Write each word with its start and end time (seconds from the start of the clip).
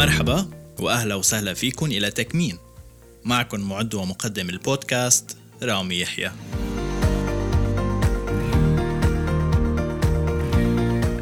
مرحبا 0.00 0.46
وأهلا 0.78 1.14
وسهلا 1.14 1.54
فيكم 1.54 1.86
إلى 1.86 2.10
تكمين. 2.10 2.58
معكم 3.24 3.60
معد 3.60 3.94
ومقدم 3.94 4.48
البودكاست 4.48 5.36
رامي 5.62 6.00
يحيى. 6.00 6.32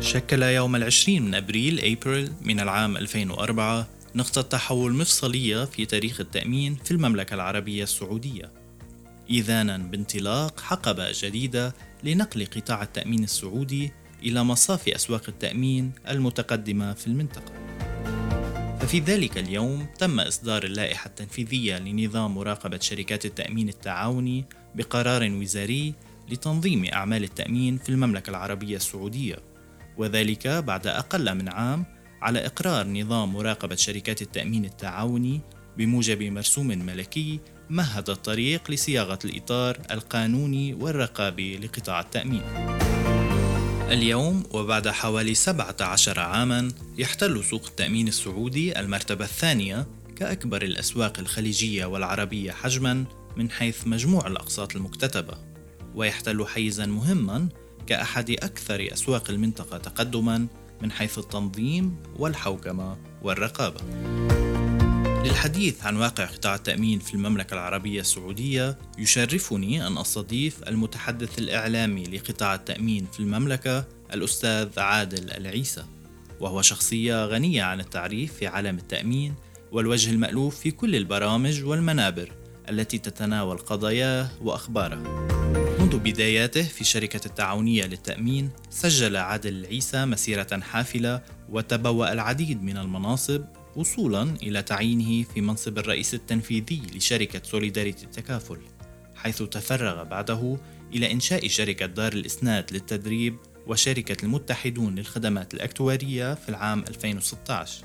شكل 0.01 0.43
يوم 0.43 0.77
العشرين 0.77 1.23
من 1.23 1.35
أبريل 1.35 1.97
أبريل 1.97 2.33
من 2.43 2.61
العام 2.61 2.97
2004 2.97 3.87
نقطة 4.15 4.43
تحول 4.43 4.93
مفصلية 4.93 5.65
في 5.65 5.87
تاريخ 5.87 6.21
التأمين 6.21 6.77
في 6.85 6.91
المملكة 6.91 7.35
العربية 7.35 7.83
السعودية. 7.83 8.51
إذانا 9.31 9.77
بانطلاق 9.77 10.61
حقبة 10.61 11.09
جديدة 11.13 11.75
لنقل 12.05 12.47
قطاع 12.47 12.83
التأمين 12.83 13.25
السعودي 13.25 13.93
إلى 14.23 14.45
مصاف 14.45 14.89
أسواق 14.89 15.23
التأمين 15.29 15.93
المتقدمة 16.09 16.95
في 16.95 17.07
المنطقة. 17.07 17.58
ففي 18.89 19.01
ذلك 19.01 19.39
اليوم 19.39 19.87
تم 19.99 20.21
إصدار 20.21 20.65
اللائحة 20.65 21.09
التنفيذية 21.09 21.79
لنظام 21.79 22.35
مراقبة 22.35 22.79
شركات 22.79 23.25
التأمين 23.25 23.69
التعاوني 23.69 24.45
بقرار 24.75 25.31
وزاري 25.33 25.95
لتنظيم 26.31 26.85
أعمال 26.85 27.25
التأمين 27.25 27.79
في 27.79 27.89
المملكة 27.89 28.31
العربية 28.31 28.77
السعودية 28.77 29.37
وذلك 29.97 30.49
بعد 30.49 30.87
أقل 30.87 31.35
من 31.35 31.49
عام 31.49 31.85
على 32.23 32.47
إقرار 32.47 32.87
نظام 32.87 33.35
مراقبة 33.35 33.75
شركات 33.75 34.23
التأمين 34.23 34.65
التعاوني 34.65 35.41
بموجب 35.77 36.23
مرسوم 36.23 36.67
ملكي 36.67 37.41
مهد 37.71 38.11
الطريق 38.11 38.71
لصياغة 38.71 39.19
الإطار 39.25 39.79
القانوني 39.91 40.75
والرقابي 40.75 41.57
لقطاع 41.57 42.01
التأمين. 42.01 42.43
اليوم 43.91 44.43
وبعد 44.51 44.89
حوالي 44.89 45.35
17 45.35 46.21
عاما 46.21 46.69
يحتل 46.99 47.45
سوق 47.45 47.67
التأمين 47.67 48.09
السعودي 48.09 48.81
المرتبة 48.81 49.25
الثانية 49.25 49.87
كأكبر 50.17 50.63
الأسواق 50.63 51.19
الخليجية 51.19 51.85
والعربية 51.85 52.53
حجما 52.53 53.05
من 53.37 53.51
حيث 53.51 53.87
مجموع 53.87 54.27
الأقساط 54.27 54.77
المكتتبة 54.77 55.35
ويحتل 55.95 56.47
حيزا 56.47 56.87
مهما 56.87 57.49
كأحد 57.87 58.31
أكثر 58.31 58.89
أسواق 58.93 59.31
المنطقة 59.31 59.79
تقدما 59.79 60.47
من 60.83 60.93
حيث 60.93 61.19
التنظيم 61.19 61.97
والحوكمة 62.17 62.97
والرقابة. 63.23 63.81
للحديث 65.25 65.85
عن 65.85 65.97
واقع 65.97 66.25
قطاع 66.25 66.55
التأمين 66.55 66.99
في 66.99 67.15
المملكة 67.15 67.55
العربية 67.55 68.01
السعودية 68.01 68.79
يشرفني 68.99 69.87
أن 69.87 69.99
أستضيف 69.99 70.63
المتحدث 70.69 71.39
الإعلامي 71.39 72.05
لقطاع 72.05 72.55
التأمين 72.55 73.07
في 73.13 73.21
المملكة 73.21 73.85
الأستاذ 74.15 74.81
عادل 74.81 75.31
العيسى. 75.31 75.85
وهو 76.41 76.63
شخصية 76.63 77.25
غنية 77.25 77.63
عن 77.63 77.81
التعريف 77.81 78.35
في 78.35 78.47
عالم 78.47 78.79
التأمين 78.79 79.35
والوجه 79.73 80.11
المألوف 80.11 80.61
في 80.61 80.71
كل 80.71 80.97
البرامج 80.97 81.65
والمنابر 81.65 82.33
التي 82.69 82.99
تتناول 82.99 83.59
قضاياه 83.59 84.29
وأخباره. 84.43 85.29
منذ 85.81 85.99
بداياته 85.99 86.63
في 86.63 86.85
شركة 86.85 87.27
التعاونية 87.27 87.85
للتأمين 87.85 88.51
سجل 88.71 89.17
عادل 89.17 89.55
العيسى 89.55 90.05
مسيرة 90.05 90.61
حافلة 90.61 91.23
وتبوأ 91.49 92.13
العديد 92.13 92.63
من 92.63 92.77
المناصب 92.77 93.45
وصولا 93.79 94.23
إلى 94.23 94.63
تعيينه 94.63 95.25
في 95.35 95.41
منصب 95.41 95.79
الرئيس 95.79 96.15
التنفيذي 96.15 96.83
لشركة 96.95 97.43
سوليداريتي 97.45 98.05
التكافل 98.05 98.59
حيث 99.15 99.43
تفرغ 99.43 100.05
بعده 100.05 100.59
إلى 100.95 101.13
إنشاء 101.13 101.49
شركة 101.49 101.87
دار 101.87 102.13
الإسناد 102.13 102.73
للتدريب 102.73 103.37
وشركة 103.67 104.25
المتحدون 104.25 104.95
للخدمات 104.95 105.55
الأكتوارية 105.55 106.35
في 106.35 106.49
العام 106.49 106.85
2016 106.89 107.85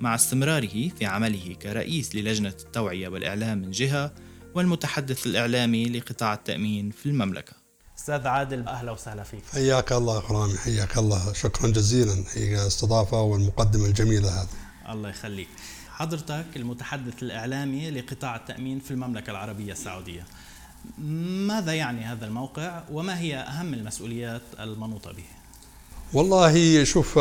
مع 0.00 0.14
استمراره 0.14 0.88
في 0.88 1.06
عمله 1.06 1.54
كرئيس 1.62 2.14
للجنة 2.14 2.54
التوعية 2.60 3.08
والإعلام 3.08 3.58
من 3.58 3.70
جهة 3.70 4.14
والمتحدث 4.54 5.26
الإعلامي 5.26 5.84
لقطاع 5.84 6.34
التأمين 6.34 6.90
في 6.90 7.06
المملكة. 7.06 7.52
أستاذ 7.98 8.26
عادل 8.26 8.68
أهلا 8.68 8.92
وسهلا 8.92 9.22
فيك. 9.22 9.42
حياك 9.52 9.92
الله 9.92 10.32
رامي 10.32 10.58
حياك 10.58 10.98
الله. 10.98 11.32
شكرا 11.32 11.70
جزيلا. 11.70 12.24
هي 12.34 12.66
استضافة 12.66 13.20
والمقدمة 13.20 13.86
الجميلة 13.86 14.28
هذه. 14.28 14.65
الله 14.88 15.08
يخليك. 15.08 15.48
حضرتك 15.88 16.46
المتحدث 16.56 17.22
الإعلامي 17.22 17.90
لقطاع 17.90 18.36
التأمين 18.36 18.80
في 18.80 18.90
المملكة 18.90 19.30
العربية 19.30 19.72
السعودية. 19.72 20.26
ماذا 21.48 21.72
يعني 21.72 22.04
هذا 22.04 22.26
الموقع 22.26 22.82
وما 22.92 23.18
هي 23.18 23.36
أهم 23.36 23.74
المسؤوليات 23.74 24.42
المنوطة 24.60 25.12
به؟ 25.12 25.24
والله 26.12 26.84
شوف 26.84 27.18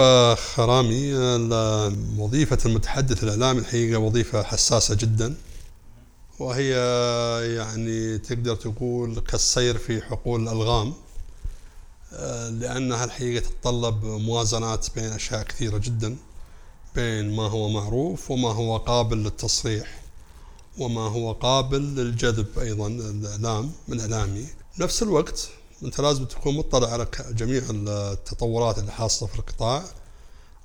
رامي 0.59 1.13
وظيفة 2.17 2.57
المتحدث 2.65 3.23
الإعلامي 3.23 3.59
الحقيقة 3.59 3.99
وظيفة 3.99 4.43
حساسة 4.43 4.95
جدا. 4.95 5.35
وهي 6.39 6.71
يعني 7.55 8.17
تقدر 8.17 8.55
تقول 8.55 9.19
كالسير 9.19 9.77
في 9.77 10.01
حقول 10.01 10.43
الألغام 10.43 10.93
آه، 12.13 12.49
لأنها 12.49 13.05
الحقيقة 13.05 13.45
تتطلب 13.45 14.05
موازنات 14.05 14.87
بين 14.95 15.03
أشياء 15.03 15.43
كثيرة 15.43 15.77
جدا. 15.77 16.17
بين 16.95 17.35
ما 17.35 17.43
هو 17.43 17.69
معروف 17.69 18.31
وما 18.31 18.51
هو 18.51 18.77
قابل 18.77 19.17
للتصريح 19.17 20.01
وما 20.77 21.01
هو 21.01 21.31
قابل 21.31 21.81
للجذب 21.95 22.59
أيضا 22.59 22.87
الإعلام 22.87 23.71
من 23.87 23.99
إعلامي. 23.99 24.45
بنفس 24.77 25.03
الوقت 25.03 25.49
أنت 25.83 26.01
لازم 26.01 26.25
تكون 26.25 26.55
مطلع 26.55 26.89
على 26.89 27.07
جميع 27.29 27.63
التطورات 27.69 28.77
اللي 28.77 28.91
حاصلة 28.91 29.29
في 29.29 29.35
القطاع 29.39 29.83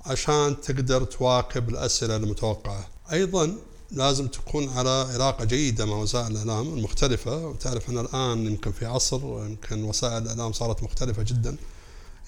عشان 0.05 0.61
تقدر 0.61 1.03
تواكب 1.03 1.69
الأسئلة 1.69 2.15
المتوقعة. 2.15 2.87
أيضا 3.11 3.55
لازم 3.91 4.27
تكون 4.27 4.69
على 4.69 5.07
علاقة 5.13 5.45
جيدة 5.45 5.85
مع 5.85 5.95
وسائل 5.95 6.31
الإعلام 6.31 6.73
المختلفة. 6.73 7.47
وتعرف 7.47 7.89
أن 7.89 7.97
الآن 7.97 8.45
يمكن 8.45 8.71
في 8.71 8.85
عصر 8.85 9.17
يمكن 9.17 9.83
وسائل 9.83 10.23
الإعلام 10.23 10.53
صارت 10.53 10.83
مختلفة 10.83 11.23
جدا. 11.23 11.55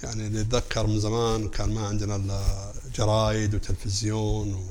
يعني 0.03 0.27
اللي 0.27 0.41
يتذكر 0.41 0.87
من 0.87 0.99
زمان 0.99 1.49
كان 1.49 1.73
ما 1.73 1.87
عندنا 1.87 2.15
إلا 2.15 2.73
جرايد 2.95 3.55
وتلفزيون 3.55 4.67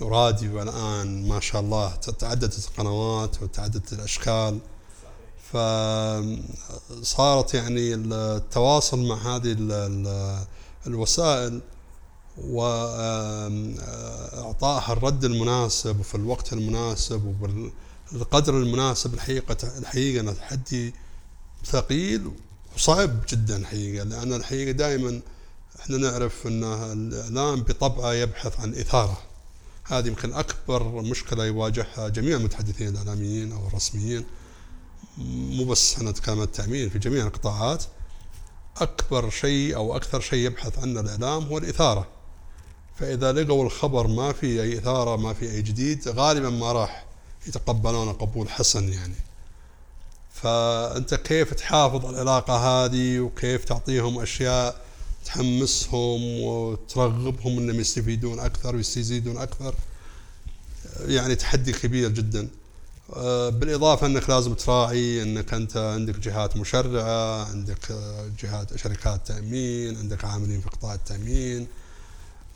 وراديو. 0.00 0.62
الآن 0.62 1.28
ما 1.28 1.40
شاء 1.40 1.60
الله 1.60 1.94
تعددت 1.96 2.68
القنوات 2.68 3.42
وتعددت 3.42 3.92
الأشكال. 3.92 4.58
فصارت 7.02 7.54
يعني 7.54 7.94
التواصل 7.94 9.06
مع 9.06 9.36
هذه 9.36 9.56
الوسائل 10.86 11.60
وإعطائها 12.38 13.72
الرد 14.92 15.24
المناسب 15.24 16.00
وفي 16.00 16.14
الوقت 16.14 16.52
المناسب 16.52 17.34
وبالقدر 18.12 18.58
المناسب 18.58 19.14
الحقيقة 19.14 19.56
الحقيقة 19.78 20.32
تحدي 20.32 20.94
ثقيل 21.64 22.30
وصعب 22.76 23.20
جدا 23.28 23.56
الحقيقة 23.56 24.04
لأن 24.04 24.32
الحقيقة 24.32 24.70
دائما 24.70 25.20
إحنا 25.80 25.96
نعرف 25.96 26.46
أن 26.46 26.64
الإعلام 26.64 27.62
بطبعه 27.62 28.12
يبحث 28.12 28.60
عن 28.60 28.74
إثارة. 28.74 29.18
هذه 29.84 30.06
يمكن 30.06 30.32
أكبر 30.32 30.82
مشكلة 30.82 31.44
يواجهها 31.44 32.08
جميع 32.08 32.36
المتحدثين 32.36 32.88
الإعلاميين 32.88 33.52
أو 33.52 33.66
الرسميين. 33.66 34.24
مو 35.18 35.64
بس 35.64 35.94
إحنا 35.94 36.10
نتكلم 36.10 36.36
عن 36.36 36.42
التأمين 36.42 36.90
في 36.90 36.98
جميع 36.98 37.26
القطاعات 37.26 37.84
أكبر 38.76 39.30
شيء 39.30 39.76
أو 39.76 39.96
أكثر 39.96 40.20
شيء 40.20 40.38
يبحث 40.38 40.78
عنه 40.78 41.00
الإعلام 41.00 41.44
هو 41.44 41.58
الإثارة. 41.58 42.08
فإذا 42.98 43.32
لقوا 43.32 43.64
الخبر 43.64 44.06
ما 44.06 44.32
في 44.32 44.62
أي 44.62 44.78
إثارة 44.78 45.16
ما 45.16 45.32
في 45.32 45.50
أي 45.50 45.62
جديد 45.62 46.08
غالبا 46.08 46.50
ما 46.50 46.72
راح 46.72 47.06
يتقبلونه 47.46 48.12
قبول 48.12 48.48
حسن 48.48 48.92
يعني. 48.92 49.14
فأنت 50.42 51.14
كيف 51.14 51.54
تحافظ 51.54 52.06
على 52.06 52.14
العلاقة 52.14 52.56
هذه 52.56 53.20
وكيف 53.20 53.64
تعطيهم 53.64 54.18
أشياء 54.18 54.80
تحمسهم 55.24 56.40
وترغبهم 56.40 57.58
أنهم 57.58 57.80
يستفيدون 57.80 58.40
أكثر 58.40 58.76
ويستزيدون 58.76 59.36
أكثر؟ 59.36 59.74
يعني 61.06 61.34
تحدي 61.34 61.72
كبير 61.72 62.08
جدا. 62.08 62.48
بالإضافة 63.48 64.06
أنك 64.06 64.30
لازم 64.30 64.54
تراعي 64.54 65.22
أنك 65.22 65.54
أنت 65.54 65.76
عندك 65.76 66.18
جهات 66.18 66.56
مشرعة 66.56 67.44
عندك 67.44 67.92
جهات 68.42 68.76
شركات 68.76 69.26
تأمين 69.26 69.96
عندك 69.96 70.24
عاملين 70.24 70.60
في 70.60 70.68
قطاع 70.68 70.94
التأمين. 70.94 71.66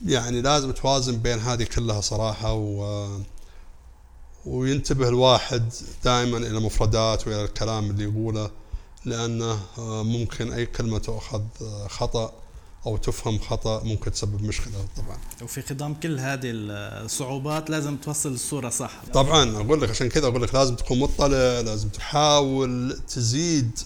يعني 0.07 0.41
لازم 0.41 0.73
توازن 0.73 1.17
بين 1.17 1.39
هذه 1.39 1.65
كلها 1.65 2.01
صراحة 2.01 2.53
و 2.53 3.09
وينتبه 4.47 5.09
الواحد 5.09 5.73
دائما 6.05 6.39
إلى 6.39 6.59
المفردات 6.59 7.29
وإلى 7.29 7.45
الكلام 7.45 7.91
اللي 7.91 8.05
يقوله 8.05 8.51
لأنه 9.05 9.61
ممكن 10.03 10.53
أي 10.53 10.67
كلمة 10.67 10.99
تؤخذ 10.99 11.43
خطأ 11.89 12.33
أو 12.87 12.97
تفهم 12.97 13.39
خطأ 13.39 13.83
ممكن 13.85 14.13
تسبب 14.13 14.43
مشكلة 14.43 14.75
طبعا. 14.97 15.19
وفي 15.43 15.63
خضم 15.63 15.95
كل 15.95 16.19
هذه 16.19 16.51
الصعوبات 16.53 17.71
لازم 17.71 17.97
توصل 17.97 18.33
الصورة 18.33 18.69
صح. 18.69 18.93
طبعا 19.15 19.57
أقول 19.57 19.83
لك 19.83 19.91
عشان 19.91 20.09
كذا 20.09 20.27
أقول 20.27 20.43
لك 20.43 20.55
لازم 20.55 20.75
تكون 20.75 20.99
مطلع 20.99 21.27
لازم 21.61 21.89
تحاول 21.89 23.01
تزيد 23.09 23.79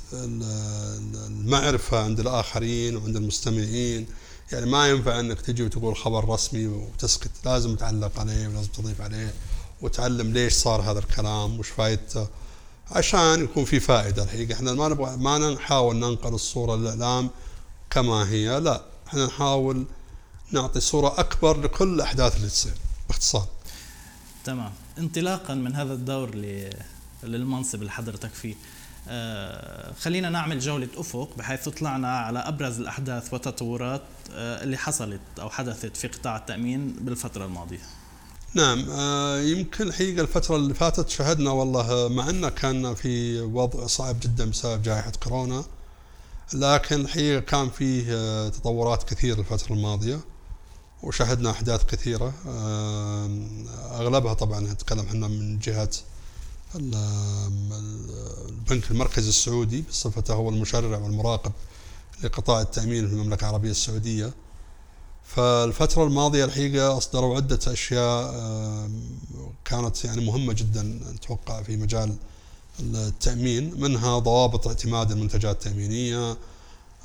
المعرفة 1.26 2.04
عند 2.04 2.20
الآخرين 2.20 2.96
وعند 2.96 3.16
المستمعين. 3.16 4.06
يعني 4.52 4.66
ما 4.66 4.88
ينفع 4.88 5.20
إنك 5.20 5.40
تجي 5.40 5.62
وتقول 5.62 5.96
خبر 5.96 6.28
رسمي 6.28 6.66
وتسكت 6.66 7.30
لازم 7.44 7.76
تعلق 7.76 8.20
عليه 8.20 8.48
ولازم 8.48 8.68
تضيف 8.68 9.00
عليه. 9.00 9.34
وتعلم 9.82 10.32
ليش 10.32 10.52
صار 10.52 10.80
هذا 10.80 10.98
الكلام 10.98 11.58
وش 11.58 11.68
فائدته 11.68 12.28
عشان 12.90 13.44
يكون 13.44 13.64
في 13.64 13.80
فائدة 13.80 14.22
الحقيقة. 14.22 14.54
إحنا 14.54 14.72
ما 14.72 14.88
نبغى 14.88 15.16
ما 15.16 15.38
نحاول 15.38 15.96
ننقل 15.96 16.34
الصورة 16.34 16.76
للإعلام 16.76 17.30
كما 17.90 18.28
هي 18.28 18.60
لا. 18.60 18.82
إحنا 19.08 19.26
نحاول 19.26 19.86
نعطي 20.52 20.80
صورة 20.80 21.20
أكبر 21.20 21.60
لكل 21.60 21.94
الاحداث 21.94 22.36
اللي 22.36 22.48
تصير 22.48 22.72
باختصار. 23.08 23.46
تمام. 24.44 24.72
انطلاقا 24.98 25.54
من 25.54 25.74
هذا 25.76 25.92
الدور 25.92 26.34
للمنصب 27.22 27.80
اللي 27.80 27.90
حضرتك 27.90 28.30
فيه 28.30 28.54
آه 29.08 29.92
خلينا 30.00 30.30
نعمل 30.30 30.58
جولة 30.58 30.88
أفق 30.96 31.28
بحيث 31.38 31.68
طلعنا 31.68 32.18
على 32.18 32.38
أبرز 32.38 32.80
الأحداث 32.80 33.32
والتطورات 33.32 34.02
آه 34.32 34.62
اللي 34.62 34.76
حصلت 34.76 35.20
أو 35.40 35.50
حدثت 35.50 35.96
في 35.96 36.08
قطاع 36.08 36.36
التأمين 36.36 36.92
بالفترة 36.92 37.44
الماضية. 37.44 37.80
نعم 38.54 38.90
آه 38.90 39.40
يمكن 39.40 39.88
الحقيقة 39.88 40.22
الفترة 40.22 40.56
اللي 40.56 40.74
فاتت 40.74 41.08
شهدنا 41.08 41.50
والله 41.50 42.08
مع 42.08 42.30
أنه 42.30 42.48
كان 42.48 42.94
في 42.94 43.40
وضع 43.40 43.86
صعب 43.86 44.20
جدا 44.20 44.50
بسبب 44.50 44.82
جائحة 44.82 45.12
كورونا 45.22 45.64
لكن 46.54 47.00
الحقيقة 47.00 47.40
كان 47.40 47.70
فيه 47.70 48.04
آه، 48.08 48.48
تطورات 48.48 49.02
كثيرة 49.02 49.40
الفترة 49.40 49.72
الماضية 49.74 50.20
وشاهدنا 51.02 51.50
أحداث 51.50 51.84
كثيرة 51.84 52.32
أغلبها 53.90 54.34
طبعا 54.34 54.60
نتكلم 54.60 55.00
إحنا 55.06 55.28
من 55.28 55.58
جهة 55.58 55.90
البنك 58.48 58.90
المركزي 58.90 59.28
السعودي 59.28 59.84
بصفته 59.90 60.34
هو 60.34 60.48
المشرع 60.48 60.98
والمراقب 60.98 61.52
لقطاع 62.24 62.60
التأمين 62.60 63.08
في 63.08 63.14
المملكة 63.14 63.44
العربية 63.44 63.70
السعودية. 63.70 64.32
فالفترة 65.34 66.04
الماضية 66.04 66.44
الحقيقة 66.44 66.96
أصدروا 66.96 67.36
عدة 67.36 67.58
أشياء 67.66 68.34
كانت 69.64 70.04
يعني 70.04 70.24
مهمة 70.26 70.52
جدا 70.52 71.00
أتوقع 71.14 71.62
في 71.62 71.76
مجال 71.76 72.16
التأمين 72.80 73.80
منها 73.80 74.18
ضوابط 74.18 74.66
اعتماد 74.68 75.10
المنتجات 75.10 75.66
التأمينية 75.66 76.36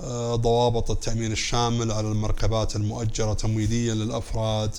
آه، 0.01 0.36
ضوابط 0.36 0.92
التأمين 0.92 1.31
الشامل 1.31 1.92
على 1.92 2.07
المركبات 2.07 2.75
المؤجرة 2.75 3.33
تمويليا 3.33 3.94
للأفراد 3.94 4.71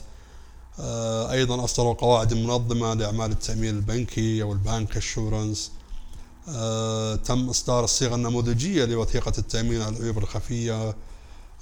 آه، 0.80 1.32
أيضا 1.32 1.64
أصدروا 1.64 1.94
قواعد 1.94 2.34
منظمة 2.34 2.94
لأعمال 2.94 3.30
التأمين 3.30 3.76
البنكي 3.76 4.42
أو 4.42 4.52
ال 4.52 4.96
bancassurance 4.96 5.70
آه، 6.48 7.14
تم 7.14 7.48
إصدار 7.48 7.84
الصيغة 7.84 8.14
النموذجية 8.14 8.84
لوثيقة 8.84 9.32
التأمين 9.38 9.82
على 9.82 9.96
العيوب 9.96 10.18
الخفية 10.18 10.94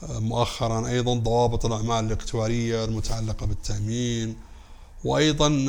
مؤخرا 0.02 0.88
أيضا 0.88 1.14
ضوابط 1.14 1.66
الأعمال 1.66 2.04
الاكتوارية 2.04 2.84
المتعلقة 2.84 3.46
بالتأمين 3.46 4.36
وأيضا 5.04 5.66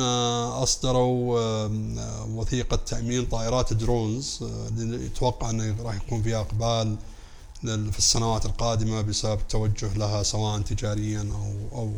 أصدروا 0.62 1.38
وثيقة 2.26 2.76
تأمين 2.76 3.26
طائرات 3.26 3.72
drones 3.72 4.38
اللي 4.78 5.06
يتوقع 5.06 5.50
أنه 5.50 5.76
راح 5.82 5.94
يكون 5.94 6.22
فيها 6.22 6.40
إقبال 6.40 6.96
في 7.62 7.98
السنوات 7.98 8.46
القادمة 8.46 9.00
بسبب 9.00 9.40
التوجه 9.40 9.94
لها 9.94 10.22
سواء 10.22 10.60
تجاريا 10.60 11.20
أو 11.20 11.78
أو 11.78 11.92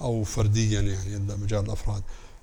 أو 0.00 0.24
فرديا 0.24 0.80
يعني 0.80 1.18
مجال 1.18 1.64
الأفراد. 1.64 2.02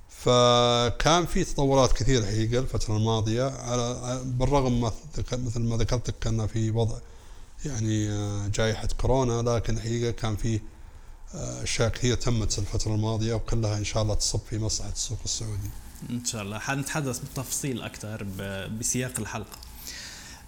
فكان 0.09 1.25
في 1.25 1.43
تطورات 1.43 1.93
كثيرة 1.93 2.25
حقيقة 2.25 2.59
الفترة 2.59 2.97
الماضية 2.97 3.43
على 3.43 4.21
بالرغم 4.25 4.91
مثل 5.31 5.59
ما 5.59 5.77
ذكرت 5.77 6.09
لك 6.09 6.15
كنا 6.23 6.47
في 6.47 6.71
وضع 6.71 6.97
يعني 7.65 8.09
آه، 8.09 8.47
جائحة 8.47 8.87
كورونا 9.01 9.49
لكن 9.49 9.77
الحقيقة 9.77 10.11
كان 10.11 10.35
في 10.35 10.59
آه، 11.35 11.63
أشياء 11.63 11.89
كثيرة 11.89 12.15
تمت 12.15 12.59
الفترة 12.59 12.95
الماضية 12.95 13.33
وكلها 13.33 13.77
إن 13.77 13.83
شاء 13.83 14.03
الله 14.03 14.13
تصب 14.13 14.39
في 14.49 14.59
مصلحة 14.59 14.91
السوق 14.91 15.19
السعودي. 15.25 15.69
إن 16.09 16.25
شاء 16.25 16.41
الله. 16.41 16.59
حنتحدث 16.59 17.19
بالتفصيل 17.19 17.81
أكثر 17.81 18.23
بسياق 18.79 19.19
الحلقة. 19.19 19.57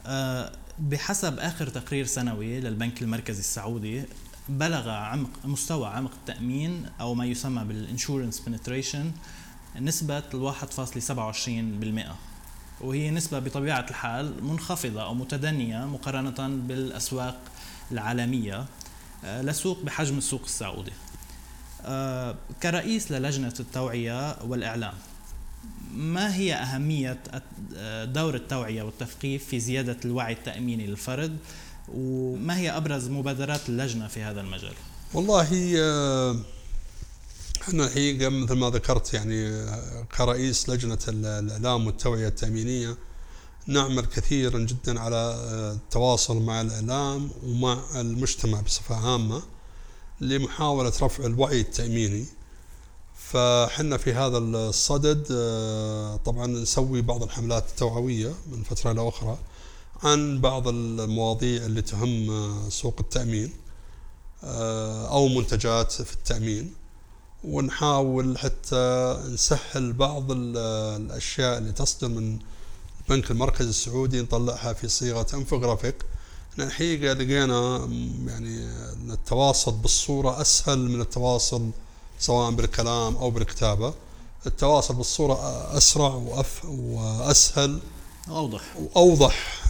آه، 0.05 0.51
بحسب 0.79 1.39
آخر 1.39 1.69
تقرير 1.69 2.05
سنوي 2.05 2.59
للبنك 2.59 3.01
المركزي 3.01 3.39
السعودي 3.39 4.03
بلغ 4.49 4.89
عمق 4.89 5.29
مستوى 5.45 5.87
عمق 5.87 6.11
التأمين 6.13 6.89
أو 7.01 7.13
ما 7.13 7.25
يسمى 7.25 7.63
بال 7.63 7.77
insurance 7.77 8.39
penetration 8.39 9.11
نسبة 9.79 10.23
1.27% 10.33 12.30
وهي 12.81 13.11
نسبة 13.11 13.39
بطبيعة 13.39 13.85
الحال 13.89 14.43
منخفضة 14.43 15.03
أو 15.03 15.13
متدنية 15.13 15.85
مقارنة 15.85 16.47
بالأسواق 16.67 17.39
العالمية 17.91 18.65
آه، 19.25 19.41
لسوق 19.41 19.81
بحجم 19.83 20.17
السوق 20.17 20.41
السعودي 20.43 20.91
آه، 21.85 22.35
كرئيس 22.63 23.11
للجنة 23.11 23.53
التوعية 23.59 24.43
والإعلام 24.43 24.93
ما 25.93 26.35
هي 26.35 26.53
أهمية 26.53 27.17
دور 28.03 28.35
التوعية 28.35 28.83
والتثقيف 28.83 29.45
في 29.45 29.59
زيادة 29.59 29.97
الوعي 30.05 30.33
التأميني 30.33 30.87
للفرد 30.87 31.37
وما 31.93 32.57
هي 32.57 32.77
أبرز 32.77 33.09
مبادرات 33.09 33.69
اللجنة 33.69 34.07
في 34.07 34.23
هذا 34.23 34.41
المجال؟ 34.41 34.73
والله 35.13 35.75
آه، 35.79 36.35
إحنا 37.61 37.85
الحقيقة 37.85 38.29
مثل 38.29 38.53
ما 38.53 38.69
ذكرت 38.69 39.13
يعني 39.13 39.65
كرئيس 40.17 40.69
لجنة 40.69 40.99
الإعلام 41.07 41.87
والتوعية 41.87 42.27
التأمينية 42.27 42.97
نعمل 43.67 44.05
كثيرا 44.05 44.59
جدا 44.59 44.99
على 44.99 45.15
آه، 45.15 45.71
التواصل 45.71 46.41
مع 46.41 46.61
الإعلام 46.61 47.29
ومع 47.43 47.79
المجتمع 47.95 48.61
بصفة 48.61 48.95
عامة 48.95 49.41
لمحاولة 50.21 50.93
رفع 51.01 51.25
الوعي 51.25 51.61
التأميني. 51.61 52.25
فحنا 53.15 53.97
في 53.97 54.13
هذا 54.13 54.37
الصدد 54.37 55.27
آه، 55.31 56.15
طبعا 56.15 56.47
نسوي 56.47 57.01
بعض 57.01 57.23
الحملات 57.23 57.69
التوعوية 57.69 58.33
من 58.51 58.63
فترة 58.63 58.91
لأخرى 58.91 59.37
عن 60.03 60.41
بعض 60.41 60.67
المواضيع 60.67 61.65
اللي 61.65 61.81
تهم 61.81 62.31
آه، 62.31 62.69
سوق 62.69 62.95
التأمين 62.99 63.53
آه، 64.43 65.07
أو 65.07 65.27
منتجات 65.27 65.91
في 65.91 66.13
التأمين. 66.13 66.80
ونحاول 67.43 68.37
حتى 68.37 69.17
نسهل 69.33 69.93
بعض 69.93 70.25
الأشياء 70.31 71.57
اللي 71.57 71.71
تصدر 71.71 72.07
من 72.07 72.39
البنك 73.01 73.31
المركزي 73.31 73.69
السعودي 73.69 74.21
نطلعها 74.21 74.73
في 74.73 74.87
صيغة 74.87 75.27
انفوجرافيك 75.33 75.95
الحقيقة 76.59 77.13
لقينا 77.13 77.89
يعني 78.27 78.65
التواصل 79.13 79.71
بالصورة 79.71 80.41
أسهل 80.41 80.79
من 80.79 81.01
التواصل 81.01 81.69
سواء 82.19 82.51
بالكلام 82.51 83.15
أو 83.17 83.29
بالكتابة. 83.29 83.93
التواصل 84.45 84.95
بالصورة 84.95 85.37
أسرع 85.77 86.13
وأف 86.13 86.65
وأسهل 86.65 87.79
أوضح. 88.29 88.61
وأوضح. 88.77 89.63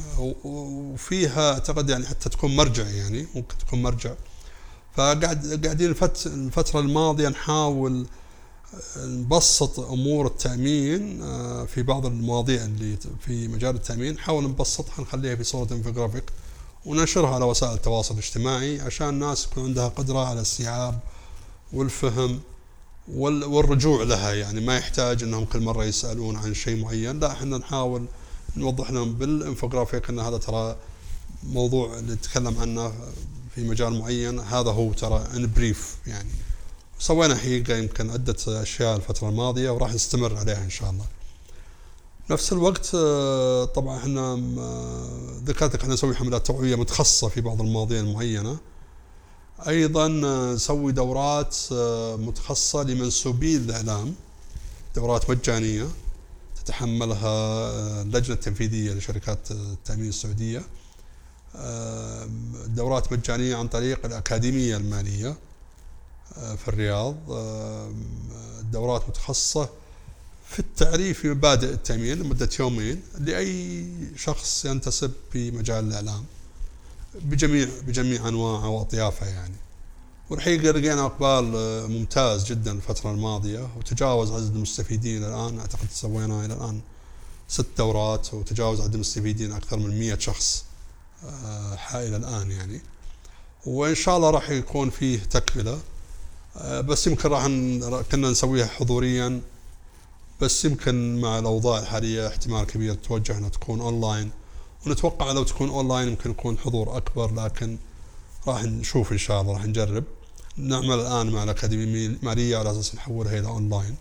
وفيها 0.43 1.53
أعتقد 1.53 1.89
يعني 1.89 2.05
حتى 2.05 2.29
تكون 2.29 2.55
مرجع 2.55 2.87
يعني 2.87 3.27
ممكن 3.35 3.57
تكون 3.57 3.81
مرجع. 3.81 4.13
فقاعد 4.95 5.65
قاعدين 5.65 5.95
الفترة 6.25 6.79
الماضية 6.79 7.29
نحاول 7.29 8.05
نبسط 8.97 9.79
أمور 9.79 10.27
التأمين 10.27 11.21
آه، 11.21 11.65
في 11.65 11.83
بعض 11.83 12.05
المواضيع 12.05 12.65
اللي 12.65 12.97
في 13.25 13.47
مجال 13.47 13.75
التأمين 13.75 14.13
نحاول 14.13 14.43
نبسطها 14.43 15.01
نخليها 15.01 15.35
في 15.35 15.43
صورة 15.43 15.67
انفوجرافيك 15.73 16.23
وننشرها 16.85 17.35
على 17.35 17.45
وسائل 17.45 17.73
التواصل 17.73 18.13
الاجتماعي 18.13 18.81
عشان 18.81 19.09
الناس 19.09 19.45
يكون 19.45 19.63
عندها 19.63 19.87
قدرة 19.87 20.25
على 20.25 20.41
استيعاب 20.41 20.99
والفهم 21.73 22.39
والرجوع 23.07 24.03
لها. 24.03 24.33
يعني 24.33 24.61
ما 24.61 24.77
يحتاج 24.77 25.23
إنهم 25.23 25.45
كل 25.45 25.59
مرة 25.59 25.85
يسألون 25.85 26.35
عن 26.35 26.53
شيء 26.53 26.81
معين. 26.83 27.19
لا 27.19 27.31
إحنا 27.31 27.57
نحاول 27.57 28.05
نوضح 28.57 28.91
لهم 28.91 29.13
بالانفوجرافيك 29.13 30.09
إن 30.09 30.19
هذا 30.19 30.37
ترى 30.37 30.75
موضوع 31.43 31.99
نتكلم 31.99 32.57
عنه 32.59 32.93
في 33.55 33.63
مجال 33.63 33.99
معين 33.99 34.39
هذا 34.39 34.71
هو 34.71 34.93
ترى 34.93 35.27
in 35.33 35.51
brief 35.53 35.97
يعني. 36.07 36.29
سوينا 36.99 37.35
حقيقة 37.35 37.77
يمكن 37.77 38.09
عدة 38.09 38.35
أشياء 38.47 38.95
الفترة 38.95 39.29
الماضية 39.29 39.69
وراح 39.69 39.93
نستمر 39.93 40.37
عليها 40.37 40.63
إن 40.63 40.69
شاء 40.69 40.89
الله. 40.89 41.05
نفس 42.29 42.53
الوقت 42.53 42.95
طبعا 43.75 43.97
إحنا 43.97 44.35
ذكرت 45.45 45.75
إحنا 45.75 45.93
نسوي 45.93 46.15
حملات 46.15 46.47
توعية 46.47 46.75
متخصصة 46.75 47.27
في 47.27 47.41
بعض 47.41 47.61
المواضيع 47.61 47.99
المعينة. 47.99 48.57
أيضا 49.67 50.07
نسوي 50.53 50.91
دورات 50.91 51.57
آه، 51.71 52.15
متخصصة 52.15 52.83
لمنسوبي 52.83 53.57
الإعلام 53.57 54.15
دورات 54.95 55.29
مجانية 55.29 55.87
تتحملها 56.55 57.27
آه، 57.27 58.01
اللجنه 58.01 58.35
التنفيذيه 58.35 58.93
لشركات 58.93 59.51
التأمين 59.51 60.09
السعودية. 60.09 60.59
آه، 60.59 60.80
دورات 62.67 63.13
مجانية 63.13 63.55
عن 63.55 63.67
طريق 63.67 64.05
الأكاديمية 64.05 64.77
المالية 64.77 65.35
في 66.35 66.67
الرياض. 66.67 67.15
دورات 68.71 69.09
متخصصة 69.09 69.69
في 70.51 70.59
التعريف 70.59 71.27
بمبادئ 71.27 71.73
التأمين 71.73 72.19
لمدة 72.19 72.49
يومين 72.59 73.01
لأي 73.19 73.85
شخص 74.15 74.65
ينتسب 74.65 75.11
في 75.31 75.51
مجال 75.51 75.87
الإعلام 75.87 76.25
بجميع 77.15 77.67
بجميع 77.87 78.27
انواعه 78.27 78.69
واطيافه 78.69 79.27
يعني. 79.27 79.55
والحقيقة 80.29 80.71
لقينا 80.71 81.05
إقبال 81.05 81.53
آه، 81.55 81.87
ممتاز 81.87 82.45
جدا 82.45 82.71
الفترة 82.71 83.11
الماضية 83.11 83.69
وتجاوز 83.77 84.31
عدد 84.31 84.55
المستفيدين 84.55 85.23
الآن. 85.23 85.59
أعتقد 85.59 85.87
سوينا 85.91 86.45
إلى 86.45 86.53
الآن 86.53 86.81
ست 87.47 87.67
دورات 87.77 88.33
وتجاوز 88.33 88.81
عدد 88.81 88.93
المستفيدين 88.93 89.51
أكثر 89.51 89.77
من 89.79 89.99
100 89.99 90.17
شخص. 90.19 90.65
إلى 91.95 92.17
الآن 92.17 92.51
يعني. 92.51 92.81
وإن 93.65 93.95
شاء 93.95 94.17
الله 94.17 94.29
راح 94.29 94.49
يكون 94.49 94.89
فيه 94.89 95.19
تكملة. 95.19 95.79
بس 96.65 97.07
يمكن 97.07 97.29
راح 97.29 97.45
كنا 98.11 98.29
نسويها 98.29 98.67
حضوريا. 98.67 99.41
بس 100.41 100.65
يمكن 100.65 101.21
مع 101.21 101.39
الأوضاع 101.39 101.79
الحالية 101.79 102.27
احتمال 102.27 102.63
كبير 102.65 102.93
توجه 102.93 103.37
إنها 103.37 103.49
تكون 103.49 103.81
أونلاين. 103.81 104.31
ونتوقع 104.87 105.31
لو 105.31 105.43
تكون 105.43 105.69
أونلاين 105.69 106.07
يمكن 106.07 106.31
يكون 106.31 106.57
حضور 106.57 106.97
أكبر 106.97 107.33
لكن 107.33 107.77
راح 108.47 108.63
نشوف 108.63 109.11
إن 109.11 109.17
شاء 109.17 109.41
الله 109.41 109.53
راح 109.53 109.65
نجرب. 109.65 110.03
نعمل 110.57 110.99
الآن 110.99 111.29
مع 111.29 111.43
الأكاديمية 111.43 112.07
المالية 112.07 112.57
على 112.57 112.71
أساس 112.71 112.95
نحولها 112.95 113.39
إلى 113.39 113.47
أونلاين. 113.47 113.95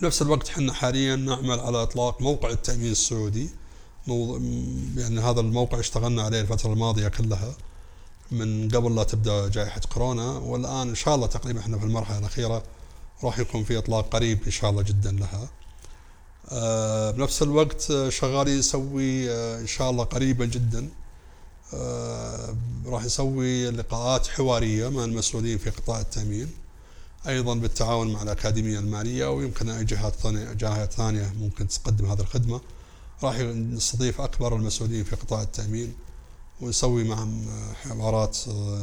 بنفس 0.00 0.22
الوقت 0.22 0.48
إحنا 0.48 0.72
حاليا 0.72 1.16
نعمل 1.16 1.60
على 1.60 1.82
إطلاق 1.82 2.22
موقع 2.22 2.50
التأمين 2.50 2.92
السعودي. 2.92 3.50
يعني 4.96 5.20
هذا 5.20 5.40
الموقع 5.40 5.80
اشتغلنا 5.80 6.22
عليه 6.22 6.40
الفترة 6.40 6.72
الماضية 6.72 7.08
كلها. 7.08 7.54
من 8.30 8.68
قبل 8.68 8.96
لا 8.96 9.04
تبدأ 9.04 9.48
جائحة 9.48 9.80
كورونا 9.94 10.30
والآن 10.30 10.88
إن 10.88 10.94
شاء 10.94 11.14
الله 11.14 11.26
تقريبا 11.26 11.60
إحنا 11.60 11.78
في 11.78 11.84
المرحلة 11.84 12.18
الأخيرة 12.18 12.62
راح 13.24 13.38
يكون 13.38 13.64
في 13.64 13.78
إطلاق 13.78 14.08
قريب 14.08 14.38
إن 14.46 14.50
شاء 14.50 14.70
الله 14.70 14.82
جدا 14.82 15.12
لها. 15.12 15.48
آه، 16.48 17.10
بنفس 17.10 17.42
الوقت 17.42 17.92
شغالين 18.08 18.58
نسوي 18.58 19.30
آه، 19.30 19.60
إن 19.60 19.66
شاء 19.66 19.90
الله 19.90 20.04
قريبا 20.04 20.44
جدا 20.44 20.88
راح 22.86 23.04
نسوي 23.04 23.70
لقاءات 23.70 24.26
حوارية 24.26 24.88
مع 24.88 25.04
المسؤولين 25.04 25.58
في 25.58 25.70
قطاع 25.70 26.00
التأمين 26.00 26.50
أيضا 27.28 27.54
بالتعاون 27.54 28.12
مع 28.12 28.22
الأكاديمية 28.22 28.78
المالية 28.78 29.26
ويمكن 29.30 29.68
أي 29.68 29.84
جهات 29.84 30.14
ثانية 30.14 30.52
جهات 30.52 30.92
ثانية 30.92 31.32
ممكن 31.40 31.68
تقدم 31.68 32.06
هذه 32.06 32.20
الخدمة. 32.20 32.60
راح 33.22 33.38
نستضيف 33.38 34.20
أكبر 34.20 34.56
المسؤولين 34.56 35.04
في 35.04 35.16
قطاع 35.16 35.42
التأمين 35.42 35.94
ونسوي 36.60 37.04
معهم 37.04 37.46
حوارات 37.84 38.38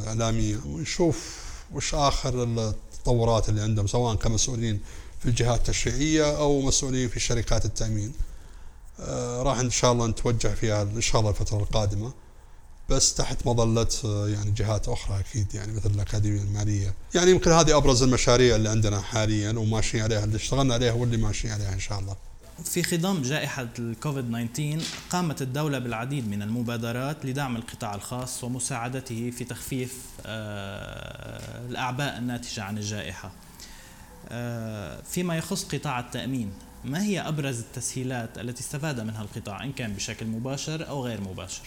إعلامية. 0.06 0.56
ونشوف 0.66 1.44
وش 1.72 1.94
آخر 1.94 2.42
التطورات 2.44 3.48
اللي 3.48 3.60
عندهم 3.62 3.86
سواء 3.86 4.14
كمسؤولين 4.14 4.80
في 5.20 5.28
الجهات 5.28 5.58
التشريعية 5.58 6.36
أو 6.36 6.60
مسؤولين 6.60 7.08
في 7.08 7.20
شركات 7.20 7.64
التأمين. 7.64 8.12
آه، 9.00 9.42
راح 9.42 9.58
إن 9.58 9.70
شاء 9.70 9.92
الله 9.92 10.06
نتوجه 10.06 10.48
فيها 10.48 10.82
إن 10.82 11.00
شاء 11.00 11.20
الله 11.20 11.30
الفترة 11.30 11.58
القادمة 11.58 12.12
بس 12.88 13.14
تحت 13.14 13.46
مظلة 13.46 13.88
آه، 14.04 14.28
يعني 14.28 14.50
جهات 14.50 14.88
أخرى 14.88 15.18
أكيد 15.20 15.54
يعني 15.54 15.72
مثل 15.72 15.90
الأكاديمية 15.90 16.42
المالية. 16.42 16.94
يعني 17.14 17.30
يمكن 17.30 17.50
هذه 17.50 17.76
أبرز 17.76 18.02
المشاريع 18.02 18.56
اللي 18.56 18.68
عندنا 18.68 19.00
حاليا 19.00 19.52
وماشيين 19.58 20.02
عليها 20.04 20.24
اللي 20.24 20.36
اشتغلنا 20.36 20.74
عليها 20.74 20.92
واللي 20.92 21.16
ماشيين 21.16 21.52
عليها 21.52 21.72
إن 21.72 21.80
شاء 21.80 21.98
الله. 21.98 22.16
في 22.62 22.82
خضم 22.82 23.22
جائحة 23.22 23.68
الكوفيد 23.78 24.48
19 24.54 24.78
قامت 25.10 25.42
الدولة 25.42 25.78
بالعديد 25.78 26.28
من 26.28 26.42
المبادرات 26.42 27.24
لدعم 27.24 27.56
القطاع 27.56 27.94
الخاص 27.94 28.44
ومساعدته 28.44 29.30
في 29.30 29.44
تخفيف 29.44 29.98
آه، 30.26 31.66
الأعباء 31.68 32.18
الناتجة 32.18 32.62
عن 32.62 32.78
الجائحة. 32.78 33.32
آه، 34.28 35.02
فيما 35.02 35.36
يخص 35.36 35.64
قطاع 35.64 36.00
التأمين 36.00 36.52
ما 36.84 37.02
هي 37.02 37.20
أبرز 37.20 37.58
التسهيلات 37.58 38.38
التي 38.38 38.60
استفاد 38.60 39.00
منها 39.00 39.22
القطاع 39.22 39.64
إن 39.64 39.72
كان 39.72 39.92
بشكل 39.92 40.26
مباشر 40.26 40.88
أو 40.88 41.04
غير 41.06 41.20
مباشر؟ 41.20 41.62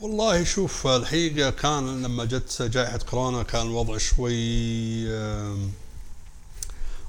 والله 0.00 0.44
شوف 0.44 0.86
الحقيقة 0.86 1.50
كان 1.50 2.02
لما 2.02 2.24
جت 2.24 2.62
جائحة 2.62 2.98
كورونا 2.98 3.42
كان 3.42 3.66
الوضع 3.66 3.98
شوي 3.98 5.08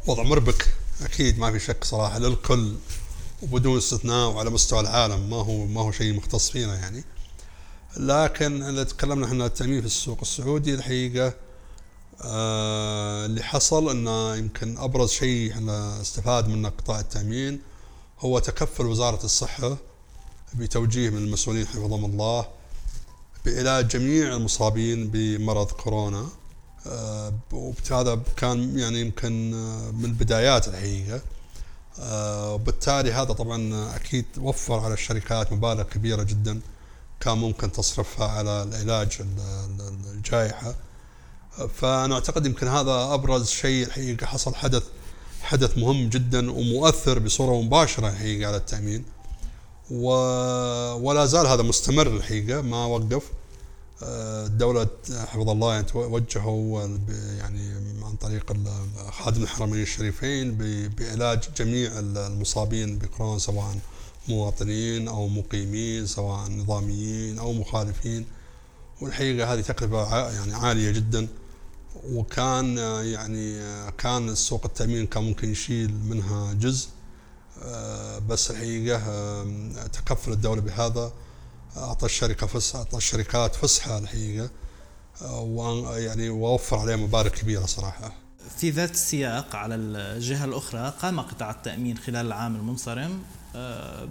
وضع 0.08 0.24
مربك. 0.24 0.68
أكيد 1.02 1.40
ما 1.40 1.52
في 1.52 1.60
شك 1.60 1.84
صراحة 1.84 2.20
للكل. 2.20 2.76
وبدون 3.44 3.78
استثناء 3.78 4.30
وعلى 4.30 4.50
مستوى 4.50 4.80
العالم 4.80 5.30
ما 5.30 5.36
هو 5.36 5.66
ما 5.66 5.82
هو 5.82 5.92
شيء 5.92 6.14
مختص 6.14 6.50
فينا 6.50 6.76
يعني. 6.76 7.04
لكن 7.98 8.64
إذا 8.64 8.84
تكلمنا 8.84 9.26
إحنا 9.26 9.46
التامين 9.46 9.80
في 9.82 9.86
السوق 9.86 10.18
السعودي 10.22 10.74
الحقيقة 10.74 11.34
آه 12.22 13.26
اللي 13.26 13.44
حصل 13.44 13.90
إنه 13.90 14.36
يمكن 14.36 14.78
أبرز 14.78 15.10
شيء 15.10 15.52
إحنا 15.52 16.02
استفاد 16.02 16.48
منه 16.48 16.70
قطاع 16.70 17.00
التأمين 17.00 17.62
هو 18.20 18.40
تكفل 18.40 18.86
وزارة 18.86 19.26
الصحة 19.26 19.78
بتوجيه 20.54 21.10
من 21.10 21.18
المسؤولين 21.18 21.68
حفظهم 21.68 22.06
الله 22.06 22.48
بعلاج 23.46 23.88
جميع 23.88 24.36
المصابين 24.36 25.08
بمرض 25.08 25.72
كورونا. 25.72 26.28
آه 26.88 27.34
وهذا 27.52 28.22
كان 28.38 28.80
يعني 28.80 29.02
يمكن 29.02 29.54
آه، 29.54 29.92
من 29.92 30.06
البدايات 30.06 30.68
الحقيقة. 30.68 31.22
وبالتالي 32.00 33.12
هذا 33.12 33.34
طبعا 33.34 33.96
أكيد 33.96 34.26
وفر 34.38 34.80
على 34.80 34.94
الشركات 34.94 35.54
مبالغ 35.54 35.84
كبيرة 35.84 36.24
جدا 36.24 36.62
كان 37.20 37.38
ممكن 37.38 37.72
تصرفها 37.72 38.28
على 38.28 38.64
العلاج 38.64 39.18
الجائحة. 40.14 40.76
فأنا 41.76 42.16
أعتقد 42.16 42.46
يمكن 42.46 42.68
هذا 42.68 43.14
أبرز 43.14 43.50
شيء 43.50 43.86
الحقيقة 43.86 44.26
حصل 44.26 44.56
حدث 44.56 44.84
حدث 45.42 45.78
مهم 45.78 46.10
جدا 46.10 46.52
ومؤثر 46.52 47.20
بصورة 47.20 47.62
مباشرة 47.62 48.10
الحقيقة 48.10 48.48
على 48.48 48.58
التأمين. 48.58 49.06
ولا 49.90 51.26
زال 51.26 51.48
هذا 51.48 51.64
مستمر 51.64 52.08
الحقيقة 52.08 52.62
ما 52.62 52.86
وقف. 52.86 53.24
الدولة 54.02 54.88
حفظ 55.12 55.50
الله 55.50 55.74
يعني 55.74 55.86
توجهوا 55.86 56.88
يعني 57.38 57.72
عن 58.04 58.16
طريق 58.16 58.54
خادم 59.10 59.44
الحرمين 59.44 59.82
الشريفين 59.82 60.58
بعلاج 60.98 61.40
جميع 61.58 61.92
المصابين 62.00 62.98
بكورونا 62.98 63.40
سواء 63.40 63.76
مواطنين 64.30 65.08
أو 65.08 65.28
مقيمين 65.28 66.06
سواء 66.06 66.50
نظاميين 66.50 67.40
أو 67.40 67.54
مخالفين. 67.54 68.26
والحقيقة 69.02 69.54
هذه 69.54 69.62
تكلفه 69.62 70.32
يعني 70.32 70.54
عالية 70.54 70.92
جدا. 70.92 71.28
وكان 72.12 72.78
يعني 73.04 73.60
كان 73.98 74.30
السوق 74.30 74.66
التأمين 74.66 75.08
كان 75.08 75.24
ممكن 75.24 75.52
يشيل 75.52 75.94
منها 75.94 76.54
جزء 76.54 76.88
بس 78.30 78.52
الحقيقة 78.52 79.44
تكفل 79.88 80.32
الدولة 80.32 80.62
بهذا. 80.62 81.14
أعطى 81.78 82.06
الشركة 82.06 82.48
فسحه 82.48 82.80
أعطى 82.80 82.98
الشركات 82.98 83.56
فسحة 83.56 83.98
الحقيقة 83.98 84.50
ويعني 85.32 86.30
ووفر 86.30 86.78
عليها 86.78 86.96
مبالغ 86.96 87.28
كبيرة 87.28 87.66
صراحة. 87.66 88.14
في 88.58 88.70
ذات 88.70 88.92
السياق 88.92 89.56
على 89.56 89.76
الجهة 89.76 90.46
الأخرى 90.46 90.94
قام 91.02 91.20
قطاع 91.20 91.52
التأمين 91.52 91.98
خلال 91.98 92.26
العام 92.26 92.56
المنصرم 92.56 93.24
آه، 93.56 94.08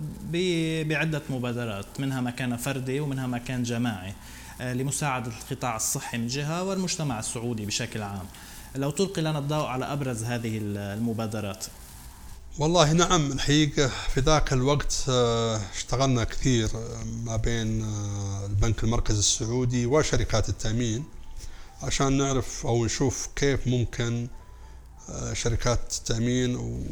بعدة 0.83 1.23
مبادرات 1.31 1.87
منها 1.99 2.21
ما 2.21 2.31
كان 2.31 2.57
فردي 2.57 3.01
ومنها 3.01 3.27
ما 3.27 3.39
كان 3.39 3.63
جماعي 3.63 4.15
آه، 4.61 4.73
لمساعدة 4.73 5.33
القطاع 5.51 5.77
الصحي 5.77 6.19
من 6.19 6.27
جهة 6.27 6.63
والمجتمع 6.63 7.19
السعودي 7.19 7.67
بشكل 7.67 8.03
عام. 8.03 8.27
لو 8.77 8.91
تلقي 8.91 9.23
لنا 9.23 9.39
الضوء 9.39 9.67
على 9.67 9.85
أبرز 9.85 10.25
هذه 10.25 10.59
المبادرات. 10.63 11.67
والله 12.59 12.93
نعم 12.93 13.33
الحقيقة 13.33 13.89
في 14.15 14.21
ذاك 14.21 14.53
الوقت 14.53 15.05
آه، 15.09 15.61
اشتغلنا 15.75 16.25
كثير 16.25 16.71
آه، 16.75 17.05
ما 17.05 17.37
بين 17.37 17.85
آه، 17.85 18.47
البنك 18.47 18.85
المركزي 18.85 19.19
السعودي 19.19 19.87
وشركات 19.87 20.49
التأمين 20.49 21.05
عشان 21.83 22.13
نعرف 22.13 22.67
أو 22.67 22.85
نشوف 22.85 23.29
كيف 23.37 23.67
ممكن 23.67 24.29
شركات 25.33 25.95
التأمين 25.99 26.85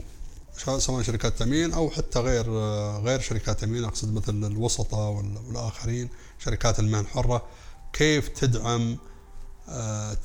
سواء 0.57 1.03
شركات 1.03 1.39
تأمين 1.39 1.73
أو 1.73 1.91
حتى 1.91 2.19
غير 2.19 2.51
غير 3.01 3.21
شركات 3.21 3.61
تأمين 3.61 3.85
أقصد 3.85 4.15
مثل 4.15 4.33
الوسطة 4.33 4.99
والآخرين 4.99 6.09
شركات 6.39 6.81
المهن 6.81 7.05
الحرة 7.05 7.47
كيف 7.93 8.29
تدعم 8.29 8.97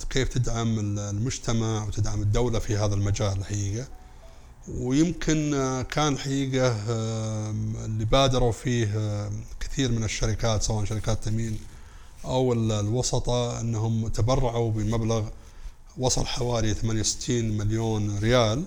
كيف 0.09 0.27
تدعم 0.27 0.79
المجتمع 0.79 1.83
وتدعم 1.83 2.21
الدولة 2.21 2.59
في 2.59 2.77
هذا 2.77 2.93
المجال 2.93 3.37
الحقيقة. 3.37 3.98
ويمكن 4.77 5.53
آه، 5.53 5.81
كان 5.81 6.17
حقيقة 6.17 6.75
آه، 6.89 7.49
اللي 7.85 8.05
بادروا 8.05 8.51
فيه 8.51 8.91
آه، 8.97 9.31
كثير 9.59 9.91
من 9.91 10.03
الشركات 10.03 10.63
سواء 10.63 10.85
شركات 10.85 11.23
تأمين 11.23 11.59
أو 12.25 12.53
الوسطة 12.53 13.61
أنهم 13.61 14.07
تبرعوا 14.07 14.71
بمبلغ 14.71 15.27
وصل 15.97 16.25
حوالي 16.25 16.73
68 16.73 17.57
مليون 17.57 18.19
ريال 18.19 18.63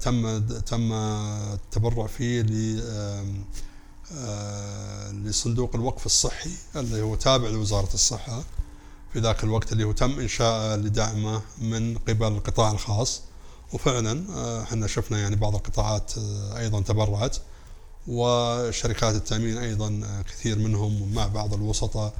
تم 0.00 0.38
تم 0.48 0.92
التبرع 0.92 2.06
فيه 2.06 2.42
لصندوق 5.12 5.74
الوقف 5.74 6.06
الصحي 6.06 6.50
اللي 6.76 7.02
هو 7.02 7.14
تابع 7.14 7.48
لوزارة 7.48 7.94
الصحة 7.94 8.42
في 9.12 9.18
ذاك 9.18 9.44
الوقت 9.44 9.72
اللي 9.72 9.84
هو 9.84 9.92
تم 9.92 10.20
إنشاءه 10.20 10.76
لدعمه 10.76 11.42
من 11.58 11.98
قبل 11.98 12.26
القطاع 12.26 12.70
الخاص. 12.70 13.22
وفعلا 13.72 14.24
آه، 14.34 14.62
إحنا 14.62 14.86
شفنا 14.86 15.18
يعني 15.18 15.36
بعض 15.36 15.54
القطاعات 15.54 16.12
آه، 16.18 16.58
أيضا 16.58 16.80
تبرعت 16.80 17.36
وشركات 18.08 19.14
التأمين 19.14 19.58
أيضا 19.58 20.00
آه، 20.04 20.22
كثير 20.22 20.58
منهم 20.58 21.12
مع 21.14 21.26
بعض 21.26 21.54
الوسطاء 21.54 22.12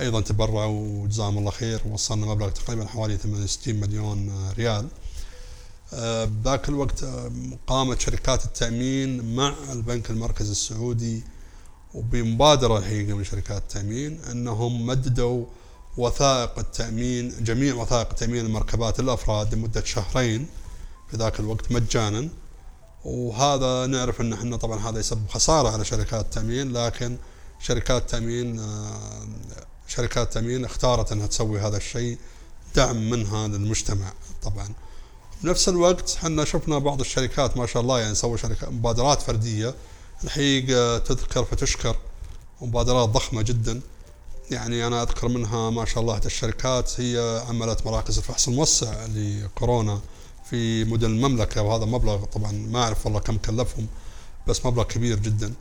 أيضا 0.00 0.20
تبرعوا 0.20 1.02
وجزاهم 1.02 1.38
الله 1.38 1.50
خير 1.50 1.82
وصلنا 1.90 2.26
مبلغ 2.26 2.48
تقريبا 2.48 2.86
حوالي 2.86 3.16
68 3.16 3.80
مليون 3.80 4.50
ريال. 4.58 4.88
بذاك 6.26 6.68
الوقت 6.68 7.04
قامت 7.66 8.00
شركات 8.00 8.44
التأمين 8.44 9.34
مع 9.36 9.54
البنك 9.72 10.10
المركزي 10.10 10.50
السعودي 10.50 11.22
وبمبادرة 11.94 12.78
الحقيقة 12.78 13.16
من 13.16 13.24
شركات 13.24 13.62
التأمين 13.62 14.20
أنهم 14.30 14.86
مددوا 14.86 15.44
وثائق 15.96 16.58
التأمين 16.58 17.44
جميع 17.44 17.74
وثائق 17.74 18.12
تأمين 18.12 18.46
المركبات 18.46 19.00
الأفراد 19.00 19.54
لمدة 19.54 19.84
شهرين. 19.84 20.46
في 21.14 21.20
ذاك 21.20 21.40
الوقت 21.40 21.72
مجانا. 21.72 22.28
وهذا 23.04 23.86
نعرف 23.86 24.20
إن 24.20 24.32
إحنا 24.32 24.56
طبعا 24.56 24.88
هذا 24.88 24.98
يسبب 25.00 25.28
خسارة 25.28 25.68
على 25.68 25.84
شركات 25.84 26.24
التامين 26.24 26.72
لكن 26.72 27.16
شركات 27.60 28.02
التامين 28.02 28.58
آه، 28.58 29.26
شركات 29.88 30.26
التامين 30.26 30.64
اختارت 30.64 31.12
إنها 31.12 31.26
تسوي 31.26 31.60
هذا 31.60 31.76
الشيء 31.76 32.18
دعم 32.74 33.10
منها 33.10 33.48
للمجتمع 33.48 34.12
طبعا. 34.42 34.68
بنفس 35.42 35.68
الوقت 35.68 36.16
إحنا 36.16 36.44
شفنا 36.44 36.78
بعض 36.78 37.00
الشركات 37.00 37.56
ما 37.56 37.66
شاء 37.66 37.82
الله 37.82 38.00
يعني 38.00 38.14
سووا 38.14 38.36
شركات 38.36 38.68
مبادرات 38.68 39.22
فردية. 39.22 39.74
الحقيقة 40.24 40.98
تذكر 40.98 41.44
فتشكر 41.44 41.96
مبادرات 42.62 43.08
ضخمة 43.08 43.42
جدا. 43.42 43.80
يعني 44.50 44.86
أنا 44.86 45.02
أذكر 45.02 45.28
منها 45.28 45.70
ما 45.70 45.84
شاء 45.84 46.02
الله 46.02 46.20
الشركات 46.26 47.00
هي 47.00 47.44
عملت 47.48 47.86
مراكز 47.86 48.18
الفحص 48.18 48.48
الموسع 48.48 49.06
لكورونا. 49.14 50.00
في 50.50 50.84
مدن 50.84 51.06
المملكة 51.06 51.62
وهذا 51.62 51.84
مبلغ 51.84 52.24
طبعا 52.24 52.52
ما 52.52 52.82
أعرف 52.82 53.06
والله 53.06 53.20
كم 53.20 53.36
كلفهم 53.36 53.86
بس 54.48 54.66
مبلغ 54.66 54.82
كبير 54.84 55.18
جدا. 55.18 55.52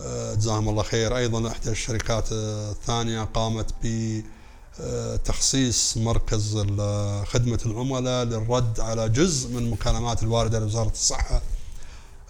آه، 0.00 0.34
جزاهم 0.34 0.68
الله 0.68 0.82
خير. 0.82 1.16
أيضا 1.16 1.48
إحدى 1.48 1.70
الشركات 1.70 2.28
الثانية 2.32 3.22
قامت 3.22 3.74
بتخصيص 4.80 5.96
مركز 5.96 6.56
خدمه 7.26 7.60
العملاء 7.66 8.24
للرد 8.24 8.80
على 8.80 9.08
جزء 9.08 9.50
من 9.50 9.58
المكالمات 9.58 10.22
الواردة 10.22 10.58
لوزارة 10.58 10.90
الصحة. 10.90 11.42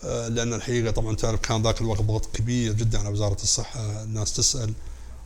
آه، 0.05 0.29
لأن 0.29 0.55
الحقيقة 0.55 0.91
طبعا 0.91 1.17
تعرف 1.17 1.41
كان 1.41 1.63
ذاك 1.63 1.81
الوقت 1.81 2.03
ضغط 2.03 2.37
كبير 2.37 2.73
جدا 2.73 2.99
على 2.99 3.09
وزارة 3.09 3.43
الصحة 3.43 4.03
الناس 4.03 4.33
تسأل 4.33 4.73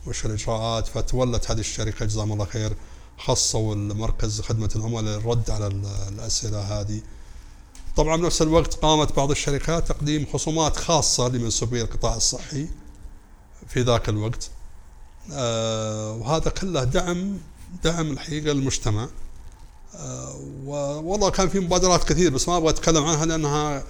وش 0.07 0.25
الإجراءات 0.25 0.87
فتولت 0.87 1.51
هذه 1.51 1.59
الشركة. 1.59 2.05
جزاهم 2.05 2.31
الله 2.31 2.45
خير. 2.45 2.73
خصوا 3.17 3.75
المركز 3.75 4.41
خدمة 4.41 4.69
العملاء 4.75 5.19
للرد 5.19 5.49
على 5.49 5.67
الأسئلة 6.07 6.59
هذه. 6.59 7.01
طبعا 7.95 8.17
بنفس 8.17 8.41
الوقت 8.41 8.73
قامت 8.73 9.15
بعض 9.15 9.31
الشركات 9.31 9.87
تقديم 9.87 10.25
خصومات 10.33 10.77
خاصة 10.77 11.27
لمنسوبي 11.27 11.81
القطاع 11.81 12.15
الصحي 12.15 12.67
في 13.67 13.81
ذاك 13.81 14.09
الوقت. 14.09 14.49
آه 15.33 16.11
وهذا 16.13 16.49
كله 16.49 16.83
دعم 16.83 17.37
دعم 17.83 18.11
الحقيقة 18.11 18.53
للمجتمع. 18.53 19.07
آه 19.95 20.35
والله 21.03 21.29
كان 21.29 21.49
في 21.49 21.59
مبادرات 21.59 22.03
كثير 22.03 22.33
بس 22.33 22.47
ما 22.49 22.57
أبغى 22.57 22.69
أتكلم 22.69 23.05
عنها 23.05 23.25
لأنها 23.25 23.83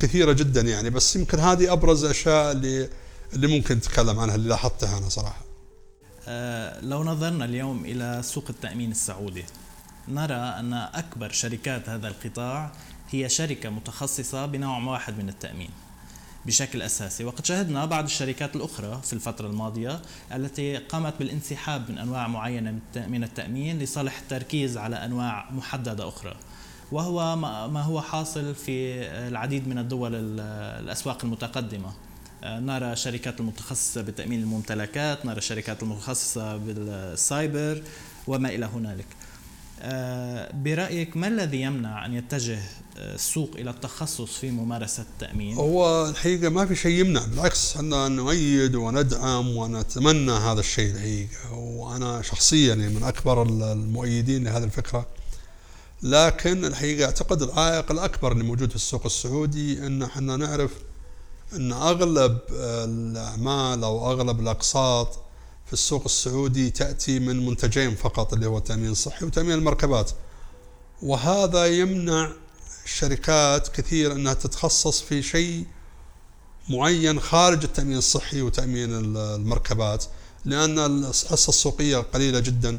كثيرة 0.00 0.32
جدا 0.32 0.60
يعني 0.60 0.90
بس 0.90 1.16
يمكن 1.16 1.38
هذه 1.38 1.72
أبرز 1.72 2.04
الاشياء 2.04 2.52
اللي 2.52 2.88
اللي 3.32 3.46
ممكن 3.46 3.74
نتكلم 3.74 4.18
عنها 4.18 4.34
اللي 4.34 4.48
لاحظتها 4.48 4.98
أنا 4.98 5.08
صراحة. 5.08 5.51
آه، 6.28 6.80
لو 6.80 7.04
نظرنا 7.04 7.44
اليوم 7.44 7.84
إلى 7.84 8.20
سوق 8.22 8.44
التأمين 8.50 8.90
السعودي 8.90 9.44
نرى 10.08 10.34
أن 10.34 10.72
أكبر 10.72 11.30
شركات 11.30 11.88
هذا 11.88 12.08
القطاع 12.08 12.72
هي 13.10 13.28
شركة 13.28 13.70
متخصصة 13.70 14.46
بنوع 14.46 14.78
واحد 14.78 15.18
من 15.18 15.28
التأمين 15.28 15.70
بشكل 16.46 16.82
أساسي. 16.82 17.24
وقد 17.24 17.46
شهدنا 17.46 17.84
بعض 17.84 18.04
الشركات 18.04 18.56
الأخرى 18.56 19.00
في 19.04 19.12
الفترة 19.12 19.46
الماضية 19.46 20.02
التي 20.32 20.76
قامت 20.76 21.14
بالانسحاب 21.18 21.90
من 21.90 21.98
أنواع 21.98 22.28
معينة 22.28 22.78
من 22.96 23.24
التأمين 23.24 23.78
لصالح 23.78 24.18
التركيز 24.18 24.76
على 24.76 24.96
أنواع 24.96 25.50
محددة 25.50 26.08
أخرى. 26.08 26.36
وهو 26.92 27.36
ما 27.68 27.82
هو 27.82 28.00
حاصل 28.00 28.54
في 28.54 29.02
العديد 29.28 29.68
من 29.68 29.78
الدول 29.78 30.14
الأسواق 30.14 31.24
المتقدمة. 31.24 31.92
نرى 32.44 32.96
شركات 32.96 33.40
المتخصصة 33.40 34.02
بتأمين 34.02 34.40
الممتلكات 34.40 35.26
نرى 35.26 35.38
الشركات 35.38 35.82
المتخصصة 35.82 36.56
بالسايبر 36.56 37.82
وما 38.26 38.48
إلى 38.48 38.66
هنالك. 38.66 39.06
آه، 39.80 40.52
برأيك 40.54 41.16
ما 41.16 41.28
الذي 41.28 41.60
يمنع 41.60 42.06
أن 42.06 42.14
يتجه 42.14 42.58
السوق 42.96 43.50
إلى 43.54 43.70
التخصص 43.70 44.34
في 44.34 44.50
ممارسة 44.50 45.02
التأمين؟ 45.02 45.56
هو 45.56 46.08
الحقيقة 46.08 46.48
ما 46.48 46.66
في 46.66 46.76
شيء 46.76 47.00
يمنع 47.00 47.26
بالعكس 47.26 47.76
إحنا 47.76 48.08
نؤيد 48.08 48.74
وندعم 48.74 49.56
ونتمنى 49.56 50.32
هذا 50.32 50.60
الشيء 50.60 50.94
الحقيقة. 50.94 51.52
وأنا 51.52 52.22
شخصيا 52.22 52.74
من 52.74 53.02
أكبر 53.02 53.42
المؤيدين 53.42 54.44
لهذه 54.44 54.64
الفكرة. 54.64 55.06
لكن 56.02 56.64
الحقيقة 56.64 57.04
أعتقد 57.04 57.42
العائق 57.42 57.90
الأكبر 57.90 58.32
اللي 58.32 58.44
موجود 58.44 58.70
في 58.70 58.76
السوق 58.76 59.04
السعودي 59.04 59.86
أن 59.86 60.02
إحنا 60.02 60.36
نعرف 60.36 60.70
إن 61.56 61.72
أغلب 61.72 62.38
الأعمال 62.60 63.84
أو 63.84 64.12
أغلب 64.12 64.40
الأقساط 64.40 65.18
في 65.66 65.72
السوق 65.72 66.02
السعودي 66.04 66.70
تأتي 66.70 67.18
من 67.18 67.46
منتجين 67.46 67.94
فقط 67.94 68.32
اللي 68.32 68.46
هو 68.46 68.58
التامين 68.58 68.90
الصحي 68.90 69.24
وتأمين 69.24 69.52
المركبات. 69.52 70.10
وهذا 71.02 71.66
يمنع 71.66 72.32
الشركات 72.84 73.68
كثير 73.68 74.12
إنها 74.12 74.34
تتخصص 74.34 75.00
في 75.00 75.22
شيء 75.22 75.64
معين 76.68 77.20
خارج 77.20 77.64
التأمين 77.64 77.96
الصحي 77.96 78.42
وتأمين 78.42 79.16
المركبات 79.16 80.04
لأن 80.44 80.78
الحصة 80.78 81.48
السوقية 81.48 81.96
قليلة 81.96 82.38
جدا 82.38 82.78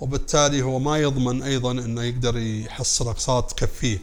وبالتالي 0.00 0.62
هو 0.62 0.78
ما 0.78 0.98
يضمن 0.98 1.42
أيضا 1.42 1.72
إنه 1.72 2.02
يقدر 2.02 2.36
يحصل 2.36 3.08
أقساط 3.08 3.52
تكفيه 3.52 3.98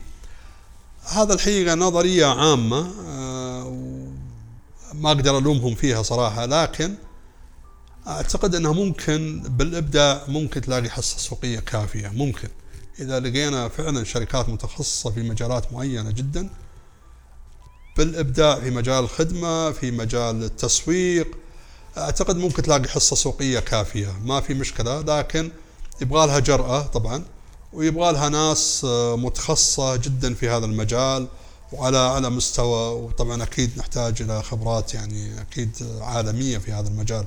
هذا 1.03 1.33
الحقيقة 1.33 1.75
نظرية 1.75 2.25
عامة 2.25 2.81
ما 4.93 5.11
أقدر 5.11 5.37
ألومهم 5.37 5.75
فيها 5.75 6.03
صراحة 6.03 6.45
لكن 6.45 6.95
أعتقد 8.07 8.55
انها 8.55 8.71
ممكن 8.71 9.43
بالإبداع 9.45 10.21
ممكن 10.27 10.61
تلاقي 10.61 10.89
حصة 10.89 11.17
سوقية 11.17 11.59
كافية 11.59 12.07
ممكن. 12.07 12.49
إذا 12.99 13.19
لقينا 13.19 13.67
فعلا 13.67 14.03
شركات 14.03 14.49
متخصصة 14.49 15.11
في 15.11 15.23
مجالات 15.23 15.73
معينة 15.73 16.11
جدا 16.11 16.49
بالإبداع 17.97 18.59
في 18.59 18.69
مجال 18.69 19.03
الخدمة 19.03 19.71
في 19.71 19.91
مجال 19.91 20.43
التسويق 20.43 21.27
أعتقد 21.97 22.37
ممكن 22.37 22.63
تلاقي 22.63 22.89
حصة 22.89 23.15
سوقية 23.15 23.59
كافية 23.59 24.19
ما 24.25 24.41
في 24.41 24.53
مشكلة 24.53 25.01
لكن 25.01 25.51
يبغى 26.01 26.27
لها 26.27 26.39
جرأة 26.39 26.81
طبعا. 26.81 27.23
ويبغى 27.73 28.11
لها 28.11 28.29
ناس 28.29 28.81
متخصصة 29.17 29.95
جدا 29.95 30.33
في 30.33 30.49
هذا 30.49 30.65
المجال 30.65 31.27
وعلى 31.71 31.97
على 31.97 32.29
مستوى 32.29 33.01
وطبعا 33.01 33.43
أكيد 33.43 33.71
نحتاج 33.77 34.21
إلى 34.21 34.43
خبرات 34.43 34.93
يعني 34.93 35.41
أكيد 35.41 35.71
عالمية 36.01 36.57
في 36.57 36.71
هذا 36.71 36.87
المجال. 36.87 37.25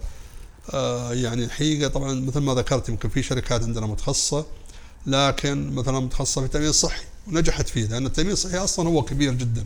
آه 0.75 1.13
يعني 1.13 1.45
الحقيقة 1.45 1.89
طبعا 1.89 2.15
مثل 2.15 2.41
ما 2.41 2.55
ذكرت 2.55 2.89
يمكن 2.89 3.09
في 3.09 3.23
شركات 3.23 3.63
عندنا 3.63 3.87
متخصصة 3.87 4.47
لكن 5.07 5.75
مثلا 5.75 6.01
متخصصة 6.01 6.41
في 6.41 6.47
التأمين 6.47 6.69
الصحي 6.69 7.05
ونجحت 7.29 7.69
فيه 7.69 7.87
لأن 7.87 8.07
التأمين 8.07 8.33
الصحي 8.33 8.57
أصلا 8.57 8.89
هو 8.89 9.03
كبير 9.03 9.33
جدا. 9.33 9.65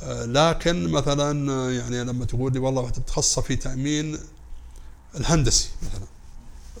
آه 0.00 0.24
لكن 0.24 0.88
مثلا 0.88 1.72
يعني 1.72 2.04
لما 2.04 2.24
تقول 2.24 2.52
لي 2.52 2.58
والله 2.58 2.86
متخصصة 2.86 3.42
في 3.42 3.56
تأمين 3.56 4.18
الهندسي 5.16 5.68
مثلا 5.82 6.06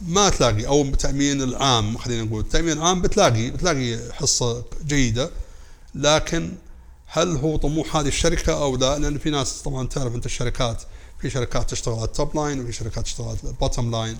ما 0.02 0.28
تلاقي 0.28 0.66
أو 0.66 0.82
التامين 0.82 1.42
العام 1.42 1.98
خلينا 1.98 2.22
نقول 2.24 2.40
التامين 2.40 2.72
العام 2.72 3.02
بتلاقي 3.02 3.50
بتلاقي 3.50 3.98
حصة 4.12 4.64
جيدة 4.86 5.30
لكن 5.94 6.52
هل 7.06 7.36
هو 7.36 7.56
طموح 7.56 7.96
هذه 7.96 8.08
الشركة 8.08 8.62
أو 8.62 8.76
لا؟ 8.76 8.98
لأن 8.98 9.18
في 9.18 9.30
ناس 9.30 9.62
طبعا 9.62 9.86
تعرف 9.86 10.14
أنت 10.14 10.26
الشركات 10.26 10.82
في 11.20 11.30
شركات 11.30 11.70
تشتغل 11.70 11.94
على 11.94 12.04
ال 12.04 12.12
top 12.12 12.36
line 12.36 12.60
وفي 12.60 12.72
شركات 12.72 13.04
تشتغل 13.04 13.28
على 13.28 13.36
ال 13.44 13.51
bottom 13.51 13.90
line 13.90 14.16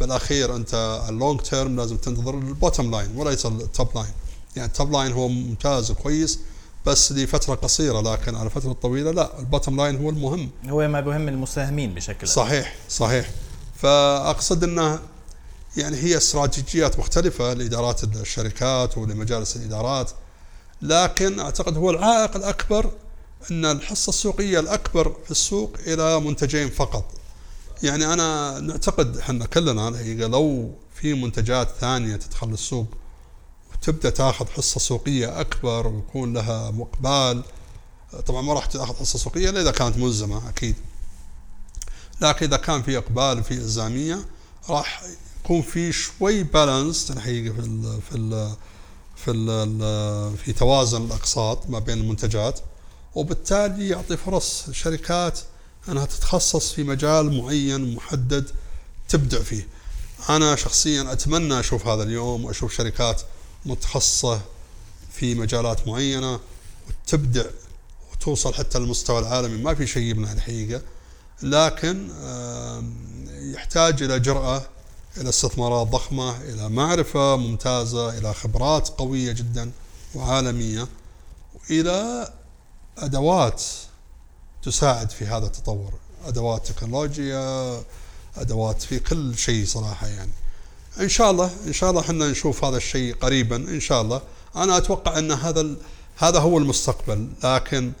بالأخير 0.00 0.56
أنت 0.56 1.02
ال 1.08 1.14
long 1.14 1.40
term 1.40 1.76
لازم 1.76 1.96
تنتظر 1.96 2.34
ال 2.34 2.42
bottom 2.42 2.90
line 2.90 3.16
وليس 3.16 3.46
ال 3.46 3.57
top 3.57 3.88
line 3.94 4.12
يعني 4.56 4.68
ال 4.68 4.74
top 4.74 4.92
line 4.92 5.12
هو 5.12 5.28
ممتاز 5.28 5.90
وكويس 5.90 6.38
بس 6.86 7.12
لفترة 7.12 7.54
قصيرة 7.54 8.00
لكن 8.00 8.34
على 8.34 8.50
فترة 8.50 8.72
طويلة 8.72 9.10
لا 9.10 9.38
ال 9.38 9.43
bottom 9.43 9.76
line 9.76 9.96
هو 9.96 10.10
المهم. 10.10 10.50
هو 10.68 10.88
ما 10.88 11.00
يهم 11.00 11.28
المساهمين 11.28 11.94
بشكل 11.94 12.28
صحيح 12.28 12.74
صحيح. 12.88 13.30
فأقصد 13.78 14.64
إنه 14.64 15.00
يعني 15.76 15.96
هي 15.96 16.16
استراتيجيات 16.16 16.98
مختلفة 16.98 17.52
لإدارات 17.52 18.04
الشركات 18.04 18.98
ولمجالس 18.98 19.56
الإدارات 19.56 20.10
لكن 20.82 21.40
أعتقد 21.40 21.76
هو 21.76 21.90
العائق 21.90 22.36
الأكبر 22.36 22.90
إن 23.50 23.64
الحصة 23.64 24.10
السوقية 24.10 24.60
الأكبر 24.60 25.16
في 25.24 25.30
السوق 25.30 25.76
إلى 25.86 26.20
منتجين 26.20 26.70
فقط. 26.70 27.04
يعني 27.82 28.12
أنا 28.12 28.60
نعتقد 28.60 29.16
إحنا 29.16 29.46
كلنا 29.46 29.90
لو 30.26 30.74
في 30.94 31.14
منتجات 31.14 31.68
ثانية 31.80 32.16
تدخل 32.16 32.48
السوق 32.48 32.86
وتبدأ 33.72 34.10
تأخذ 34.10 34.46
حصة 34.46 34.80
سوقية 34.80 35.40
أكبر 35.40 35.86
ويكون 35.86 36.32
لها 36.32 36.70
مقبال 36.70 37.42
طبعا 38.26 38.42
ما 38.42 38.52
راح 38.52 38.66
تأخذ 38.66 38.94
حصة 38.96 39.18
سوقية 39.18 39.50
إلا 39.50 39.60
إذا 39.60 39.70
كانت 39.70 39.98
ملزمة 39.98 40.48
أكيد. 40.48 40.74
لكن 42.20 42.46
إذا 42.46 42.56
كان 42.56 42.82
في 42.82 42.98
إقبال 42.98 43.44
في 43.44 43.54
إلزامية 43.54 44.24
راح 44.68 45.02
يكون 45.44 45.62
في 45.62 45.92
شوي 45.92 46.42
بالانس 46.42 47.10
الحقيقة 47.10 47.54
في 47.54 47.60
ال 47.60 48.00
في 48.10 48.16
ال 48.16 48.54
في 49.16 49.30
ال 49.30 50.36
في 50.36 50.52
توازن 50.52 51.04
الأقساط 51.04 51.70
ما 51.70 51.78
بين 51.78 51.98
المنتجات 51.98 52.60
وبالتالي 53.14 53.88
يعطي 53.88 54.16
فرص 54.16 54.68
الشركات 54.68 55.40
إنها 55.88 56.04
تتخصص 56.04 56.72
في 56.72 56.82
مجال 56.82 57.42
معين 57.42 57.94
محدد 57.94 58.50
تبدع 59.08 59.42
فيه. 59.42 59.68
أنا 60.28 60.56
شخصيا 60.56 61.12
أتمنى 61.12 61.60
أشوف 61.60 61.86
هذا 61.86 62.02
اليوم 62.02 62.44
وأشوف 62.44 62.74
شركات 62.74 63.22
متخصصة 63.66 64.40
في 65.12 65.34
مجالات 65.34 65.88
معينة 65.88 66.40
وتبدع 66.88 67.44
وتوصل 68.12 68.54
حتى 68.54 68.78
للمستوى 68.78 69.18
العالمي 69.18 69.62
ما 69.62 69.74
في 69.74 69.86
شيء 69.86 70.02
يمنع 70.02 70.32
الحقيقة 70.32 70.82
لكن 71.42 72.08
يحتاج 73.54 74.02
إلى 74.02 74.20
جرأة 74.20 74.62
إلى 75.16 75.28
استثمارات 75.28 75.86
ضخمة 75.86 76.36
إلى 76.36 76.68
معرفة 76.68 77.36
ممتازة 77.36 78.18
إلى 78.18 78.34
خبرات 78.34 78.88
قوية 78.88 79.32
جدا 79.32 79.70
وعالمية 80.14 80.88
وإلى 81.54 82.28
أدوات 82.98 83.62
تساعد 84.62 85.10
في 85.10 85.26
هذا 85.26 85.46
التطور. 85.46 85.92
أدوات 86.26 86.66
تكنولوجيا 86.66 87.82
أدوات 88.36 88.82
في 88.82 88.98
كل 88.98 89.38
شيء 89.38 89.66
صراحة 89.66 90.06
يعني. 90.06 90.32
إن 91.00 91.08
شاء 91.08 91.30
الله 91.30 91.50
إن 91.66 91.72
شاء 91.72 91.90
الله 91.90 92.00
إحنا 92.00 92.28
نشوف 92.28 92.64
هذا 92.64 92.76
الشيء 92.76 93.14
قريبا 93.14 93.56
إن 93.56 93.80
شاء 93.80 94.02
الله. 94.02 94.22
أنا 94.56 94.76
أتوقع 94.76 95.18
إن 95.18 95.32
هذا 95.32 95.66
هذا 96.16 96.38
هو 96.38 96.58
المستقبل 96.58 97.28
لكن 97.44 97.92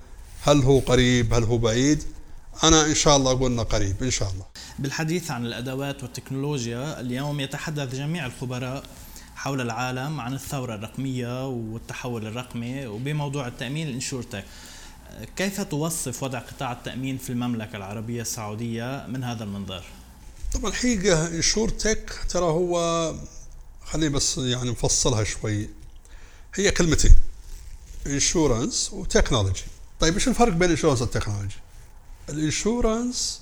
هل 0.42 0.62
هو 0.62 0.78
قريب 0.78 1.34
هل 1.34 1.44
هو 1.44 1.58
بعيد؟ 1.58 2.04
أنا 2.64 2.86
إن 2.86 2.94
شاء 2.94 3.16
الله 3.16 3.46
انه 3.46 3.62
قريب 3.62 4.02
إن 4.02 4.10
شاء 4.10 4.30
الله 4.30 4.44
بالحديث 4.78 5.30
عن 5.30 5.46
الأدوات 5.46 6.02
والتكنولوجيا 6.02 7.00
اليوم 7.00 7.40
يتحدث 7.40 7.94
جميع 7.94 8.26
الخبراء 8.26 8.84
حول 9.36 9.60
العالم 9.60 10.20
عن 10.20 10.34
الثورة 10.34 10.74
الرقمية 10.74 11.48
والتحول 11.48 12.26
الرقمي 12.26 12.86
وبموضوع 12.86 13.46
التأمين 13.46 13.88
الإنشورتك 13.88 14.44
كيف 15.36 15.60
توصف 15.60 16.22
وضع 16.22 16.38
قطاع 16.38 16.72
التأمين 16.72 17.18
في 17.18 17.30
المملكة 17.30 17.76
العربية 17.76 18.22
السعودية 18.22 19.06
من 19.08 19.24
هذا 19.24 19.44
المنظار؟ 19.44 19.84
طبعا 20.54 20.70
الحقيقة 20.70 21.26
إنشورتك 21.26 22.12
ترى 22.28 22.44
هو 22.44 23.14
خليني 23.84 24.14
بس 24.14 24.38
يعني 24.38 24.70
نفصلها 24.70 25.24
شوي 25.24 25.68
هي 26.54 26.70
كلمتين 26.70 27.16
insurance 28.06 28.90
و 28.92 28.98
technology 28.98 29.64
طيب 30.00 30.14
إيش 30.14 30.28
الفرق 30.28 30.52
بين 30.52 30.64
ال 30.64 30.68
insurance 30.68 31.00
وال 31.02 31.10
technology؟ 31.10 31.56
ال 32.28 32.39
insurance 32.39 33.40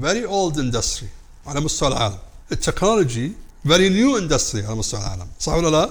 very 0.00 0.26
old 0.26 0.56
industry 0.56 1.06
على 1.46 1.60
مستوى 1.60 1.88
العالم. 1.88 2.18
ال 2.52 2.59
technology 2.59 3.32
very 3.66 3.90
new 3.90 4.20
industry 4.20 4.64
على 4.64 4.74
مستوى 4.74 5.00
العالم. 5.00 5.26
صح 5.40 5.52
ولا 5.52 5.68
لا؟ 5.68 5.90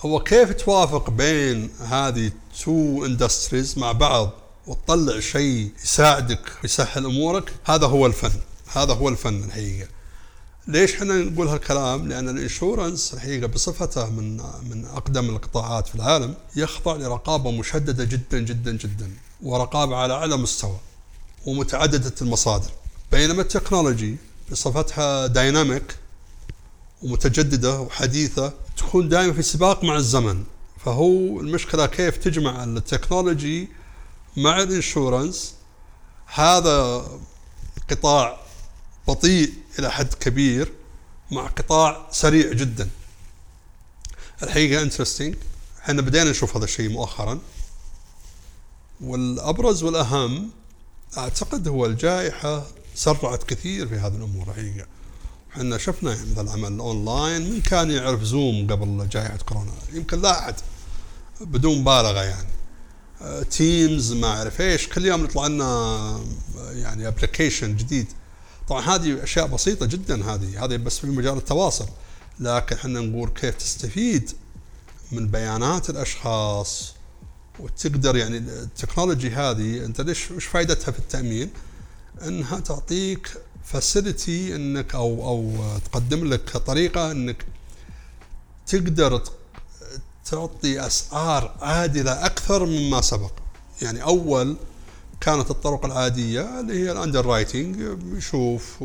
هو 0.00 0.20
كيف 0.20 0.52
توافق 0.52 1.10
بين 1.10 1.70
هذه 1.80 2.32
two 2.64 3.04
industries 3.04 3.78
مع 3.78 3.92
بعض 3.92 4.30
وتطلع 4.66 5.20
شيء 5.20 5.70
يساعدك 5.84 6.52
ويسهل 6.62 7.04
أمورك؟ 7.06 7.52
هذا 7.64 7.86
هو 7.86 8.06
الفن. 8.06 8.40
هذا 8.72 8.94
هو 8.94 9.08
الفن 9.08 9.44
الحقيقة. 9.44 9.88
ليش 10.66 10.94
إحنا 10.94 11.14
نقول 11.14 11.48
هالكلام؟ 11.48 12.08
لأن 12.08 12.28
ال 12.28 12.37
insurance 12.37 13.14
الحقيقة 13.14 13.46
بصفته 13.46 14.10
من 14.10 14.36
من 14.70 14.84
أقدم 14.84 15.28
القطاعات 15.28 15.86
في 15.86 15.94
العالم 15.94 16.34
يخضع 16.56 16.96
لرقابة 16.96 17.50
مشددة 17.50 18.04
جدا 18.04 18.38
جدا 18.38 18.72
جدا 18.72 19.10
ورقابة 19.42 19.96
على 19.96 20.14
أعلى 20.14 20.36
مستوى. 20.36 20.76
ومتعددة 21.48 22.14
المصادر. 22.22 22.70
بينما 23.12 23.42
ال 23.42 23.49
technology 23.49 24.16
بصفتها 24.50 25.26
dynamic 25.26 25.96
ومتجددة 27.02 27.80
وحديثة 27.80 28.52
تكون 28.76 29.08
دائما 29.08 29.32
في 29.32 29.42
سباق 29.42 29.84
مع 29.84 29.96
الزمن. 29.96 30.44
فهو 30.84 31.40
المشكلة 31.40 31.86
كيف 31.86 32.16
تجمع 32.16 32.64
ال 32.64 32.73
technology 32.73 33.68
مع 34.36 34.62
ال 34.62 34.70
insurance. 34.70 35.54
هذا 36.26 37.08
قطاع 37.90 38.40
بطيء 39.08 39.52
إلى 39.78 39.90
حد 39.90 40.14
كبير 40.14 40.72
مع 41.30 41.46
قطاع 41.46 42.08
سريع 42.10 42.52
جدا. 42.52 42.88
الحقيقة 44.42 44.82
interesting 44.82 45.34
إحنا 45.82 46.02
بدينا 46.02 46.30
نشوف 46.30 46.56
هذا 46.56 46.64
الشيء 46.64 46.88
مؤخرا. 46.88 47.38
والأبرز 49.00 49.82
والأهم 49.82 50.50
أعتقد 51.16 51.68
هو 51.68 51.86
الجائحة 51.86 52.66
سرعت 52.94 53.42
كثير 53.42 53.88
في 53.88 53.94
هذه 53.94 54.16
الأمور. 54.16 54.48
الحقيقة 54.48 54.86
إحنا 55.52 55.78
شفنا 55.78 56.14
يعني 56.14 56.30
مثلا 56.30 56.52
عمل 56.52 56.78
اونلاين 56.78 57.50
من 57.50 57.60
كان 57.60 57.90
يعرف 57.90 58.22
Zoom 58.22 58.66
قبل 58.70 59.08
جائحة 59.08 59.36
كورونا؟ 59.36 59.72
يمكن 59.92 60.20
لا 60.22 60.38
أحد 60.38 60.54
بدون 61.40 61.78
مبالغة 61.78 62.22
يعني. 62.22 62.48
Teams 63.44 64.12
ما 64.12 64.26
أعرف 64.26 64.60
إيش 64.60 64.88
كل 64.88 65.06
يوم 65.06 65.24
يطلع 65.24 65.46
لنا 65.46 66.20
يعني 66.58 67.08
application 67.08 67.76
جديد. 67.76 68.06
طبعا 68.68 68.82
هذه 68.82 69.22
أشياء 69.22 69.46
بسيطة 69.46 69.86
جدا 69.86 70.34
هذه 70.34 70.64
هذه 70.64 70.76
بس 70.76 70.98
في 70.98 71.06
مجال 71.06 71.36
التواصل. 71.36 71.88
لكن 72.40 72.76
إحنا 72.76 73.00
نقول 73.00 73.28
كيف 73.28 73.54
تستفيد 73.54 74.30
من 75.12 75.28
بيانات 75.28 75.90
الأشخاص 75.90 76.94
وتقدر 77.60 78.16
يعني 78.16 78.36
ال 78.38 78.46
technology 78.46 79.30
هذه 79.30 79.84
أنت 79.84 80.00
ليش 80.00 80.30
وش 80.30 80.44
فائدتها 80.44 80.92
في 80.92 80.98
التأمين؟ 80.98 81.50
إنها 82.22 82.60
تعطيك 82.60 83.28
facility 83.64 84.56
إنك 84.56 84.94
أو 84.94 85.28
أو 85.28 85.52
تقدم 85.78 86.24
لك 86.24 86.56
طريقة 86.56 87.10
إنك 87.12 87.44
تقدر 88.66 89.22
تعطي 90.30 90.86
أسعار 90.86 91.56
عادلة 91.60 92.26
أكثر 92.26 92.66
مما 92.66 93.00
سبق 93.00 93.32
يعني 93.82 94.02
أول 94.02 94.56
كانت 95.20 95.50
الطرق 95.50 95.84
العادية 95.84 96.60
اللي 96.60 96.84
هي 96.84 96.92
ال 96.92 97.26
underwriting 97.26 97.98
يشوف 98.16 98.82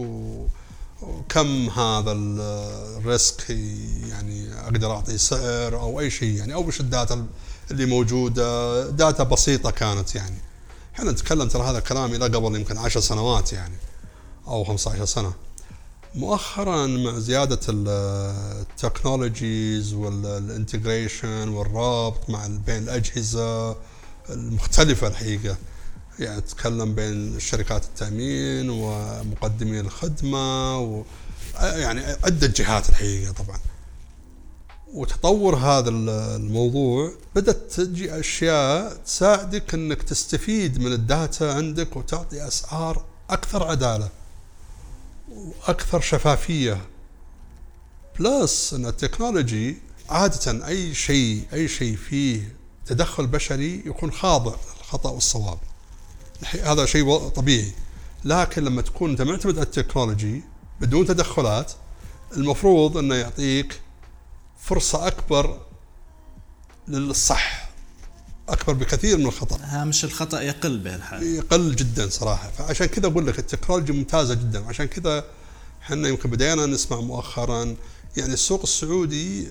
وكم 1.01 1.69
هذا 1.69 2.11
ال 2.11 2.39
risk 2.39 3.49
يعني 4.09 4.53
أقدر 4.53 4.91
أعطي 4.91 5.17
سعر 5.17 5.79
أو 5.79 5.99
أي 5.99 6.09
شيء 6.09 6.37
يعني 6.37 6.53
أو 6.53 6.67
وش 6.67 6.79
ال 6.79 6.89
data 6.89 7.27
اللي 7.71 7.85
موجوده 7.85 8.89
data 8.89 9.23
بسيطة 9.23 9.71
كانت 9.71 10.15
يعني. 10.15 10.37
إحنا 10.95 11.11
نتكلم 11.11 11.47
ترى 11.47 11.63
هذا 11.63 11.77
الكلام 11.77 12.13
إلى 12.13 12.25
قبل 12.25 12.55
يمكن 12.55 12.77
10 12.77 13.01
سنوات 13.01 13.53
يعني 13.53 13.75
أو 14.47 14.63
15 14.63 15.05
سنة. 15.05 15.33
مؤخرا 16.15 16.87
مع 16.87 17.19
زيادة 17.19 17.59
ال 17.69 17.86
technologies 17.86 19.93
وال 19.93 20.17
integration 20.17 21.49
والرابط 21.49 22.29
مع 22.29 22.47
بين 22.47 22.83
الأجهزة 22.83 23.75
المختلفة 24.29 25.07
الحقيقة. 25.07 25.57
يعني 26.19 26.41
تتكلم 26.41 26.95
بين 26.95 27.39
شركات 27.39 27.85
التأمين 27.85 28.69
ومقدمي 28.69 29.79
الخدمة 29.79 30.79
و 30.79 31.03
يعني 31.61 32.01
عدة 32.23 32.47
جهات 32.47 32.89
الحقيقة 32.89 33.31
طبعا. 33.31 33.59
وتطور 34.93 35.55
هذا 35.55 35.89
الموضوع 35.89 37.11
بدأت 37.35 37.71
تجي 37.71 38.19
أشياء 38.19 38.95
تساعدك 39.05 39.73
إنك 39.73 40.03
تستفيد 40.03 40.79
من 40.79 40.93
ال 40.93 41.03
data 41.03 41.43
عندك 41.43 41.95
وتعطي 41.97 42.47
أسعار 42.47 43.05
أكثر 43.29 43.63
عدالة 43.63 44.09
وأكثر 45.31 46.01
شفافية. 46.01 46.81
plus 48.19 48.73
إن 48.73 48.85
ال 48.85 48.93
technology 48.93 49.77
عادة 50.09 50.67
أي 50.67 50.93
شيء 50.93 51.43
أي 51.53 51.67
شيء 51.67 51.95
فيه 51.95 52.55
تدخل 52.85 53.27
بشري 53.27 53.83
يكون 53.85 54.11
خاضع 54.11 54.55
للخطأ 54.79 55.09
والصواب. 55.09 55.57
هذا 56.63 56.85
شيء 56.85 57.17
طبيعي. 57.29 57.71
لكن 58.25 58.63
لما 58.63 58.81
تكون 58.81 59.09
أنت 59.09 59.21
معتمد 59.21 59.57
على 59.57 59.65
ال 59.65 59.72
technology 59.72 60.41
بدون 60.81 61.05
تدخلات 61.05 61.71
المفروض 62.37 62.97
إنه 62.97 63.15
يعطيك 63.15 63.82
فرصة 64.63 65.07
أكبر 65.07 65.61
للصح 66.87 67.69
أكبر 68.49 68.73
بكثير 68.73 69.17
من 69.17 69.25
الخطأ. 69.25 69.59
هامش 69.63 70.05
الخطأ 70.05 70.41
يقل 70.41 70.79
بهالحال 70.79 71.23
يقل 71.23 71.75
جدا 71.75 72.09
صراحة. 72.09 72.49
فعشان 72.57 72.85
كذا 72.85 73.07
أقول 73.07 73.27
لك 73.27 73.39
التكنولوجيا 73.39 73.93
ممتازة 73.93 74.33
جدا. 74.33 74.65
عشان 74.65 74.85
كذا 74.85 75.25
إحنا 75.81 76.07
يمكن 76.07 76.29
بدينا 76.29 76.65
نسمع 76.65 76.99
مؤخرا 76.99 77.75
يعني 78.17 78.33
السوق 78.33 78.61
السعودي 78.61 79.47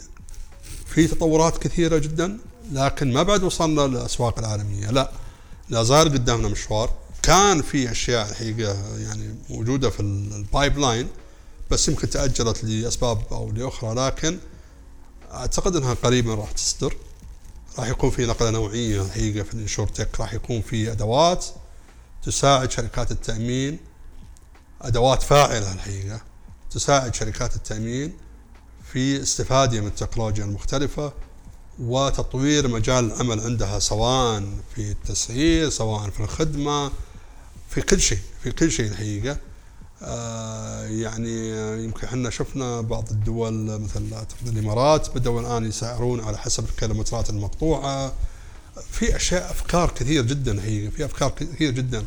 في 0.87 1.07
تطورات 1.07 1.59
كثيرة 1.59 1.99
جدا 1.99 2.39
لكن 2.73 3.13
ما 3.13 3.23
بعد 3.23 3.43
وصلنا 3.43 3.81
للاسواق 3.81 4.39
العالمية. 4.39 4.91
لا 4.91 5.11
لا 5.69 5.83
زال 5.83 6.13
قدامنا 6.13 6.49
مشوار. 6.49 6.93
كان 7.23 7.63
في 7.63 7.91
أشياء 7.91 8.31
الحقيقة 8.31 8.99
يعني 8.99 9.35
موجودة 9.51 9.91
في 9.91 10.01
ال 10.01 10.79
pipeline 10.79 11.09
بس 11.71 11.89
يمكن 11.89 12.11
تأجلت 12.11 12.65
لأسباب 12.65 13.23
أو 13.33 13.51
لأخرى 13.51 13.95
لكن 13.95 14.39
أعتقد 15.33 15.77
أنها 15.77 15.95
قريبا 15.95 16.35
راح 16.35 16.53
تصدر. 16.53 16.97
راح 17.79 17.89
يكون 17.89 18.11
في 18.11 18.27
نقلة 18.27 18.51
نوعية 18.51 19.03
الحقيقة 19.03 19.43
في 19.45 19.55
ال 19.55 19.61
insurtech. 19.61 20.21
راح 20.21 20.35
يكون 20.35 20.63
في 20.63 20.93
أدوات 20.93 21.47
تساعد 22.23 22.71
شركات 22.71 23.11
التأمين. 23.11 23.79
أدوات 24.83 25.23
فاعلة 25.23 25.73
الحقيقة 25.73 26.21
تساعد 26.71 27.15
شركات 27.15 27.57
التأمين 27.57 28.17
في 28.93 29.23
استفادة 29.23 29.81
من 29.81 29.87
التكنولوجيا 29.87 30.45
المختلفة 30.45 31.13
وتطوير 31.79 32.69
مجال 32.69 33.05
العمل 33.13 33.41
عندها 33.41 33.79
سواء 33.79 34.45
في 34.75 34.91
التسعير 34.91 35.71
سواء 35.71 36.11
في 36.11 36.21
الخدمة 36.21 36.93
في 37.71 37.81
كل 37.81 38.01
شيء 38.01 38.19
في 38.43 38.53
كل 38.53 38.71
شيء 38.71 38.87
الحقيقة. 38.87 39.37
يعني 40.91 41.51
يمكن 41.85 42.07
إحنا 42.07 42.31
شفنا 42.31 42.81
بعض 42.81 43.05
الدول 43.11 43.81
مثل 43.81 44.03
اعتقد 44.13 44.49
الإمارات 44.49 45.11
بدأوا 45.15 45.41
الآن 45.41 45.65
يسعرون 45.65 46.21
على 46.21 46.39
حسب 46.39 46.65
الكيلومترات 46.65 47.31
المقطوعة. 47.31 48.13
في 48.91 49.17
أشياء 49.17 49.51
أفكار 49.51 49.91
كثير 49.91 50.23
جدا 50.23 50.53
الحقيقة 50.53 50.91
في 50.91 51.05
أفكار 51.05 51.31
كثير 51.31 51.71
جدا. 51.71 52.05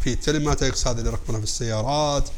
في 0.00 0.12
ال 0.12 0.19
telematics 0.19 0.86
هذه 0.86 0.98
اللي 0.98 1.10
يركبونها 1.10 1.40
في 1.40 1.46
السيارات 1.46 2.28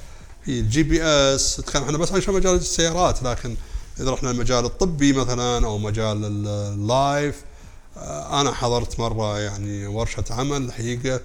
في 0.45 0.61
ال 0.61 0.83
GPS. 0.83 1.57
تكلم 1.57 1.83
إحنا 1.83 1.99
بس 1.99 2.13
عن 2.29 2.35
مجال 2.35 2.55
السيارات 2.55 3.23
لكن 3.23 3.57
إذا 4.01 4.11
رحنا 4.11 4.31
المجال 4.31 4.65
الطبي 4.65 5.13
مثلا 5.13 5.67
أو 5.67 5.79
مجال 5.79 6.47
ال 6.47 6.66
life 6.66 7.45
آه، 7.97 8.41
أنا 8.41 8.53
حضرت 8.53 9.01
مرة 9.01 9.39
يعني 9.39 9.87
ورشة 9.87 10.25
عمل 10.31 10.63
الحقيقة 10.63 11.21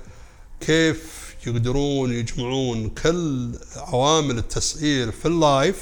كيف 0.59 1.24
يقدرون 1.47 2.13
يجمعون 2.13 2.89
كل 2.89 3.51
عوامل 3.75 4.37
التسعير 4.37 5.11
في 5.11 5.27
ال 5.27 5.37
life 5.37 5.75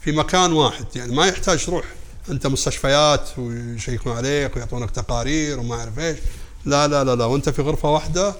في 0.00 0.12
مكان 0.12 0.52
واحد. 0.52 0.86
يعني 0.96 1.14
ما 1.14 1.26
يحتاج 1.26 1.64
تروح 1.66 1.84
أنت 2.30 2.46
مستشفيات 2.46 3.38
ويشيكون 3.38 4.12
عليك 4.12 4.56
ويعطونك 4.56 4.90
تقارير 4.90 5.60
وما 5.60 5.74
أعرف 5.74 5.98
إيش. 5.98 6.18
لا 6.64 6.88
لا 6.88 7.04
لا 7.04 7.14
لا. 7.14 7.24
وأنت 7.24 7.48
في 7.48 7.62
غرفة 7.62 7.90
واحدة 7.90 8.34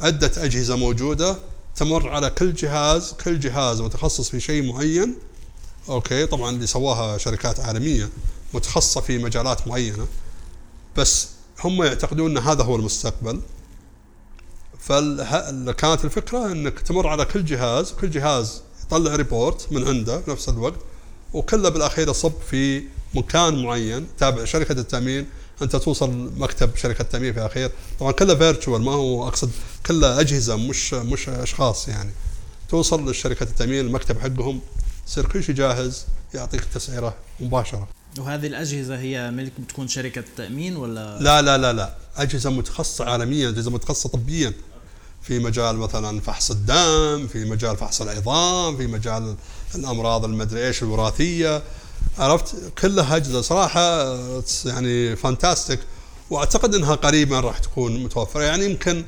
عدة 0.00 0.32
أجهزة 0.36 0.76
موجودة 0.76 1.36
تمر 1.76 2.08
على 2.08 2.30
كل 2.30 2.54
جهاز 2.54 3.12
كل 3.24 3.40
جهاز 3.40 3.80
متخصص 3.80 4.28
في 4.28 4.40
شيء 4.40 4.72
معين. 4.72 5.14
okay 5.88 6.26
طبعا 6.26 6.50
اللي 6.50 6.66
سواها 6.66 7.18
شركات 7.18 7.60
عالمية 7.60 8.08
متخصصة 8.54 9.00
في 9.00 9.18
مجالات 9.18 9.68
معينة. 9.68 10.06
بس 10.96 11.28
هم 11.64 11.82
يعتقدون 11.82 12.30
إن 12.30 12.38
هذا 12.44 12.62
هو 12.62 12.76
المستقبل. 12.76 13.40
فكانت 14.86 16.04
الفكرة 16.04 16.52
إنك 16.52 16.80
تمر 16.80 17.06
على 17.06 17.24
كل 17.24 17.44
جهاز 17.44 17.92
كل 17.92 18.10
جهاز 18.10 18.62
يطلع 18.86 19.16
report 19.16 19.72
من 19.72 19.88
عنده 19.88 20.20
في 20.20 20.30
نفس 20.30 20.48
الوقت 20.48 20.80
وكله 21.32 21.68
بالأخير 21.68 22.08
يصب 22.08 22.32
في 22.50 22.82
مكان 23.14 23.62
معين 23.62 24.06
تابع 24.18 24.44
شركة 24.44 24.72
التأمين 24.72 25.26
أنت 25.62 25.76
توصل 25.76 26.30
مكتب 26.36 26.76
شركة 26.76 27.02
التأمين 27.02 27.32
في 27.32 27.38
الأخير. 27.38 27.70
طبعا 28.00 28.12
كله 28.12 28.34
فيرتشوال 28.34 28.82
ما 28.82 28.92
هو 28.92 29.28
أقصد 29.28 29.50
كله 29.86 30.20
أجهزة 30.20 30.56
مش 30.56 30.94
مش 30.94 31.28
أشخاص 31.28 31.88
يعني. 31.88 32.10
توصل 32.68 33.10
لشركة 33.10 33.42
التأمين 33.44 33.86
المكتب 33.86 34.18
حقهم 34.20 34.60
يصير 35.06 35.26
كل 35.26 35.44
شيء 35.44 35.54
جاهز 35.54 36.04
يعطيك 36.34 36.62
التسعيره 36.62 37.14
مباشرة. 37.40 37.88
وهذه 38.18 38.46
الأجهزة 38.46 38.98
هي 38.98 39.30
ملك 39.30 39.52
بتكون 39.58 39.88
شركة 39.88 40.24
تامين 40.36 40.76
ولا؟ 40.76 41.18
لا 41.20 41.42
لا 41.42 41.58
لا 41.58 41.72
لا. 41.72 41.94
أجهزة 42.16 42.50
متخصصة 42.50 43.04
عالميا 43.04 43.48
أجهزة 43.48 43.70
متخصصة 43.70 44.08
طبيا. 44.08 44.52
في 45.26 45.38
مجال 45.38 45.76
مثلا 45.76 46.20
فحص 46.20 46.50
الدم 46.50 47.26
في 47.26 47.44
مجال 47.44 47.76
فحص 47.76 48.00
العظام 48.02 48.76
في 48.76 48.86
مجال 48.86 49.36
الأمراض 49.74 50.24
المدري 50.24 50.66
إيش 50.66 50.82
الوراثية. 50.82 51.62
عرفت؟ 52.18 52.54
كلها 52.78 53.16
اجهزه 53.16 53.40
صراحة 53.40 54.16
يعني 54.64 55.16
فانتاستيك 55.16 55.80
وأعتقد 56.30 56.74
إنها 56.74 56.94
قريبا 56.94 57.40
راح 57.40 57.58
تكون 57.58 58.04
متوفرة. 58.04 58.42
يعني 58.42 58.64
يمكن 58.64 59.04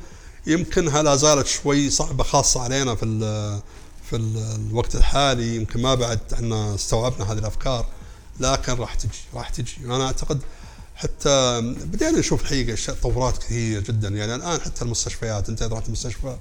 يمكنها 0.47 1.03
لا 1.03 1.15
زالت 1.15 1.47
شوي 1.47 1.89
صعبة 1.89 2.23
خاصة 2.23 2.61
علينا 2.61 2.95
في 2.95 3.61
في 4.09 4.15
الوقت 4.15 4.95
الحالي. 4.95 5.55
يمكن 5.55 5.81
ما 5.81 5.95
بعد 5.95 6.19
إحنا 6.33 6.75
استوعبنا 6.75 7.31
هذه 7.31 7.37
الأفكار 7.37 7.85
لكن 8.39 8.73
راح 8.73 8.95
تجي 8.95 9.19
راح 9.33 9.49
تجي. 9.49 9.75
أنا 9.85 10.05
أعتقد 10.05 10.39
حتى 10.99 11.61
بدينا 11.61 12.19
نشوف 12.19 12.41
الحقيقة 12.41 12.75
تطورات 12.75 13.37
كثير 13.37 13.81
جدا. 13.81 14.07
يعني 14.07 14.35
الآن 14.35 14.61
حتى 14.61 14.81
المستشفيات 14.81 15.49
أنت 15.49 15.61
إذا 15.61 15.73
رحت 15.73 15.87
المستشفى 15.87 16.37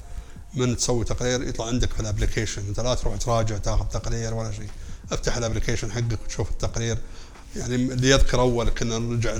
من 0.54 0.76
تسوي 0.76 1.04
تقرير 1.04 1.48
يطلع 1.48 1.66
عندك 1.66 1.92
في 1.92 2.00
ال 2.00 2.05
application 2.05 2.62
أنت 2.68 2.80
لا 2.80 2.94
تروح 2.94 3.16
تراجع 3.16 3.58
تاخذ 3.58 3.84
تقرير 3.84 4.34
ولا 4.34 4.52
شيء. 4.52 4.68
أفتح 5.12 5.36
ال 5.36 5.41
application 5.41 5.92
حقك 5.92 6.18
وتشوف 6.24 6.50
التقرير. 6.50 6.98
يعني 7.56 7.74
اللي 7.74 8.10
يذكر 8.10 8.40
أول 8.40 8.68
كنا 8.68 8.98
نرجع 8.98 9.34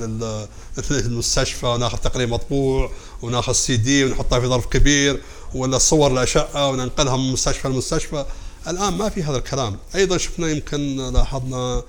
للمستشفى 0.91 1.67
وناخذ 1.67 1.99
تقرير 1.99 2.27
مطبوع 2.27 2.93
وناخذ 3.23 3.53
سي 3.53 3.77
دي 3.77 4.05
ونحطها 4.05 4.41
في 4.41 4.47
ظرف 4.47 4.67
كبير 4.67 5.23
ولا 5.55 5.79
صور 5.79 6.13
الأشعة 6.13 6.69
وننقلها 6.69 7.17
من 7.17 7.33
مستشفى 7.33 7.69
لمستشفى. 7.69 8.25
الآن 8.69 8.95
ما 8.95 9.09
في 9.09 9.23
هذا 9.23 9.37
الكلام. 9.37 9.79
أيضا 9.95 10.17
شفنا 10.19 10.49
يمكن 10.49 11.13
لاحظنا 11.13 11.83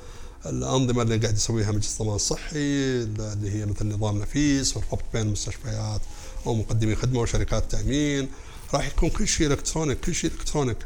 الأنظمة 0.46 1.02
اللي 1.02 1.18
قاعد 1.18 1.36
يسويها 1.36 1.72
مجلس 1.72 2.02
الضمان 2.02 2.16
الصحي 2.16 2.56
اللي 2.56 3.52
هي 3.52 3.66
مثل 3.66 3.88
نظام 3.88 4.20
نفيس 4.20 4.78
والربط 4.78 5.04
بين 5.14 5.22
المستشفيات 5.22 6.02
ومقدمي 6.46 6.96
خدمة 6.96 7.20
وشركات 7.20 7.72
تأمين. 7.72 8.30
راح 8.74 8.88
يكون 8.88 9.10
كل 9.10 9.28
شيء 9.28 9.48
إلكترونيك 9.48 10.00
كل 10.00 10.16
شيء 10.16 10.32
إلكترونيك. 10.32 10.78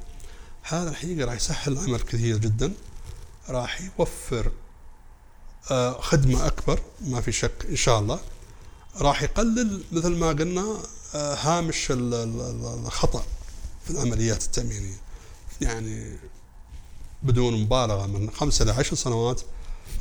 هذا 0.63 0.89
الحقيقة 0.89 1.25
راح 1.25 1.33
يسهل 1.33 1.73
العمل 1.73 1.99
كثير 1.99 2.37
جدا. 2.37 2.73
راح 3.49 3.81
يوفر 3.81 4.51
آه، 5.71 6.01
خدمة 6.01 6.47
أكبر 6.47 6.79
ما 7.01 7.21
في 7.21 7.31
شك 7.31 7.65
إن 7.69 7.75
شاء 7.75 7.99
الله. 7.99 8.19
راح 8.97 9.23
يقلل 9.23 9.83
مثل 9.91 10.15
ما 10.15 10.27
قلنا 10.27 10.77
آه، 11.15 11.35
هامش 11.35 11.87
الخطأ 11.91 13.25
في 13.85 13.91
العمليات 13.91 14.43
التأمينية. 14.43 14.97
يعني 15.61 16.17
بدون 17.23 17.61
مبالغة 17.61 18.07
من 18.07 18.29
خمسة 18.31 18.63
إلى 18.63 18.71
عشر 18.71 18.95
سنوات 18.95 19.41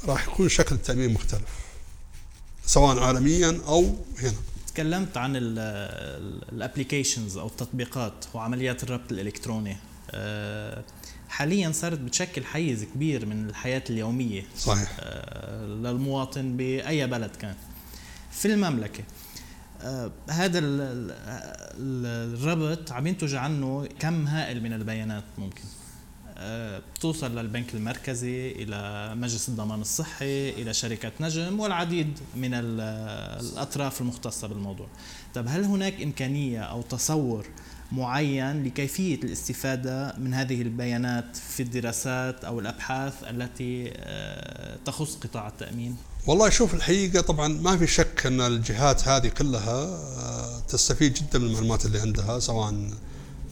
راح 0.04 0.28
يكون 0.28 0.48
شكل 0.48 0.74
التأمين 0.74 1.12
مختلف 1.12 1.48
سواء 2.66 2.98
عالميا 2.98 3.60
أو 3.66 3.96
هنا. 4.18 4.34
تكلمت 4.66 5.16
عن 5.16 5.32
الابلكيشنز 6.52 7.36
أو 7.36 7.46
التطبيقات 7.46 8.24
وعمليات 8.34 8.82
الربط 8.82 9.12
الإلكتروني. 9.12 9.76
آه، 10.10 10.84
حاليا 11.28 11.72
صارت 11.72 11.98
بتشكل 11.98 12.44
حيز 12.44 12.84
كبير 12.84 13.26
من 13.26 13.48
الحياة 13.48 13.84
اليومية. 13.90 14.46
صحيح. 14.58 14.96
آه، 15.00 15.66
للمواطن 15.66 16.56
بأي 16.56 17.06
بلد 17.06 17.36
كان. 17.36 17.54
في 18.30 18.48
المملكة 18.48 19.04
آه، 19.80 20.10
هذا 20.30 20.60
الربط 21.78 22.92
عم 22.92 23.06
ينتج 23.06 23.34
عنه 23.34 23.88
كم 23.98 24.26
هائل 24.26 24.62
من 24.62 24.72
البيانات 24.72 25.24
ممكن؟ 25.38 25.62
بتوصل 26.94 27.38
للبنك 27.38 27.74
المركزي 27.74 28.52
إلى 28.52 29.12
مجلس 29.14 29.48
الضمان 29.48 29.80
الصحي 29.80 30.50
إلى 30.50 30.74
شركة 30.74 31.12
نجم 31.20 31.60
والعديد 31.60 32.18
من 32.36 32.54
الأطراف 32.54 34.00
المختصة 34.00 34.48
بالموضوع. 34.48 34.86
طب 35.34 35.46
هل 35.48 35.64
هناك 35.64 36.02
إمكانية 36.02 36.60
أو 36.60 36.82
تصور 36.82 37.46
معين 37.92 38.64
لكيفية 38.64 39.14
الاستفادة 39.14 40.14
من 40.18 40.34
هذه 40.34 40.62
البيانات 40.62 41.36
في 41.36 41.62
الدراسات 41.62 42.44
أو 42.44 42.60
الأبحاث 42.60 43.14
التي 43.30 43.92
آه، 43.96 44.78
تخص 44.84 45.16
قطاع 45.16 45.48
التأمين؟ 45.48 45.96
والله 46.26 46.48
شوف 46.48 46.74
الحقيقة 46.74 47.20
طبعا 47.20 47.48
ما 47.48 47.76
في 47.76 47.86
شك 47.86 48.26
أن 48.26 48.40
الجهات 48.40 49.08
هذه 49.08 49.28
كلها 49.28 49.84
آه، 49.84 50.60
تستفيد 50.68 51.14
جدا 51.14 51.38
من 51.38 51.46
المعلومات 51.46 51.86
اللي 51.86 52.00
عندها 52.00 52.38
سواء 52.38 52.74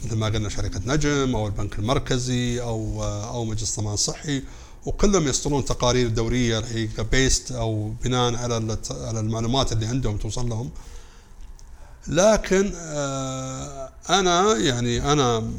مثل 0.05 0.17
ما 0.17 0.27
قلنا 0.27 0.49
شركة 0.49 0.81
نجم 0.87 1.37
أو 1.37 1.47
البنك 1.47 1.79
المركزي 1.79 2.63
أو 2.63 3.05
أو 3.05 3.45
مجلس 3.45 3.79
الضمان 3.79 3.95
الصحي 3.95 4.43
وكلهم 4.87 5.29
يصدرون 5.29 5.65
تقارير 5.65 6.09
دورية 6.09 6.59
الحقيقة 6.59 7.03
بيست 7.03 7.53
أو 7.53 7.93
بناء 8.05 8.35
على 8.35 8.79
على 8.91 9.21
المعلومات 9.21 9.73
اللي 9.73 9.87
عندهم 9.87 10.17
توصل 10.17 10.49
لهم. 10.49 10.71
لكن 12.09 12.73
آه، 12.77 13.91
أنا 14.11 14.57
يعني 14.57 15.13
أنا 15.13 15.51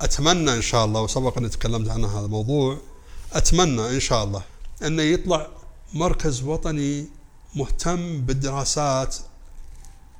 أتمنى 0.00 0.54
إن 0.54 0.62
شاء 0.62 0.84
الله 0.84 1.00
وسبق 1.00 1.38
أني 1.38 1.48
تكلمت 1.48 1.88
عن 1.88 2.04
هذا 2.04 2.26
الموضوع 2.26 2.78
أتمنى 3.32 3.90
إن 3.90 4.00
شاء 4.00 4.24
الله 4.24 4.42
إنه 4.82 5.02
يطلع 5.02 5.48
مركز 5.94 6.42
وطني 6.42 7.06
مهتم 7.54 8.20
بالدراسات 8.20 9.16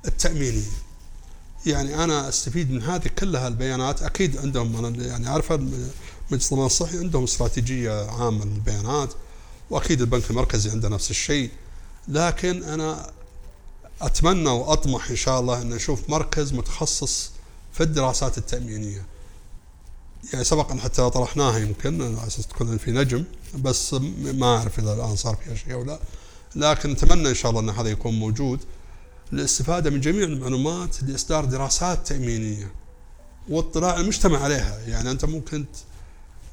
التأمينية. 0.05 0.84
يعني 1.65 2.03
أنا 2.03 2.29
أستفيد 2.29 2.71
من 2.71 2.83
هذه 2.83 3.07
كلها 3.19 3.47
البيانات. 3.47 4.03
أكيد 4.03 4.37
عندهم 4.37 4.85
أنا 4.85 5.05
يعني 5.05 5.29
عارفه 5.29 5.57
مجلس 6.31 6.45
الضمان 6.45 6.65
الصحي 6.65 6.97
عندهم 6.97 7.23
استراتيجية 7.23 8.11
عامة 8.11 8.45
للبيانات 8.45 9.13
وأكيد 9.69 10.01
البنك 10.01 10.29
المركزي 10.29 10.69
عنده 10.69 10.89
نفس 10.89 11.11
الشيء. 11.11 11.49
لكن 12.07 12.63
أنا 12.63 13.11
أتمنى 14.01 14.49
وأطمح 14.49 15.09
إن 15.09 15.15
شاء 15.15 15.39
الله 15.39 15.61
إن 15.61 15.69
نشوف 15.69 16.09
مركز 16.09 16.53
متخصص 16.53 17.31
في 17.73 17.83
الدراسات 17.83 18.37
التأمينية. 18.37 19.05
يعني 20.33 20.45
سبق 20.45 20.73
حتى 20.77 21.09
طرحناها 21.09 21.57
يمكن 21.57 22.01
على 22.01 22.27
أساس 22.27 22.47
تكون 22.47 22.77
في 22.77 22.91
نجم 22.91 23.23
بس 23.55 23.93
ما 24.19 24.57
أعرف 24.57 24.79
إذا 24.79 24.93
الآن 24.93 25.15
صار 25.15 25.35
فيها 25.35 25.55
شيء 25.55 25.73
أو 25.73 25.83
لا. 25.83 25.99
لكن 26.55 26.91
نتمنى 26.91 27.29
إن 27.29 27.35
شاء 27.35 27.51
الله 27.51 27.61
إن 27.61 27.69
هذا 27.69 27.89
يكون 27.89 28.19
موجود. 28.19 28.59
للاستفادة 29.31 29.89
من 29.89 30.01
جميع 30.01 30.23
المعلومات 30.23 31.03
لإصدار 31.03 31.45
دراسات 31.45 32.07
تأمينية 32.07 32.71
واطلاع 33.49 33.99
المجتمع 33.99 34.39
عليها. 34.39 34.79
يعني 34.87 35.11
أنت 35.11 35.25
ممكن 35.25 35.65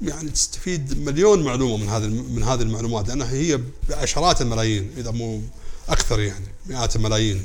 يعني 0.02 0.30
تستفيد 0.30 0.98
مليون 0.98 1.44
معلومة 1.44 1.76
من 1.76 1.88
هذه 1.88 2.08
من 2.08 2.42
هذه 2.42 2.62
المعلومات 2.62 3.08
لأنها 3.08 3.30
هي 3.30 3.60
بعشرات 3.88 4.42
الملايين 4.42 4.90
إذا 4.96 5.10
مو 5.10 5.40
أكثر 5.88 6.20
يعني 6.20 6.46
مئات 6.66 6.96
الملايين. 6.96 7.44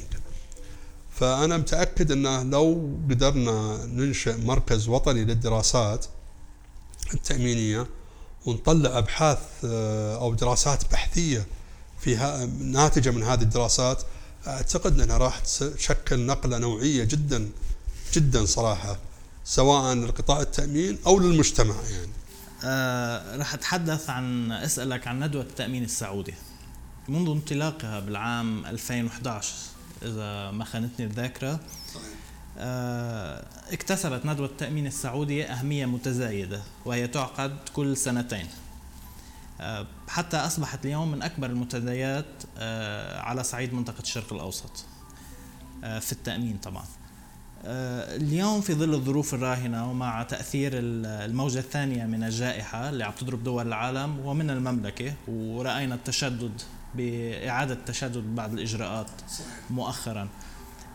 فأنا 1.12 1.58
متأكد 1.58 2.12
أنه 2.12 2.44
لو 2.44 2.98
قدرنا 3.10 3.86
ننشئ 3.86 4.38
مركز 4.38 4.88
وطني 4.88 5.26
للدراسات 5.26 6.06
التأمينية 7.13 7.88
ونطلع 8.46 8.98
أبحاث 8.98 9.40
آه، 9.66 10.18
أو 10.22 10.34
دراسات 10.34 10.92
بحثية 10.92 11.46
فيها 12.00 12.46
ناتجة 12.60 13.10
من 13.10 13.24
هذه 13.24 13.42
الدراسات 13.42 14.04
أعتقد 14.48 15.00
انها 15.00 15.18
راح 15.18 15.40
تشكل 15.40 16.20
نقلة 16.20 16.58
نوعية 16.58 17.04
جدا 17.04 17.50
جدا 18.14 18.46
صراحة 18.46 19.00
سواء 19.46 19.96
لقطاع 19.96 20.42
التأمين 20.42 20.98
أو 21.08 21.20
للمجتمع 21.20 21.76
يعني. 21.92 22.12
آه 22.64 23.38
راح 23.38 23.54
أتحدث 23.54 24.10
عن 24.10 24.52
أسألك 24.52 25.08
عن 25.08 25.24
ندوة 25.24 25.42
التأمين 25.42 25.84
السعودي. 25.84 26.34
منذ 27.10 27.30
انطلاقها 27.30 28.00
بالعام 28.00 28.66
2011 28.66 29.54
إذا 30.04 30.52
ما 30.52 30.66
خانتني 30.66 31.06
الذاكرة 31.06 31.60
آه 32.58 33.46
اكتسبت 33.72 34.26
ندوة 34.26 34.48
التأمين 34.48 34.88
السعودي 34.88 35.46
أهمية 35.46 35.86
متزايدة 35.86 36.62
وهي 36.86 37.08
تعقد 37.08 37.58
كل 37.74 37.98
سنتين. 37.98 38.48
آه، 39.62 39.88
حتى 40.08 40.38
أصبحت 40.38 40.86
اليوم 40.86 41.12
من 41.12 41.22
أكبر 41.22 41.48
المنتديات 41.50 42.26
آه، 42.58 43.20
على 43.20 43.43
صعيد 43.43 43.74
منطقة 43.74 44.02
الشرق 44.02 44.34
الأوسط 44.34 44.86
آه، 45.84 46.00
في 46.00 46.12
التأمين 46.12 46.58
طبعا. 46.58 46.84
اليوم 47.65 48.62
في 48.62 48.74
ظل 48.74 48.93
الظروف 48.93 49.34
الراهنة 49.34 49.89
ومع 49.89 50.24
تأثير 50.24 50.72
الموجة 50.76 51.60
الثانية 51.60 52.06
من 52.06 52.24
الجائحة 52.24 52.89
اللي 52.89 53.04
عم 53.04 53.12
تضرب 53.12 53.43
دول 53.43 53.67
العالم 53.67 54.20
ومن 54.20 54.50
المملكة 54.50 55.13
ورأينا 55.28 55.96
التشدد 55.96 56.62
بإعادة 56.96 57.74
التشدد 57.74 58.36
بعض 58.36 58.54
الإجراءات 58.54 59.08
مؤخرا. 59.70 60.30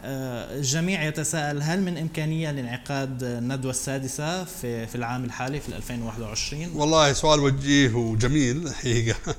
الجميع 0.05 1.03
يتساءل 1.03 1.62
هل 1.62 1.83
من 1.83 1.99
إمكانية 1.99 2.51
لانعقاد 2.51 3.23
الندوة 3.23 3.71
السادسة 3.71 4.45
في 4.45 4.87
في 4.87 4.95
العام 4.95 5.25
الحالي 5.25 5.61
في 5.61 5.77
2021 5.77 6.73
والله 6.75 7.12
سؤال 7.12 7.41
وجيه 7.41 7.95
وجميل 7.95 8.67
الحقيقة 8.67 9.17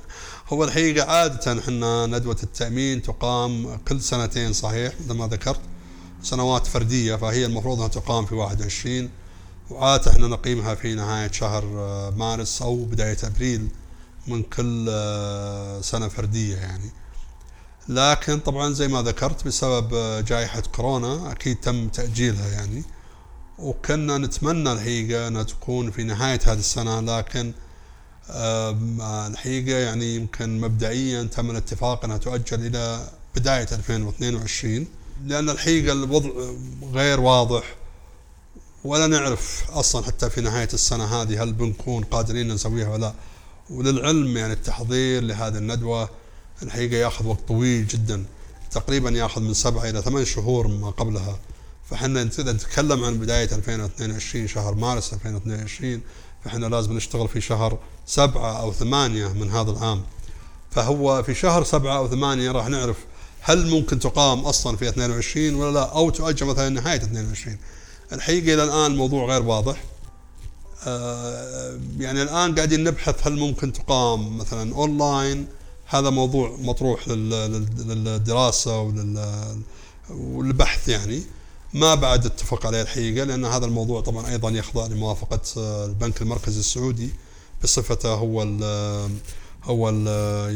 هو 0.52 0.64
الحقيقة 0.64 1.10
عادة 1.10 1.60
إحنا 1.60 2.06
ندوة 2.06 2.36
التأمين 2.42 3.02
تقام 3.02 3.76
كل 3.76 4.00
سنتين 4.00 4.52
صحيح 4.52 4.92
مثل 5.00 5.14
ما 5.14 5.26
ذكرت 5.26 5.60
سنوات 6.22 6.66
فردية 6.66 7.16
فهي 7.16 7.46
المفروض 7.46 7.76
أنها 7.76 7.88
تقام 7.88 8.26
في 8.26 8.34
21 8.34 9.10
وعادة 9.70 10.10
إحنا 10.10 10.26
نقيمها 10.26 10.74
في 10.74 10.94
نهاية 10.94 11.32
شهر 11.32 11.64
مارس 12.16 12.62
أو 12.62 12.84
بداية 12.84 13.16
أبريل 13.24 13.68
من 14.26 14.42
كل 14.42 14.84
سنة 15.80 16.08
فردية 16.08 16.56
يعني. 16.56 16.90
لكن 17.88 18.38
طبعا 18.38 18.72
زي 18.72 18.88
ما 18.88 19.02
ذكرت 19.02 19.46
بسبب 19.46 19.94
جائحة 20.24 20.60
كورونا 20.60 21.32
أكيد 21.32 21.56
تم 21.56 21.88
تأجيلها 21.88 22.48
يعني. 22.48 22.82
وكنا 23.58 24.18
نتمنى 24.18 24.72
الحقيقة 24.72 25.28
أنها 25.28 25.42
تكون 25.42 25.90
في 25.90 26.04
نهاية 26.04 26.40
هذه 26.44 26.58
السنة 26.58 27.00
لكن 27.00 27.52
الحقيقة 29.30 29.78
يعني 29.78 30.16
يمكن 30.16 30.60
مبدئيا 30.60 31.22
تم 31.22 31.50
الاتفاق 31.50 32.04
أنها 32.04 32.16
تؤجل 32.16 32.66
إلى 32.66 33.08
بداية 33.36 33.68
2022 33.72 34.86
لأن 35.26 35.50
الحقيقة 35.50 35.92
الوضع 35.92 36.30
غير 36.92 37.20
واضح 37.20 37.74
ولا 38.84 39.06
نعرف 39.06 39.70
أصلا 39.70 40.04
حتى 40.04 40.30
في 40.30 40.40
نهاية 40.40 40.68
السنة 40.72 41.04
هذه 41.04 41.42
هل 41.42 41.52
بنكون 41.52 42.04
قادرين 42.04 42.48
نسويها 42.48 42.88
ولا 42.88 43.14
وللعلم 43.70 44.36
يعني 44.36 44.52
التحضير 44.52 45.22
لهذه 45.22 45.58
الندوة 45.58 46.08
الحقيقة 46.64 46.96
ياخذ 46.96 47.26
وقت 47.26 47.48
طويل 47.48 47.86
جدا. 47.86 48.24
تقريبا 48.70 49.10
ياخذ 49.10 49.40
من 49.40 49.54
سبعة 49.54 49.90
إلى 49.90 50.02
ثمان 50.02 50.24
شهور 50.24 50.68
ما 50.68 50.90
قبلها. 50.90 51.38
فحنا 51.90 52.24
نتكلم 52.24 53.04
عن 53.04 53.18
بداية 53.18 53.48
2022 53.52 54.48
شهر 54.48 54.74
مارس 54.74 55.12
2022 55.12 56.00
فحنا 56.44 56.66
لازم 56.66 56.92
نشتغل 56.92 57.28
في 57.28 57.40
شهر 57.40 57.78
سبعة 58.06 58.60
أو 58.60 58.72
ثمانية 58.72 59.28
من 59.28 59.50
هذا 59.50 59.70
العام. 59.70 60.02
فهو 60.70 61.22
في 61.22 61.34
شهر 61.34 61.64
سبعة 61.64 61.96
أو 61.96 62.08
ثمانية 62.08 62.50
راح 62.50 62.68
نعرف 62.68 62.96
هل 63.40 63.70
ممكن 63.70 63.98
تقام 63.98 64.40
أصلا 64.40 64.76
في 64.76 64.88
22 64.88 65.54
ولا 65.54 65.72
لا 65.72 65.96
أو 65.96 66.10
تؤجل 66.10 66.46
مثلا 66.46 66.68
نهاية 66.68 66.96
22 66.96 67.58
الحقيقة 68.12 68.54
إلى 68.54 68.64
الآن 68.64 68.92
الموضوع 68.92 69.26
غير 69.26 69.42
واضح. 69.42 69.84
آه، 70.86 71.78
يعني 71.98 72.22
الآن 72.22 72.54
قاعدين 72.54 72.84
نبحث 72.84 73.26
هل 73.26 73.36
ممكن 73.38 73.72
تقام 73.72 74.38
مثلا 74.38 74.74
أونلاين 74.74 75.46
هذا 75.94 76.10
موضوع 76.10 76.56
مطروح 76.60 77.08
للدراسة 77.08 78.92
والبحث 80.10 80.88
يعني. 80.88 81.22
ما 81.74 81.94
بعد 81.94 82.26
اتفق 82.26 82.66
عليه 82.66 82.82
الحقيقة 82.82 83.24
لأن 83.24 83.44
هذا 83.44 83.66
الموضوع 83.66 84.00
طبعا 84.00 84.28
أيضا 84.28 84.50
يخضع 84.50 84.86
لموافقة 84.86 85.40
البنك 85.84 86.22
المركزي 86.22 86.60
السعودي 86.60 87.10
بصفته 87.62 88.14
هو 88.14 88.42
ال 88.42 88.62
هو 89.64 89.88
ال 89.88 90.06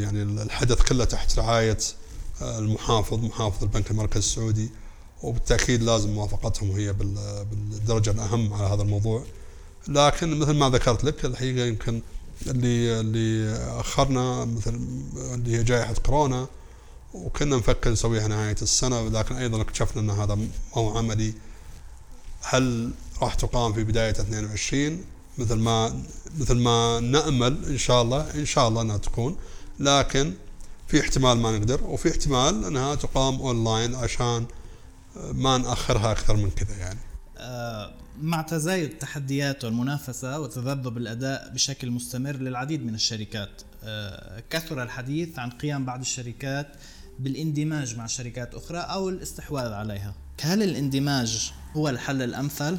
يعني 0.01 0.23
الحدث 0.23 0.81
كله 0.81 1.05
تحت 1.05 1.39
رعاية 1.39 1.77
المحافظ 2.41 3.23
محافظ 3.23 3.63
البنك 3.63 3.91
المركزي 3.91 4.19
السعودي 4.19 4.69
وبالتأكيد 5.23 5.83
لازم 5.83 6.09
موافقتهم 6.09 6.71
هي 6.71 6.93
بالدرجة 6.93 8.11
الأهم 8.11 8.53
على 8.53 8.67
هذا 8.67 8.81
الموضوع. 8.81 9.23
لكن 9.87 10.39
مثل 10.39 10.53
ما 10.53 10.69
ذكرت 10.69 11.03
لك 11.03 11.25
الحقيقة 11.25 11.65
يمكن 11.65 12.01
اللي 12.47 12.99
اللي 12.99 13.55
أخرنا 13.79 14.45
مثل 14.45 14.79
اللي 15.17 15.57
هي 15.57 15.63
جائحة 15.63 15.93
كورونا 15.93 16.47
وكنا 17.13 17.57
نفكر 17.57 17.91
نسويها 17.91 18.27
نهاية 18.27 18.55
السنة 18.61 19.09
لكن 19.09 19.35
أيضا 19.35 19.61
اكتشفنا 19.61 20.01
إن 20.01 20.09
هذا 20.09 20.35
مو 20.75 20.97
عملي. 20.97 21.33
هل 22.41 22.91
راح 23.21 23.33
تقام 23.33 23.73
في 23.73 23.83
بداية 23.83 24.11
22 24.11 25.03
مثل 25.37 25.55
ما 25.55 26.03
مثل 26.39 26.55
ما 26.55 26.99
نأمل 26.99 27.65
إن 27.65 27.77
شاء 27.77 28.01
الله 28.01 28.35
إن 28.35 28.45
شاء 28.45 28.67
الله 28.67 28.81
إنها 28.81 28.97
تكون. 28.97 29.35
لكن 29.79 30.33
في 30.87 30.99
احتمال 31.01 31.37
ما 31.37 31.57
نقدر 31.57 31.83
وفي 31.83 32.11
احتمال 32.11 32.65
إنها 32.65 32.95
تقام 32.95 33.35
أونلاين 33.41 33.95
عشان 33.95 34.45
ما 35.15 35.57
نأخرها 35.57 36.11
أكثر 36.11 36.35
من 36.35 36.49
كذا 36.49 36.77
يعني. 36.77 36.99
آه 37.39 37.91
مع 38.21 38.41
تزايد 38.41 38.89
التحديات 38.89 39.65
والمنافسة 39.65 40.39
وتذبذب 40.39 40.97
الأداء 40.97 41.49
بشكل 41.53 41.91
مستمر 41.91 42.35
للعديد 42.35 42.85
من 42.85 42.95
الشركات. 42.95 43.61
آه، 43.83 44.43
كثر 44.49 44.83
الحديث 44.83 45.39
عن 45.39 45.49
قيام 45.49 45.85
بعض 45.85 45.99
الشركات 45.99 46.67
بالاندماج 47.19 47.97
مع 47.97 48.05
شركات 48.05 48.55
أخرى 48.55 48.77
أو 48.77 49.09
الاستحواذ 49.09 49.71
عليها. 49.73 50.13
هل 50.41 50.63
الاندماج 50.63 51.51
هو 51.75 51.89
الحل 51.89 52.21
الأمثل؟ 52.21 52.77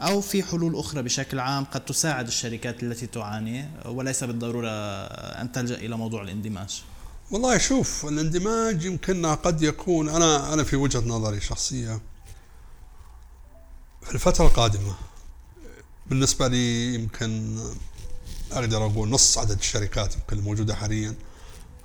أو 0.00 0.20
في 0.20 0.42
حلول 0.42 0.76
أخرى 0.76 1.02
بشكل 1.02 1.38
عام 1.38 1.64
قد 1.64 1.84
تساعد 1.84 2.26
الشركات 2.26 2.82
التي 2.82 3.06
تعاني 3.06 3.68
وليس 3.84 4.24
بالضرورة 4.24 4.68
أن 4.68 5.52
تلجأ 5.52 5.74
إلى 5.74 5.96
موضوع 5.96 6.22
الاندماج؟ 6.22 6.82
والله 7.30 7.58
شوف 7.58 8.06
الاندماج 8.06 8.84
يمكن 8.84 9.26
قد 9.26 9.62
يكون 9.62 10.08
أنا 10.08 10.54
أنا 10.54 10.64
في 10.64 10.76
وجهة 10.76 11.00
نظري 11.00 11.36
الشخصية 11.36 12.00
في 14.04 14.14
الفترة 14.14 14.46
القادمة 14.46 14.94
بالنسبة 16.06 16.48
لي 16.48 16.94
يمكن 16.94 17.58
أقدر 18.52 18.86
أقول 18.86 19.08
نص 19.08 19.38
عدد 19.38 19.58
الشركات 19.58 20.14
يمكن 20.14 20.38
الموجودة 20.38 20.74
حاليا 20.74 21.14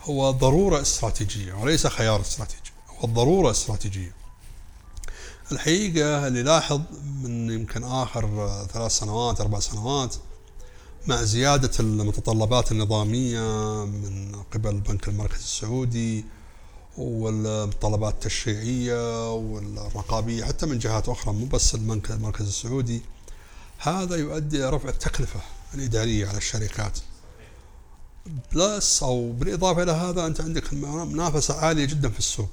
هو 0.02 0.32
ضرورة 0.32 0.82
استراتيجية 0.82 1.54
وليس 1.54 1.88
خيار 1.88 2.22
استراتيجي 2.22 2.72
هو 2.90 3.08
الضرورة 3.08 3.52
استراتيجية. 3.52 4.16
الحقيقة 5.52 6.28
اللي 6.28 6.44
لاحظ 6.44 6.82
من 7.24 7.52
يمكن 7.52 7.84
آخر 7.84 8.50
ثلاث 8.74 8.92
سنوات 8.92 9.42
أربع 9.42 9.60
سنوات 9.60 10.16
مع 11.08 11.24
زيادة 11.24 11.72
المتطلبات 11.80 12.72
النظامية 12.72 13.42
من 13.86 14.36
قبل 14.54 14.70
البنك 14.70 15.08
المركزي 15.08 15.44
السعودي 15.44 16.26
والطلبات 17.00 18.14
التشريعية 18.14 19.34
والرقابية 19.34 20.46
حتى 20.46 20.66
من 20.66 20.80
جهات 20.80 21.10
أخرى 21.10 21.34
مو 21.34 21.46
بس 21.46 21.76
المركز 21.76 22.48
السعودي. 22.48 23.02
هذا 23.78 24.16
يؤدي 24.16 24.58
إلى 24.58 24.70
رفع 24.70 24.90
التكلفة 24.90 25.40
الإدارية 25.74 26.28
على 26.28 26.38
الشركات. 26.38 27.00
بلس 28.54 29.04
أو 29.04 29.32
بالإضافة 29.32 29.84
إلى 29.84 29.92
هذا 29.92 30.26
أنت 30.26 30.42
عندك 30.42 30.74
منافسة 30.74 31.54
عالية 31.54 31.86
جدا 31.86 32.10
في 32.10 32.20
السوق. 32.20 32.50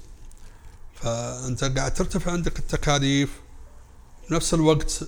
فأنت 0.94 1.64
قاعد 1.64 1.94
ترتفع 1.94 2.32
عندك 2.32 2.58
التكاليف. 2.58 3.30
بنفس 4.30 4.54
الوقت 4.54 5.00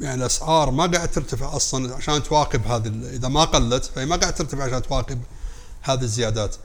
يعني 0.00 0.20
الأسعار 0.20 0.70
ما 0.70 0.86
قاعد 0.86 1.10
ترتفع 1.10 1.56
أصلا 1.56 1.94
عشان 1.94 2.22
تواكب 2.22 2.66
هذه 2.66 2.88
إذا 2.88 3.28
ما 3.28 3.44
قلت 3.44 3.84
فهي 3.84 4.06
ما 4.06 4.16
قاعد 4.16 4.34
ترتفع 4.34 4.64
عشان 4.64 4.82
تواكب 4.82 5.20
هذه 5.82 6.02
الزيادات. 6.02 6.56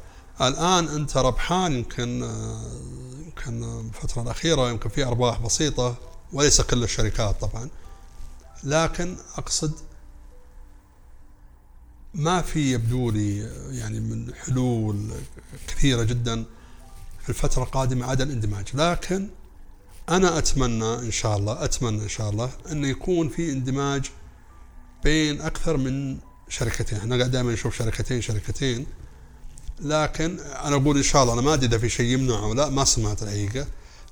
الآن 0.42 0.88
أنت 0.88 1.18
ربحان 1.18 1.74
يمكن 1.74 2.24
يمكن 3.26 3.64
الفترة 3.64 4.22
الأخيرة 4.22 4.70
يمكن 4.70 4.90
في 4.90 5.06
أرباح 5.06 5.40
بسيطة 5.40 5.96
وليس 6.34 6.62
كل 6.62 6.84
الشركات 6.84 7.42
طبعا. 7.42 7.70
لكن 8.64 9.16
أقصد 9.38 9.74
ما 12.14 12.42
في 12.42 12.74
يبدو 12.74 13.12
لي 13.12 13.38
يعني 13.78 14.00
من 14.00 14.34
حلول 14.34 15.12
كثيرة 15.68 16.04
جدا 16.04 16.46
في 17.22 17.30
الفترة 17.30 17.64
القادمة 17.64 18.06
عدا 18.06 18.24
الاندماج. 18.24 18.68
لكن 18.74 19.30
أنا 20.10 20.38
أتمنى 20.38 20.94
إن 20.94 21.12
شاء 21.12 21.38
الله 21.38 21.64
أتمنى 21.64 22.04
إن 22.04 22.10
شاء 22.10 22.30
الله 22.30 22.52
انه 22.72 22.88
يكون 22.88 23.30
في 23.30 23.52
اندماج 23.52 24.12
بين 25.04 25.42
أكثر 25.42 25.78
من 25.78 26.18
شركتين. 26.50 26.98
إحنا 26.98 27.18
قاعد 27.18 27.32
دائما 27.32 27.54
نشوف 27.54 27.78
شركتين 27.78 28.22
شركتين. 28.22 28.86
لكن 29.82 30.39
أنا 30.39 30.75
أقول 30.75 30.97
إن 30.97 31.03
شاء 31.03 31.23
الله 31.23 31.34
أنا 31.34 31.41
ما 31.41 31.53
أدري 31.53 31.65
إذا 31.65 31.77
في 31.77 31.89
شيء 31.89 32.05
يمنع 32.05 32.39
أو 32.39 32.53
لا 32.53 32.69
ما 32.69 32.86
سمعت 32.86 33.23
الحقيقة. 33.23 33.67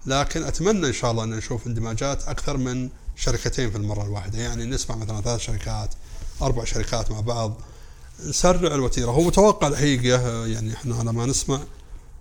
لكن 0.05 0.43
أتمنى 0.43 0.87
إن 0.87 0.93
شاء 0.93 1.11
الله 1.11 1.23
إن 1.23 1.29
نشوف 1.29 1.67
اندماجات 1.67 2.23
أكثر 2.27 2.57
من 2.57 2.89
شركتين 3.15 3.71
في 3.71 3.77
المرة 3.77 4.03
الواحدة. 4.03 4.39
يعني 4.39 4.65
نسمع 4.65 4.95
مثلا 4.95 5.21
ثلاث 5.21 5.39
شركات 5.41 5.89
أربع 6.41 6.63
شركات 6.63 7.11
مع 7.11 7.19
بعض. 7.19 7.53
نسرع 8.25 8.75
الوتيرة. 8.75 9.11
هو 9.11 9.21
متوقع 9.21 9.67
الحقيقة 9.67 10.45
يعني 10.45 10.73
إحنا 10.73 10.95
على 10.95 11.13
ما 11.13 11.25
نسمع 11.25 11.59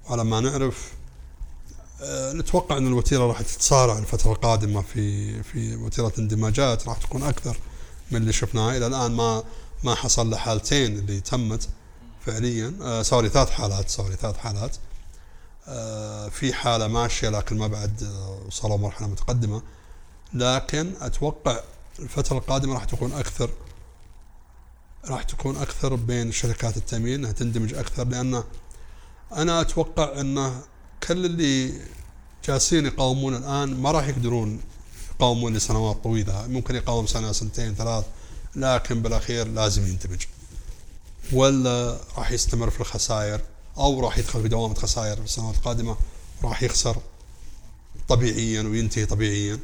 وعلى 0.08 0.24
ما 0.24 0.40
نعرف 0.40 0.92
آه، 2.02 2.32
نتوقع 2.32 2.76
إن 2.76 2.86
الوتيرة 2.86 3.26
راح 3.26 3.42
تتسارع 3.42 3.98
الفترة 3.98 4.32
القادمة 4.32 4.82
في 4.82 5.42
في 5.42 5.76
وتيرة 5.76 6.12
الاندماجات 6.18 6.88
راح 6.88 6.98
تكون 6.98 7.22
أكثر 7.22 7.56
من 8.10 8.20
اللي 8.20 8.32
شفناه 8.32 8.76
إلى 8.76 8.86
الآن 8.86 9.12
ما 9.12 9.42
ما 9.84 9.94
حصل 9.94 10.30
له 10.30 10.36
حالتين 10.36 10.98
اللي 10.98 11.20
تمت. 11.20 11.68
فعليا. 12.26 12.74
آه 12.82 13.02
sorry 13.02 13.28
ثلاث 13.28 13.50
حالات 13.50 13.88
sorry 13.88 14.16
ثلاث 14.16 14.36
حالات. 14.36 14.76
آه 15.68 16.28
في 16.28 16.52
حالة 16.52 16.86
ماشية 16.88 17.28
لكن 17.28 17.58
ما 17.58 17.66
بعد 17.66 18.02
آه، 18.02 18.38
وصلوا 18.46 18.76
مرحله 18.76 19.08
متقدمة. 19.08 19.62
لكن 20.34 20.92
أتوقع 21.00 21.60
الفترة 21.98 22.38
القادمة 22.38 22.74
راح 22.74 22.84
تكون 22.84 23.12
أكثر 23.12 23.50
راح 25.04 25.22
تكون 25.22 25.56
أكثر 25.56 25.94
بين 25.94 26.32
شركات 26.32 26.76
التأمين 26.76 27.14
إنها 27.14 27.32
تندمج 27.32 27.74
أكثر. 27.74 28.08
لأن 28.08 28.42
أنا 29.32 29.60
أتوقع 29.60 30.20
انه 30.20 30.62
كل 31.08 31.24
اللي 31.24 31.72
جالسين 32.44 32.86
يقاومون 32.86 33.36
الآن 33.36 33.74
ما 33.80 33.90
راح 33.90 34.08
يقدرون 34.08 34.60
يقاومون 35.14 35.54
لسنوات 35.54 35.96
طويلة. 36.04 36.46
ممكن 36.46 36.74
يقاوم 36.74 37.06
سنة 37.06 37.32
سنتين 37.32 37.74
ثلاث 37.74 38.04
لكن 38.56 39.02
بالأخير 39.02 39.48
لازم 39.48 39.86
يندمج. 39.86 40.22
ولا 41.32 41.98
راح 42.16 42.32
يستمر 42.32 42.70
في 42.70 42.80
الخسائر 42.80 43.40
أو 43.78 44.00
راح 44.00 44.18
يدخل 44.18 44.42
في 44.42 44.48
دوامة 44.48 44.74
خسائر 44.74 45.16
في 45.16 45.24
السنوات 45.24 45.54
القادمة 45.54 45.96
راح 46.44 46.62
يخسر 46.62 46.96
طبيعيا 48.08 48.62
وينتهي 48.62 49.06
طبيعيا. 49.06 49.58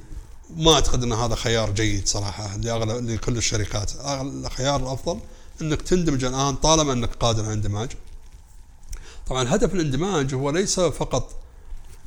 ما 0.57 0.75
أعتقد 0.75 1.03
إن 1.03 1.13
هذا 1.13 1.35
خيار 1.35 1.71
جيد 1.71 2.09
صراحة 2.09 2.57
لاغلب 2.57 3.11
لكل 3.11 3.37
الشركات. 3.37 3.93
الخيار 4.05 4.81
الأفضل 4.81 5.21
إنك 5.63 5.83
تندمج 5.83 6.25
الآن 6.25 6.55
طالما 6.55 6.93
إنك 6.93 7.15
قادر 7.15 7.43
على 7.43 7.53
الاندماج. 7.53 7.91
طبعا 9.27 9.55
هدف 9.55 9.75
الاندماج 9.75 10.35
هو 10.35 10.51
ليس 10.51 10.81
فقط 10.81 11.31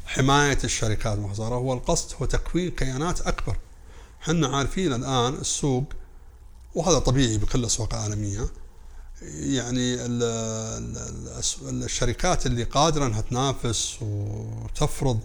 حماية 0.05 0.57
الشركات 0.63 1.17
المخزره 1.17 1.55
هو 1.55 1.73
القصد 1.73 2.15
هو 2.21 2.25
تكوين 2.25 2.71
كيانات 2.71 3.21
أكبر. 3.21 3.57
إحنا 4.23 4.57
عارفين 4.57 4.93
الآن 4.93 5.33
السوق 5.33 5.83
وهذا 6.75 6.99
طبيعي 6.99 7.37
بكل 7.37 7.59
الاسواق 7.59 7.93
العالمية 7.93 8.47
يعني 9.33 9.95
الشركات 11.63 12.45
اللي 12.45 12.63
قادرة 12.63 13.05
إنها 13.05 13.21
تنافس 13.21 13.95
وتفرض 14.01 15.19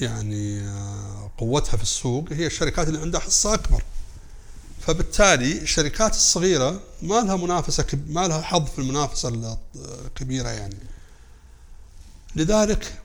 يعني 0.00 0.60
آه، 0.60 1.30
قوتها 1.38 1.76
في 1.76 1.82
السوق 1.82 2.32
هي 2.32 2.46
الشركات 2.46 2.88
اللي 2.88 3.00
عندها 3.00 3.20
حصة 3.20 3.54
أكبر. 3.54 3.82
فبالتالي 4.80 5.62
الشركات 5.62 6.14
الصغيرة 6.14 6.80
ما 7.02 7.14
لها 7.14 7.36
منافسة 7.36 7.86
ما 8.08 8.28
لها 8.28 8.42
حظ 8.42 8.66
في 8.66 8.78
المنافسة 8.78 9.58
الكبيرة 10.06 10.48
يعني. 10.48 10.76
لذلك 12.36 12.98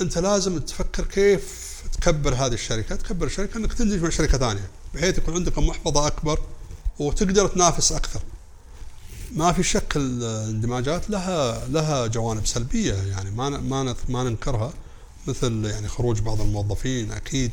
أنت 0.00 0.18
لازم 0.18 0.58
تفكر 0.58 1.04
كيف 1.04 1.68
تكبر 1.92 2.34
هذه 2.34 2.54
الشركة. 2.54 2.96
تكبر 2.96 3.26
الشركة 3.26 3.56
إنك 3.58 3.72
تندمج 3.72 4.02
مع 4.02 4.10
شركة 4.10 4.38
ثانية 4.38 4.70
بحيث 4.94 5.18
يكون 5.18 5.34
عندك 5.34 5.58
محفظة 5.58 6.06
أكبر 6.06 6.40
وتقدر 6.98 7.46
تنافس 7.46 7.92
أكثر. 7.92 8.20
ما 9.32 9.52
في 9.52 9.62
شك 9.62 9.96
الاندماجات 9.96 11.10
لها 11.10 11.68
لها 11.68 12.06
جوانب 12.06 12.46
سلبية 12.46 12.94
يعني 12.94 13.30
ما 13.30 13.48
ما 13.48 13.94
ما 14.08 14.24
ننكرها 14.24 14.72
مثل 15.26 15.64
يعني 15.64 15.88
خروج 15.88 16.20
بعض 16.20 16.40
الموظفين 16.40 17.12
أكيد 17.12 17.52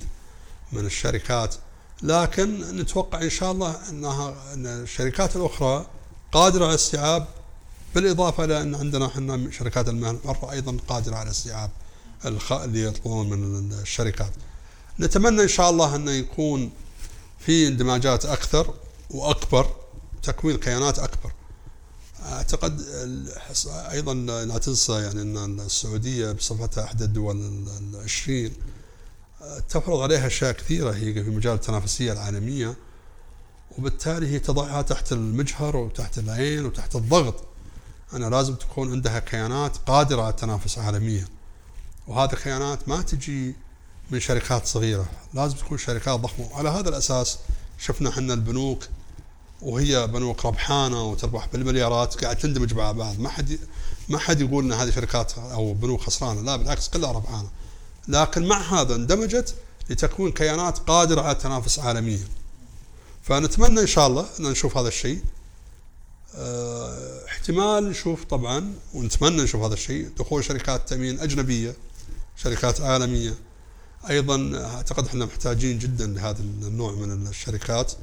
من 0.71 0.86
الشركات 0.86 1.55
لكن 2.03 2.78
نتوقع 2.78 3.21
إن 3.21 3.30
شاء 3.30 3.51
الله 3.51 3.89
انها 3.89 4.53
إن 4.53 4.65
الشركات 4.65 5.36
الأخرى 5.36 5.86
قادرة 6.32 6.65
على 6.65 6.76
استيعاب 6.76 7.28
بالإضافة 7.95 8.43
إلى 8.43 8.61
إن 8.61 8.76
عندنا 8.76 9.05
إحنا 9.05 9.51
شركات 9.51 9.89
المهن 9.89 10.19
المره 10.23 10.51
أيضا 10.51 10.78
قادرة 10.88 11.15
على 11.15 11.30
استيعاب 11.30 11.69
اللي 12.26 12.84
يطلبون 12.84 13.30
من 13.30 13.73
الشركات. 13.73 14.32
نتمنى 14.99 15.43
إن 15.43 15.47
شاء 15.47 15.69
الله 15.69 15.95
إنه 15.95 16.11
يكون 16.11 16.71
في 17.39 17.67
اندماجات 17.67 18.26
أكثر 18.26 18.73
وأكبر 19.09 19.76
تكوين 20.23 20.57
كيانات 20.57 20.99
أكبر. 20.99 21.32
أعتقد 22.26 22.82
أيضا 23.67 24.13
لا 24.45 24.57
تنسى 24.57 24.93
يعني 24.93 25.21
أن 25.21 25.59
السعودية 25.59 26.32
بصفتها 26.32 26.84
إحدى 26.84 27.03
الدول 27.03 27.67
العشرين 27.93 28.53
تفرض 29.69 29.99
عليها 30.01 30.28
أشياء 30.28 30.51
كثيرة 30.51 30.91
هي 30.91 31.13
في 31.13 31.30
مجال 31.30 31.53
التنافسية 31.53 32.13
العالمية 32.13 32.76
وبالتالي 33.78 34.28
هي 34.28 34.39
تضعها 34.39 34.82
تحت 34.82 35.11
المجهر 35.11 35.78
وتحت 35.78 36.17
العين 36.17 36.65
وتحت 36.65 36.95
الضغط. 36.95 37.43
أنا 38.13 38.26
لازم 38.26 38.55
تكون 38.55 38.91
عندها 38.91 39.19
كيانات 39.19 39.78
قادرة 39.78 40.21
على 40.21 40.30
التنافس 40.30 40.78
عالميا. 40.78 41.28
وهذه 42.07 42.34
الكيانات 42.34 42.89
ما 42.89 43.01
تجي 43.01 43.55
من 44.11 44.19
شركات 44.19 44.67
صغيرة 44.67 45.09
لازم 45.34 45.57
تكون 45.57 45.78
شركات 45.78 46.19
ضخمة. 46.19 46.51
وعلى 46.51 46.69
هذا 46.69 46.89
الأساس 46.89 47.38
شفنا 47.78 48.09
إحنا 48.09 48.34
البنوك 48.34 48.84
وهي 49.61 50.07
بنوك 50.07 50.45
ربحانة 50.45 51.03
وتربح 51.03 51.47
بالمليارات 51.53 52.23
قاعد 52.23 52.35
تندمج 52.35 52.73
مع 52.73 52.91
بعض. 52.91 53.19
ما 53.19 53.29
حد 53.29 53.59
ما 54.09 54.17
حد 54.17 54.41
يقول 54.41 54.63
إن 54.63 54.73
هذه 54.73 54.91
شركات 54.91 55.37
أو 55.37 55.73
بنوك 55.73 56.01
خسرانة 56.01 56.41
لا 56.41 56.55
بالعكس 56.55 56.89
كلها 56.89 57.11
ربحانة. 57.11 57.49
لكن 58.07 58.47
مع 58.47 58.81
هذا 58.81 58.95
اندمجت 58.95 59.55
لتكون 59.89 60.31
كيانات 60.31 60.77
قادرة 60.77 61.21
على 61.21 61.31
التنافس 61.31 61.79
عالميا. 61.79 62.27
فنتمنى 63.21 63.79
إن 63.81 63.87
شاء 63.87 64.07
الله 64.07 64.25
إن 64.39 64.45
نشوف 64.45 64.77
هذا 64.77 64.87
الشيء. 64.87 65.21
آه 66.35 67.25
احتمال 67.27 67.89
نشوف 67.89 68.23
طبعا 68.23 68.73
ونتمنى 68.93 69.43
نشوف 69.43 69.61
هذا 69.61 69.73
الشيء. 69.73 70.09
دخول 70.19 70.43
شركات 70.43 70.89
تأمين 70.89 71.19
أجنبية 71.19 71.75
شركات 72.35 72.81
عالمية. 72.81 73.33
أيضا 74.09 74.65
أعتقد 74.65 75.05
إحنا 75.05 75.25
محتاجين 75.25 75.79
جدا 75.79 76.07
لهذا 76.07 76.39
النوع 76.39 76.91
من 76.91 77.27
الشركات. 77.27 77.93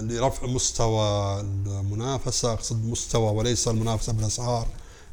لرفع 0.00 0.46
مستوى 0.46 1.40
المنافسة. 1.40 2.52
أقصد 2.52 2.84
مستوى 2.84 3.30
وليس 3.30 3.68
المنافسة 3.68 4.12
بالأسعار 4.12 4.68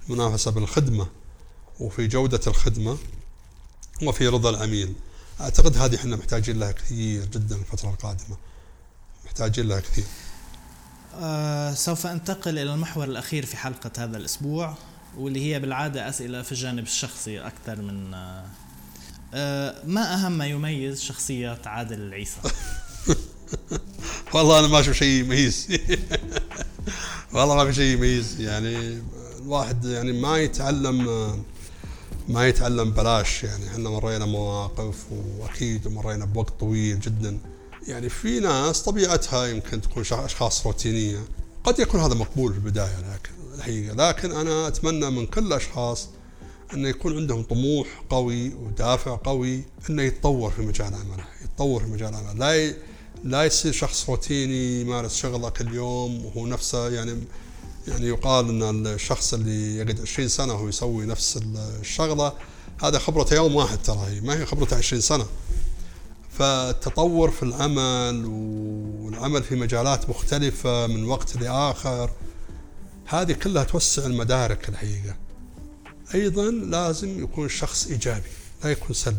المنافسة 0.10 0.52
بالخدمة. 0.52 1.08
وفي 1.80 2.08
جودة 2.08 2.42
الخدمة 2.48 2.98
وفي 4.04 4.28
رضا 4.28 4.50
العميل. 4.50 4.94
أعتقد 5.42 5.78
هذه 5.78 5.96
إحنا 5.96 6.16
محتاجين 6.16 6.60
لها 6.60 6.72
كثير 6.72 7.26
جدا 7.26 7.56
الفترة 7.56 7.90
القادمة. 7.90 8.38
محتاجين 9.26 9.68
لها 9.68 9.80
كثير. 9.80 10.06
آه 11.20 11.74
سوف 11.74 12.08
أنتقل 12.08 12.60
إلى 12.60 12.74
المحور 12.74 13.04
الأخير 13.04 13.46
في 13.46 13.58
حلقة 13.58 13.92
هذا 13.98 14.18
الأسبوع 14.18 14.76
واللي 15.18 15.54
هي 15.54 15.60
بالعادة 15.60 16.10
أسئلة 16.10 16.42
في 16.42 16.52
الجانب 16.52 16.84
الشخصي 16.84 17.40
أكثر 17.40 17.82
من 17.82 18.14
آه 18.14 18.46
آه 19.34 19.76
ما 19.86 20.14
أهم 20.14 20.32
ما 20.32 20.48
يميز 20.48 21.02
شخصيه 21.02 21.62
عادل 21.66 22.00
العيسى؟ 22.00 22.40
والله 24.34 24.60
أنا 24.60 24.68
ما 24.68 24.80
أشوف 24.80 24.96
شيء 24.96 25.24
يميز. 25.24 25.68
والله 27.34 27.56
ما 27.56 27.66
في 27.66 27.74
شيء 27.74 27.94
يميز. 27.98 28.42
يعني 28.42 29.02
الواحد 29.42 29.86
يعني 29.86 30.12
ما 30.12 30.38
يتعلم 30.38 31.06
ما 32.30 32.48
يتعلم 32.48 32.92
بلاش. 32.92 33.44
يعني 33.44 33.68
إحنا 33.68 33.90
مرينا 33.90 34.26
مواقف 34.26 34.96
وأكيد 35.12 35.88
مرينا 35.88 36.26
بوقت 36.26 36.54
طويل 36.60 37.00
جدا. 37.00 37.38
يعني 37.88 38.10
في 38.10 38.40
ناس 38.40 38.82
طبيعتها 38.82 39.46
يمكن 39.46 39.82
تكون 39.82 40.04
أشخاص 40.12 40.66
روتينية. 40.66 41.20
قد 41.64 41.80
يكون 41.80 42.00
هذا 42.02 42.14
مقبول 42.14 42.52
في 42.52 42.58
البداية 42.58 43.00
لكن 43.00 43.32
الحقيقة. 43.56 43.96
لكن 43.96 44.32
أنا 44.32 44.68
أتمنى 44.68 45.10
من 45.10 45.26
كل 45.26 45.46
الأشخاص 45.46 46.10
انه 46.74 46.90
يكون 46.90 47.18
عندهم 47.18 47.44
طموح 47.44 47.88
قوي 48.10 48.54
ودافع 48.54 49.20
قوي 49.24 49.64
إنه 49.90 50.02
يتطور 50.02 50.52
في 50.52 50.62
مجال 50.62 50.94
عمله، 50.94 51.26
يتطور 51.44 51.84
في 51.84 51.92
مجال 51.92 52.16
عمله، 52.16 52.34
لا 52.34 52.56
ي... 52.56 52.76
لا 53.24 53.44
يصير 53.44 53.72
شخص 53.72 54.10
روتيني 54.10 54.82
يمارس 54.82 55.16
شغله 55.16 55.50
كل 55.50 55.74
يوم 55.74 56.26
وهو 56.26 56.48
نفسه 56.48 56.90
يعني 56.90 57.24
يعني 57.88 58.08
يقال 58.08 58.50
إن 58.50 58.88
الشخص 58.88 59.34
اللي 59.34 59.78
يقعد 59.78 60.02
20 60.02 60.28
سنة 60.28 60.54
وهو 60.54 60.70
يسوي 60.70 61.06
نفس 61.06 61.40
الشغلة 61.80 62.34
هذا 62.84 63.00
خبرته 63.00 63.36
يوم 63.36 63.56
واحد 63.56 63.78
ترى 63.84 64.06
هي 64.08 64.22
ما 64.22 64.40
هي 64.40 64.46
خبرته 64.46 64.78
20 64.78 65.02
سنة. 65.02 65.26
فالتطور 66.30 67.32
في 67.32 67.44
العمل 67.44 68.26
والعمل 69.00 69.44
في 69.44 69.56
مجالات 69.56 70.10
مختلفة 70.10 70.88
من 70.88 71.04
وقت 71.04 71.36
لآخر 71.36 72.10
هذه 73.06 73.34
كلها 73.34 73.64
توسع 73.64 74.06
المدارك 74.06 74.70
الحقيقة. 74.70 75.16
أيضا 76.16 76.52
لازم 76.52 77.24
يكون 77.24 77.46
الشخص 77.46 77.88
إيجابي 77.88 78.30
لا 78.64 78.72
يكون 78.72 78.94
سلبي. 78.94 79.18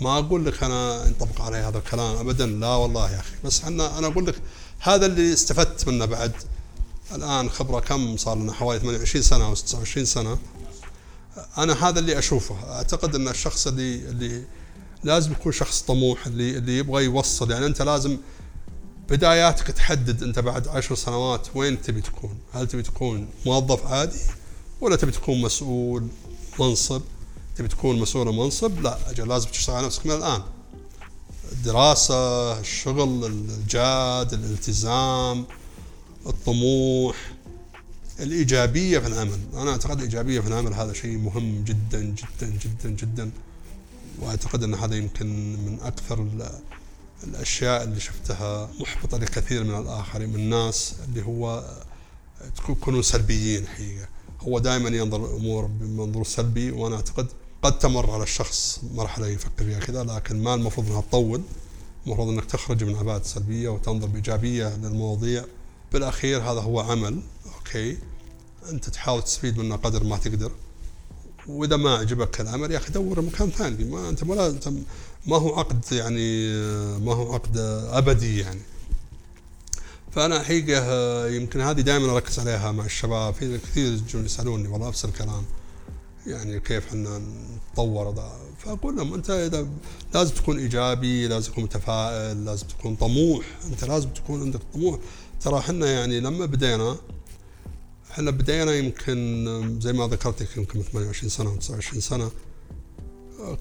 ما 0.00 0.18
أقول 0.18 0.46
لك 0.46 0.62
أنا 0.62 1.06
ينطبق 1.06 1.40
علي 1.40 1.56
هذا 1.56 1.78
الكلام 1.78 2.16
أبدا 2.16 2.46
لا 2.46 2.74
والله 2.74 3.10
يا 3.12 3.20
أخي. 3.20 3.34
بس 3.44 3.64
أنا 3.64 3.98
أنا 3.98 4.06
أقول 4.06 4.26
لك 4.26 4.34
هذا 4.80 5.06
اللي 5.06 5.32
استفدت 5.32 5.88
منه 5.88 6.04
بعد. 6.04 6.32
الآن 7.14 7.50
خبرة 7.50 7.80
كم 7.80 8.16
صار 8.16 8.38
لنا؟ 8.38 8.52
حوالي 8.52 8.80
28 8.80 9.22
سنة 9.22 9.46
أو 9.46 9.54
29 9.54 10.06
سنة. 10.06 10.38
أنا 11.58 11.88
هذا 11.88 12.00
اللي 12.00 12.18
أشوفه. 12.18 12.56
أعتقد 12.72 13.14
أن 13.14 13.28
الشخص 13.28 13.66
اللي 13.66 13.94
اللي 13.94 14.44
لازم 15.04 15.32
يكون 15.32 15.52
شخص 15.52 15.82
طموح 15.82 16.26
اللي 16.26 16.58
اللي 16.58 16.78
يبغى 16.78 17.04
يوصل. 17.04 17.50
يعني 17.50 17.66
أنت 17.66 17.82
لازم 17.82 18.18
بداياتك 19.08 19.66
تحدد 19.66 20.22
أنت 20.22 20.38
بعد 20.38 20.68
عشر 20.68 20.94
سنوات 20.94 21.48
وين 21.54 21.82
تبي 21.82 22.00
تكون. 22.00 22.38
هل 22.52 22.66
تبي 22.66 22.82
تكون 22.82 23.28
موظف 23.46 23.86
عادي 23.86 24.18
ولا 24.80 24.96
تبي 24.96 25.10
تكون 25.12 25.40
مسؤول 25.42 26.08
منصب؟ 26.58 27.02
تبي 27.58 27.68
تكون 27.68 27.98
مسؤول 28.00 28.34
منصب 28.34 28.80
لا 28.80 29.10
أجل 29.10 29.28
لازم 29.28 29.48
تشتغل 29.48 29.76
على 29.76 29.86
نفسك 29.86 30.06
من 30.06 30.12
الآن. 30.12 30.42
الدراسة 31.52 32.60
الشغل 32.60 33.24
الجاد 33.26 34.32
الالتزام 34.32 35.46
الطموح 36.26 37.32
الإيجابية 38.20 38.98
في 38.98 39.06
العمل. 39.06 39.38
أنا 39.54 39.70
أعتقد 39.70 39.96
الإيجابية 39.96 40.40
في 40.40 40.48
العمل 40.48 40.74
هذا 40.74 40.92
شيء 40.92 41.18
مهم 41.18 41.64
جدا 41.64 42.00
جدا 42.00 42.58
جدا 42.64 42.90
جدا. 42.90 43.30
وأعتقد 44.18 44.62
أن 44.62 44.74
هذا 44.74 44.96
يمكن 44.96 45.56
من 45.56 45.78
أكثر 45.82 46.26
الأشياء 47.24 47.84
اللي 47.84 48.00
شفتها 48.00 48.70
محبطة 48.80 49.18
لكثير 49.18 49.64
من 49.64 49.78
الآخرين 49.78 50.28
من 50.28 50.34
الناس 50.34 50.94
اللي 51.08 51.26
هو 51.26 51.64
يكونوا 52.68 53.02
سلبيين 53.02 53.66
حقيقة. 53.66 54.08
هو 54.40 54.58
دائما 54.58 54.88
ينظر 54.88 55.24
الأمور 55.24 55.66
بمنظور 55.66 56.24
سلبي 56.24 56.70
وأنا 56.70 56.96
أعتقد 56.96 57.26
قد 57.62 57.78
تمر 57.78 58.10
على 58.10 58.22
الشخص 58.22 58.80
مرحلة 58.94 59.26
يفكر 59.26 59.64
فيها 59.64 59.80
كذا 59.80 60.04
لكن 60.04 60.42
ما 60.42 60.54
المفروض 60.54 60.86
أنها 60.86 61.00
تطول. 61.00 61.42
المفروض 62.06 62.28
أنك 62.28 62.44
تخرج 62.44 62.84
من 62.84 62.96
عباءة 62.96 63.20
السلبية 63.20 63.68
وتنظر 63.68 64.06
بإيجابية 64.06 64.76
للمواضيع. 64.76 65.44
بالأخير 65.92 66.38
هذا 66.42 66.60
هو 66.60 66.80
عمل 66.80 67.20
أوكي؟ 67.54 67.98
أنت 68.70 68.88
تحاول 68.88 69.22
تستفيد 69.22 69.58
منه 69.58 69.76
قدر 69.76 70.04
ما 70.04 70.16
تقدر. 70.16 70.52
وإذا 71.46 71.76
ما 71.76 71.94
عجبك 71.94 72.40
العمل 72.40 72.70
يا 72.70 72.76
أخي 72.76 72.92
دور 72.92 73.20
مكان 73.20 73.50
ثاني. 73.50 73.84
ما 73.84 74.08
أنت 74.08 74.22
ولا 74.22 74.46
أنت 74.46 74.68
ما 75.26 75.36
هو 75.36 75.58
عقد 75.58 75.84
يعني 75.92 76.52
ما 76.98 77.14
هو 77.14 77.34
عقد 77.34 77.56
أبدي 77.92 78.38
يعني. 78.38 78.60
فأنا 80.12 80.42
حقيقة 80.42 81.26
يمكن 81.28 81.60
هذه 81.60 81.80
دائما 81.80 82.12
أركز 82.12 82.38
عليها 82.38 82.72
مع 82.72 82.84
الشباب. 82.84 83.34
في 83.34 83.58
كثير 83.58 83.92
يجون 83.92 84.24
يسألوني 84.24 84.68
والله 84.68 84.88
نفس 84.88 85.04
الكلام. 85.04 85.44
يعني 86.26 86.60
كيف 86.60 86.88
إحنا 86.88 87.22
نطور 87.72 88.14
ذا 88.14 88.32
فأقول 88.58 88.96
لهم 88.96 89.14
أنت 89.14 89.30
إذا 89.30 89.68
لازم 90.14 90.34
تكون 90.34 90.58
إيجابي 90.58 91.28
لازم 91.28 91.52
تكون 91.52 91.64
متفائل 91.64 92.44
لازم 92.44 92.66
تكون 92.66 92.96
طموح. 92.96 93.44
أنت 93.64 93.84
لازم 93.84 94.08
تكون 94.08 94.42
عندك 94.42 94.60
طموح. 94.74 94.98
ترى 95.40 95.58
إحنا 95.58 95.86
يعني 95.86 96.20
لما 96.20 96.46
بدينا 96.46 96.96
إحنا 98.10 98.30
بدينا 98.30 98.72
يمكن 98.72 99.78
زي 99.82 99.92
ما 99.92 100.06
ذكرت 100.06 100.42
لك 100.42 100.56
يمكن 100.56 100.82
28 100.82 101.30
سنة 101.30 101.56
29 101.56 102.00
سنة 102.00 102.30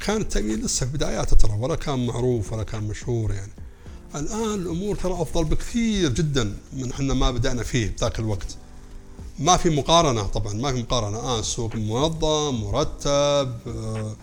كان 0.05 0.21
التأمين 0.21 0.61
لسه 0.65 0.85
في 0.85 0.91
بداياته 0.91 1.35
ترى 1.35 1.53
ولا 1.59 1.75
كان 1.75 2.05
معروف 2.05 2.53
ولا 2.53 2.63
كان 2.63 2.83
مشهور 2.83 3.33
يعني. 3.33 3.51
الآن 4.15 4.53
الأمور 4.53 4.95
ترى 4.95 5.13
أفضل 5.13 5.43
بكثير 5.45 6.09
جدا 6.13 6.57
من 6.73 6.91
إحنا 6.91 7.13
ما 7.13 7.31
بدأنا 7.31 7.63
فيه 7.63 7.95
ذاك 7.99 8.19
الوقت. 8.19 8.57
ما 9.39 9.57
في 9.57 9.69
مقارنة 9.69 10.23
طبعا 10.23 10.53
ما 10.53 10.71
في 10.71 10.81
مقارنة. 10.81 11.19
الآن 11.19 11.39
السوق 11.39 11.75
منظم 11.75 12.55
مرتب 12.63 13.57
آه، 13.67 14.15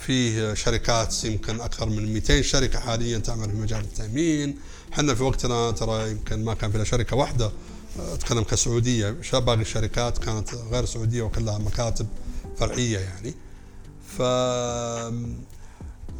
فيه 0.00 0.54
شركات 0.54 1.24
يمكن 1.24 1.60
أكثر 1.60 1.88
من 1.88 2.12
200 2.12 2.42
شركة 2.42 2.80
حاليا 2.80 3.18
تعمل 3.18 3.50
في 3.50 3.56
مجال 3.56 3.80
التأمين. 3.80 4.58
إحنا 4.92 5.14
في 5.14 5.22
وقتنا 5.22 5.70
ترى 5.70 6.10
يمكن 6.10 6.44
ما 6.44 6.54
كان 6.54 6.72
في 6.72 6.84
شركة 6.84 7.16
واحدة 7.16 7.52
أتكلم 8.12 8.42
كسعودية. 8.42 9.16
باقي 9.32 9.60
الشركات 9.60 10.18
كانت 10.18 10.54
غير 10.54 10.84
سعودية 10.84 11.22
وكلها 11.22 11.58
مكاتب 11.58 12.06
فرعية 12.58 12.98
يعني. 12.98 13.34
ف 14.18 14.22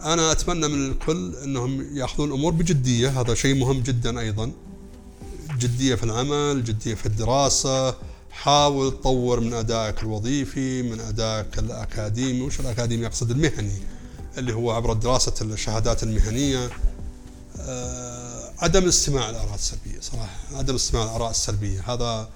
أنا 0.02 0.32
أتمنى 0.32 0.68
من 0.68 0.90
الكل 0.90 1.34
إنهم 1.44 1.96
يأخذون 1.96 2.28
الأمور 2.28 2.52
بجدية. 2.52 3.20
هذا 3.20 3.34
شيء 3.34 3.54
مهم 3.54 3.80
جدا 3.80 4.20
أيضا. 4.20 4.52
جدية 5.58 5.94
في 5.94 6.04
العمل 6.04 6.64
جدية 6.64 6.94
في 6.94 7.06
الدراسة. 7.06 8.07
حاول 8.42 8.90
تطور 8.90 9.40
من 9.40 9.52
أدائك 9.52 10.02
الوظيفي 10.02 10.82
من 10.82 11.00
أدائك 11.00 11.58
الأكاديمي. 11.58 12.40
وش 12.40 12.60
الأكاديمي 12.60 13.06
اقصد 13.06 13.30
المهني 13.30 13.82
اللي 14.38 14.54
هو 14.54 14.70
عبر 14.70 14.92
دراسة 14.92 15.34
الشهادات 15.40 16.02
المهنية. 16.02 16.70
أه 17.60 18.50
عدم 18.58 18.82
الاستماع 18.82 19.30
للآراء 19.30 19.54
السلبية 19.54 20.00
صراحة 20.00 20.36
عدم 20.52 20.70
الاستماع 20.70 21.04
للآراء 21.04 21.30
السلبية. 21.30 21.80
هذا 21.92 22.28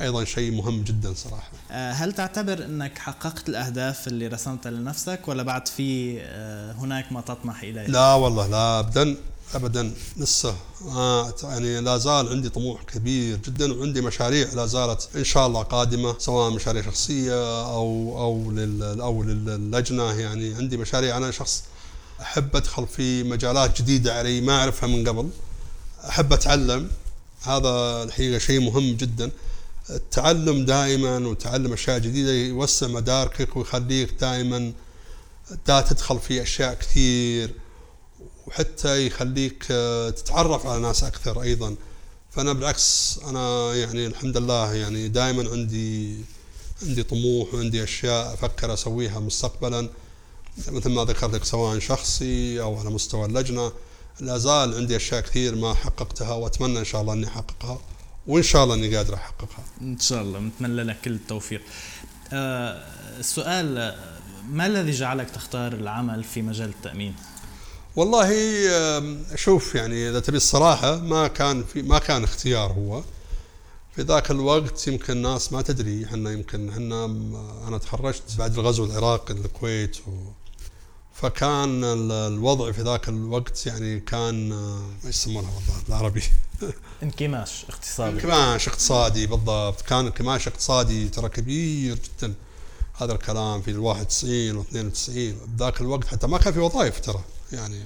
أيضا 0.00 0.24
شيء 0.24 0.52
مهم 0.52 0.82
جدا 0.82 1.14
صراحة. 1.14 1.50
آه، 1.70 1.92
هل 1.92 2.12
تعتبر 2.12 2.64
إنك 2.64 2.98
حققت 2.98 3.48
الأهداف 3.48 4.08
اللي 4.08 4.26
رسمتها 4.26 4.70
لنفسك 4.70 5.20
ولا 5.28 5.42
بعد 5.42 5.68
في 5.68 6.18
آه، 6.20 6.72
هناك 6.72 7.12
ما 7.12 7.20
تطمح 7.20 7.62
اليه 7.62 7.86
لا 7.86 8.14
والله 8.14 8.46
لا 8.46 8.78
ابدا. 8.78 9.16
ابدا 9.54 9.94
لسه. 10.16 10.56
آه 10.88 11.34
يعني 11.42 11.80
لا 11.80 11.98
زال 11.98 12.28
عندي 12.28 12.48
طموح 12.48 12.82
كبير 12.82 13.36
جدا 13.36 13.72
وعندي 13.72 14.00
مشاريع 14.00 14.48
لا 14.52 14.66
زالت 14.66 15.08
إن 15.16 15.24
شاء 15.24 15.46
الله 15.46 15.62
قادمة 15.62 16.18
سواء 16.18 16.50
مشاريع 16.50 16.82
شخصية 16.82 17.64
أو 17.64 18.18
أو 18.18 18.50
لل 18.50 19.00
أو 19.00 19.22
للجنة. 19.22 20.12
يعني 20.12 20.54
عندي 20.54 20.76
مشاريع. 20.76 21.16
أنا 21.16 21.30
شخص 21.30 21.64
أحب 22.20 22.56
أدخل 22.56 22.86
في 22.86 23.22
مجالات 23.22 23.82
جديدة 23.82 24.14
علي 24.18 24.40
ما 24.40 24.58
أعرفها 24.58 24.86
من 24.86 25.08
قبل. 25.08 25.30
أحب 26.08 26.32
أتعلم. 26.32 26.90
هذا 27.42 28.02
الحقيقة 28.02 28.38
شيء 28.38 28.60
مهم 28.60 28.96
جدا. 28.96 29.30
التعلم 29.90 30.64
دائما 30.64 31.16
وتعلم 31.28 31.72
أشياء 31.72 31.98
جديدة 31.98 32.32
يوسع 32.32 32.86
مداركك 32.86 33.56
ويخليك 33.56 34.14
دائما 34.20 34.72
دا 35.66 35.80
تدخل 35.80 36.18
في 36.18 36.42
أشياء 36.42 36.74
كثير. 36.74 37.50
وحتى 38.50 39.06
يخليك 39.06 39.64
تتعرف 40.16 40.66
على 40.66 40.82
ناس 40.82 41.04
أكثر 41.04 41.42
أيضا 41.42 41.76
فأنا 42.30 42.52
بالعكس 42.52 43.20
أنا 43.26 43.74
يعني 43.74 44.06
الحمد 44.06 44.36
لله 44.36 44.74
يعني 44.74 45.08
دائما 45.08 45.50
عندي 45.50 46.16
عندي 46.82 47.02
طموح 47.02 47.54
وعندي 47.54 47.84
أشياء 47.84 48.34
أفكر 48.34 48.72
أسويها 48.72 49.20
مستقبلا 49.20 49.88
مثل 50.68 50.90
ما 50.90 51.04
ذكرت 51.04 51.34
لك 51.34 51.44
سواء 51.44 51.78
شخصي 51.78 52.60
أو 52.60 52.78
على 52.78 52.90
مستوى 52.90 53.26
اللجنة 53.26 53.72
لا 54.20 54.38
زال 54.38 54.74
عندي 54.74 54.96
أشياء 54.96 55.20
كثير 55.20 55.54
ما 55.54 55.74
حققتها 55.74 56.32
وأتمنى 56.34 56.78
إن 56.78 56.84
شاء 56.84 57.00
الله 57.00 57.12
إني 57.12 57.26
أحققها 57.26 57.78
وإن 58.26 58.42
شاء 58.42 58.64
الله 58.64 58.74
إني 58.74 58.96
قادر 58.96 59.14
أحققها. 59.14 59.64
إن 59.80 59.98
شاء 59.98 60.22
الله 60.22 60.38
نتمنى 60.38 60.82
لك 60.82 61.00
كل 61.00 61.12
التوفيق. 61.12 61.62
آه 62.32 62.84
السؤال 63.18 63.94
ما 64.48 64.66
الذي 64.66 64.90
جعلك 64.90 65.30
تختار 65.30 65.72
العمل 65.72 66.24
في 66.24 66.42
مجال 66.42 66.68
التأمين؟ 66.68 67.14
والله 68.00 68.30
شوف 69.34 69.74
يعني 69.74 70.08
إذا 70.08 70.20
تبي 70.20 70.36
الصراحة 70.36 70.96
ما 70.96 71.28
كان 71.28 71.64
في 71.64 71.82
ما 71.82 71.98
كان 71.98 72.24
اختيار 72.24 72.72
هو. 72.72 73.02
في 73.96 74.02
ذاك 74.02 74.30
الوقت 74.30 74.88
يمكن 74.88 75.12
الناس 75.12 75.52
ما 75.52 75.62
تدري 75.62 76.04
إحنا 76.04 76.32
يمكن 76.32 76.68
إحنا 76.68 77.04
أنا 77.68 77.78
تخرجت 77.78 78.22
بعد 78.38 78.58
الغزو 78.58 78.84
العراقي 78.84 79.34
الكويت 79.34 79.96
و 79.96 80.10
فكان 81.14 81.84
الوضع 82.10 82.72
في 82.72 82.82
ذاك 82.82 83.08
الوقت 83.08 83.66
يعني 83.66 84.00
كان 84.00 84.48
ما 85.04 85.08
يسمونها 85.08 85.50
والله 85.54 85.82
بالعربي؟ 85.88 86.22
انكماش 87.02 87.64
اقتصادي. 87.68 88.16
انكماش 88.16 88.68
اقتصادي 88.68 89.26
بالضبط. 89.26 89.80
كان 89.80 90.06
انكماش 90.06 90.48
اقتصادي 90.48 91.08
ترى 91.08 91.28
كبير 91.28 91.98
جدا. 91.98 92.34
هذا 92.94 93.12
الكلام 93.12 93.62
في 93.62 93.70
ال 93.70 93.78
91 93.78 94.56
و 94.56 94.60
92 94.60 95.36
ذاك 95.58 95.80
الوقت 95.80 96.06
حتى 96.06 96.26
ما 96.26 96.38
كان 96.38 96.52
في 96.52 96.60
وظائف 96.60 97.00
ترى. 97.00 97.24
يعني. 97.52 97.84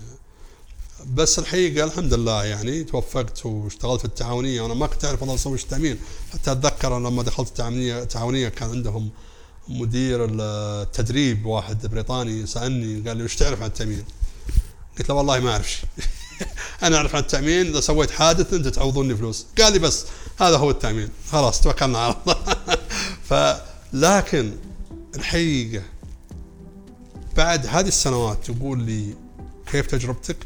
بس 1.14 1.38
الحقيقة 1.38 1.84
الحمد 1.84 2.14
لله 2.14 2.44
يعني 2.44 2.84
توفقت 2.84 3.46
واشتغلت 3.46 4.00
في 4.00 4.04
التعاونية. 4.04 4.60
وأنا 4.60 4.74
ما 4.74 4.86
كنت 4.86 5.04
أعرف 5.04 5.20
والله 5.22 5.34
أسوي 5.34 5.58
التامين 5.58 5.98
حتى 6.32 6.52
أتذكر 6.52 6.98
لما 6.98 7.22
دخلت 7.22 7.48
التعاونية 7.48 8.02
التعاونية 8.02 8.48
كان 8.48 8.70
عندهم 8.70 9.10
مدير 9.68 10.28
التدريب 10.30 11.46
واحد 11.46 11.86
بريطاني 11.86 12.46
سألني 12.46 13.08
قال 13.08 13.16
لي 13.16 13.24
وش 13.24 13.36
تعرف 13.36 13.62
عن 13.62 13.66
التأمين؟ 13.66 14.04
قلت 14.98 15.08
له 15.08 15.14
والله 15.14 15.40
ما 15.40 15.50
أعرف 15.50 15.70
شيء. 15.70 15.88
أنا 16.82 16.96
أعرف 16.96 17.14
عن 17.14 17.22
التأمين 17.22 17.66
إذا 17.66 17.80
سويت 17.80 18.10
حادث 18.10 18.54
أنت 18.54 18.68
تعوضوني 18.68 19.16
فلوس. 19.16 19.46
قال 19.58 19.72
لي 19.72 19.78
بس 19.78 20.06
هذا 20.40 20.56
هو 20.56 20.70
التأمين. 20.70 21.08
خلاص 21.30 21.60
توكلنا 21.60 21.98
على 21.98 22.16
الله. 22.26 22.56
فلكن 23.92 24.52
الحقيقة 25.14 25.82
بعد 27.36 27.66
هذه 27.66 27.88
السنوات 27.88 28.50
تقول 28.50 28.82
لي 28.82 29.23
كيف 29.74 29.86
تجربتك؟ 29.86 30.36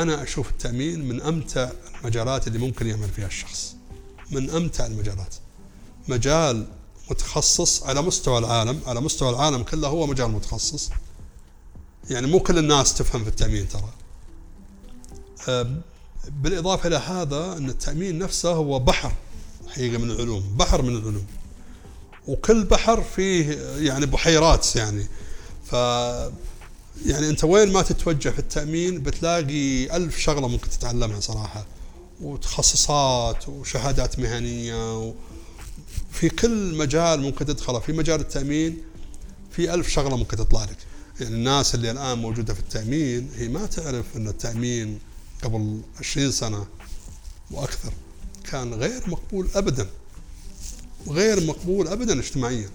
أنا 0.00 0.22
أشوف 0.22 0.50
التأمين 0.50 1.08
من 1.08 1.22
أمتع 1.22 1.70
المجالات 2.00 2.46
اللي 2.46 2.58
ممكن 2.58 2.86
يعمل 2.86 3.08
فيها 3.08 3.26
الشخص. 3.26 3.76
من 4.30 4.50
أمتع 4.50 4.86
المجالات. 4.86 5.34
مجال 6.08 6.66
متخصص 7.10 7.82
على 7.82 8.02
مستوى 8.02 8.38
العالم 8.38 8.80
على 8.86 9.00
مستوى 9.00 9.30
العالم 9.30 9.62
كله 9.62 9.88
هو 9.88 10.06
مجال 10.06 10.30
متخصص. 10.30 10.90
يعني 12.10 12.26
مو 12.26 12.40
كل 12.40 12.58
الناس 12.58 12.94
تفهم 12.94 13.22
في 13.24 13.30
التأمين 13.30 13.68
ترى. 13.68 13.92
بالإضافة 16.28 16.88
إلى 16.88 16.96
هذا 16.96 17.56
إن 17.56 17.70
التأمين 17.70 18.18
نفسه 18.18 18.52
هو 18.52 18.78
بحر 18.78 19.12
حقيقة 19.68 19.98
من 19.98 20.10
العلوم 20.10 20.56
بحر 20.56 20.82
من 20.82 20.96
العلوم. 20.96 21.26
وكل 22.26 22.64
بحر 22.64 23.02
فيه 23.02 23.60
يعني 23.78 24.06
بحيرات 24.06 24.76
يعني. 24.76 25.06
ف 25.64 25.74
يعني 27.06 27.28
أنت 27.28 27.44
وين 27.44 27.72
ما 27.72 27.82
تتوجه 27.82 28.28
في 28.28 28.38
التأمين 28.38 29.02
بتلاقي 29.02 29.96
ألف 29.96 30.18
شغلة 30.18 30.48
ممكن 30.48 30.70
تتعلمها 30.70 31.20
صراحة 31.20 31.66
وتخصصات 32.20 33.48
وشهادات 33.48 34.18
مهنية 34.18 35.14
في 36.10 36.28
كل 36.28 36.74
مجال 36.74 37.20
ممكن 37.20 37.46
تدخله 37.46 37.78
في 37.78 37.92
مجال 37.92 38.20
التأمين 38.20 38.78
في 39.50 39.74
ألف 39.74 39.88
شغلة 39.88 40.16
ممكن 40.16 40.36
تطلع 40.36 40.64
لك. 40.64 40.76
يعني 41.20 41.34
الناس 41.34 41.74
اللي 41.74 41.90
الآن 41.90 42.18
موجودة 42.18 42.54
في 42.54 42.60
التأمين 42.60 43.30
هي 43.36 43.48
ما 43.48 43.66
تعرف 43.66 44.16
إن 44.16 44.28
التأمين 44.28 44.98
قبل 45.42 45.80
20 46.00 46.32
سنة 46.32 46.66
وأكثر 47.50 47.92
كان 48.50 48.74
غير 48.74 49.02
مقبول 49.10 49.48
ابدا 49.54 49.86
غير 51.08 51.46
مقبول 51.46 51.88
ابدا 51.88 52.18
اجتماعيا. 52.18 52.70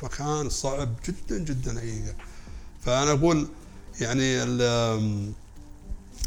فكان 0.00 0.50
صعب 0.50 0.94
جدا 1.08 1.38
جدا 1.38 1.78
حقيقة. 1.78 2.14
فأنا 2.84 3.12
أقول 3.12 3.48
يعني 4.00 4.42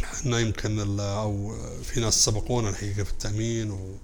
إحنا 0.04 0.40
يمكن 0.40 1.00
أو 1.00 1.56
في 1.84 2.00
ناس 2.00 2.26
سبقونا 2.26 2.70
الحقيقة 2.70 3.04
في 3.04 3.12
التأمين 3.12 3.72
و 3.72 3.96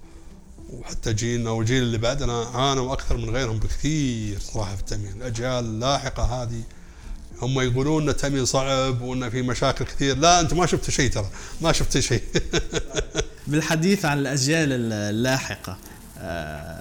وحتى 0.72 1.12
جيلنا 1.12 1.50
والجيل 1.50 1.82
اللي 1.82 1.98
بعدنا 1.98 2.44
عانوا 2.44 2.92
أكثر 2.92 3.16
من 3.16 3.30
غيرهم 3.30 3.58
بكثير 3.58 4.38
صراحة 4.38 4.74
في 4.74 4.80
التأمين، 4.80 5.12
الأجيال 5.12 5.64
اللاحقة 5.64 6.22
هذه 6.22 6.62
هم 7.42 7.60
يقولون 7.60 8.02
إن 8.02 8.08
التأمين 8.08 8.44
صعب 8.44 9.00
وإن 9.00 9.30
في 9.30 9.42
مشاكل 9.42 9.84
كثير، 9.84 10.16
لا 10.16 10.40
أنت 10.40 10.54
ما 10.54 10.66
شفت 10.66 10.90
شيء 10.90 11.10
ترى، 11.10 11.30
ما 11.60 11.72
شفت 11.72 11.98
شيء. 11.98 12.22
بالحديث 13.46 14.04
عن 14.04 14.18
الأجيال 14.18 14.72
اللاحقة 14.92 15.78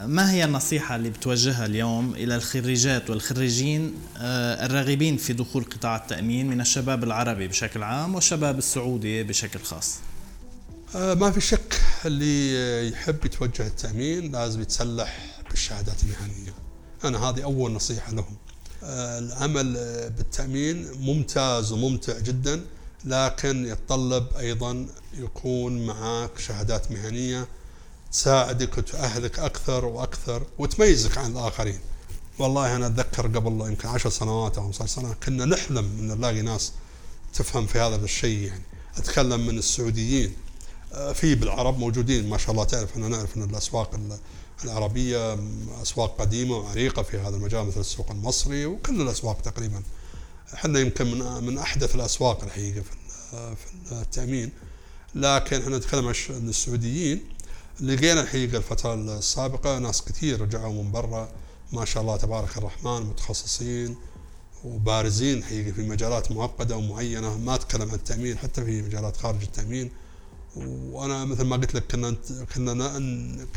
ما 0.07 0.31
هي 0.31 0.45
النصيحة 0.45 0.95
اللي 0.95 1.09
بتوجهها 1.09 1.65
اليوم 1.65 2.15
إلى 2.15 2.35
الخريجات 2.35 3.09
والخريجين 3.09 3.95
آه، 4.17 4.65
الراغبين 4.65 5.17
في 5.17 5.33
دخول 5.33 5.63
قطاع 5.63 5.95
التأمين 5.95 6.49
من 6.49 6.61
الشباب 6.61 7.03
العربي 7.03 7.47
بشكل 7.47 7.83
عام 7.83 8.15
والشباب 8.15 8.57
السعودي 8.57 9.23
بشكل 9.23 9.59
خاص؟ 9.59 9.95
آه، 10.95 11.13
ما 11.13 11.31
في 11.31 11.41
شك 11.41 11.81
اللي 12.05 12.89
يحب 12.89 13.25
يتوجه 13.25 13.67
التأمين 13.67 14.31
لازم 14.31 14.61
يتسلح 14.61 15.41
بالشهادات 15.49 15.97
المهنية 16.03 16.53
أنا 17.03 17.29
هذه 17.29 17.43
أول 17.43 17.71
نصيحة 17.71 18.11
لهم 18.11 18.35
العمل 18.83 19.73
بالتأمين 20.17 20.87
ممتاز 20.99 21.71
وممتع 21.71 22.19
جدا 22.19 22.61
لكن 23.05 23.65
يتطلب 23.65 24.27
أيضا 24.39 24.87
يكون 25.17 25.85
معك 25.85 26.39
شهادات 26.39 26.91
مهنية 26.91 27.47
تساعدك 28.13 28.77
وتأهلك 28.77 29.39
أكثر 29.39 29.85
وأكثر 29.85 30.43
وتميزك 30.57 31.17
عن 31.17 31.31
الآخرين. 31.31 31.79
والله 32.39 32.75
أنا 32.75 32.87
أتذكر 32.87 33.27
قبل 33.27 33.67
يمكن 33.67 33.87
عشر 33.87 34.09
سنوات 34.09 34.57
أو 34.57 34.63
15 34.63 34.95
سنة 34.95 35.13
كنا 35.13 35.45
نحلم 35.45 35.77
أن 35.99 36.07
نلاقي 36.07 36.41
ناس 36.41 36.71
تفهم 37.33 37.67
في 37.67 37.79
هذا 37.79 37.95
الشيء 37.95 38.39
يعني. 38.47 38.63
أتكلم 38.97 39.47
من 39.47 39.57
السعوديين. 39.57 40.33
آه، 40.93 41.13
في 41.13 41.35
بالعرب 41.35 41.79
موجودين. 41.79 42.29
ما 42.29 42.37
شاء 42.37 42.51
الله 42.51 42.63
تعرف 42.63 42.91
إحنا 42.91 43.07
نعرف 43.07 43.37
إن 43.37 43.43
الأسواق 43.43 43.99
العربية 44.63 45.39
أسواق 45.81 46.21
قديمة 46.21 46.57
وعريقة 46.57 47.03
في 47.03 47.17
هذا 47.17 47.35
المجال 47.35 47.65
مثل 47.65 47.79
السوق 47.79 48.11
المصري 48.11 48.65
وكل 48.65 49.01
الأسواق 49.01 49.41
تقريبا. 49.41 49.83
إحنا 50.53 50.79
يمكن 50.79 51.11
من 51.11 51.43
من 51.43 51.57
أحدث 51.57 51.95
الأسواق 51.95 52.43
الحقيقة 52.43 52.83
في 53.31 53.91
التأمين. 53.91 54.51
لكن 55.15 55.61
إحنا 55.61 55.77
نتكلم 55.77 56.07
عن 56.07 56.49
السعوديين. 56.49 57.32
لقينا 57.81 58.21
الحقيقة 58.21 58.57
الفترة 58.57 58.93
السابقة 58.93 59.79
ناس 59.79 60.01
كثير 60.01 60.41
رجعوا 60.41 60.83
من 60.83 60.91
برا. 60.91 61.29
ما 61.71 61.85
شاء 61.85 62.03
الله 62.03 62.17
تبارك 62.17 62.57
الرحمن 62.57 63.01
متخصصين 63.01 63.95
وبارزين 64.63 65.43
حقيقة 65.43 65.71
في 65.71 65.81
مجالات 65.81 66.31
معقدة 66.31 66.77
ومعينة. 66.77 67.37
ما 67.37 67.55
أتكلم 67.55 67.89
عن 67.89 67.95
التأمين 67.95 68.37
حتى 68.37 68.65
في 68.65 68.81
مجالات 68.81 69.17
خارج 69.17 69.41
التأمين. 69.41 69.91
وأنا 70.55 71.25
مثل 71.25 71.43
ما 71.43 71.55
قلت 71.55 71.75
لك 71.75 71.91
كنا 71.91 72.15
كنا 72.55 72.73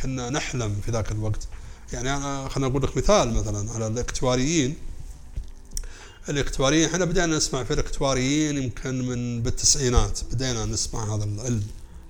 كنا 0.03 0.31
نحلم 0.31 0.81
في 0.85 0.91
ذاك 0.91 1.13
الوقت. 1.13 1.49
يعني 1.93 2.17
أنا 2.17 2.49
خليني 2.49 2.71
أقول 2.71 2.83
لك 2.83 2.97
مثال 2.97 3.35
مثلا 3.35 3.73
على 3.73 3.87
الإكتواريين. 3.87 4.77
الإكتواريين 6.29 6.89
إحنا 6.89 7.05
بدأنا 7.05 7.37
نسمع 7.37 7.65
في 7.65 7.73
الإكتواريين 7.73 8.63
يمكن 8.63 9.09
من 9.09 9.43
بالتسعينات. 9.43 10.21
بدينا 10.33 10.65
نسمع 10.65 11.15
هذا 11.15 11.25
العلم. 11.25 11.67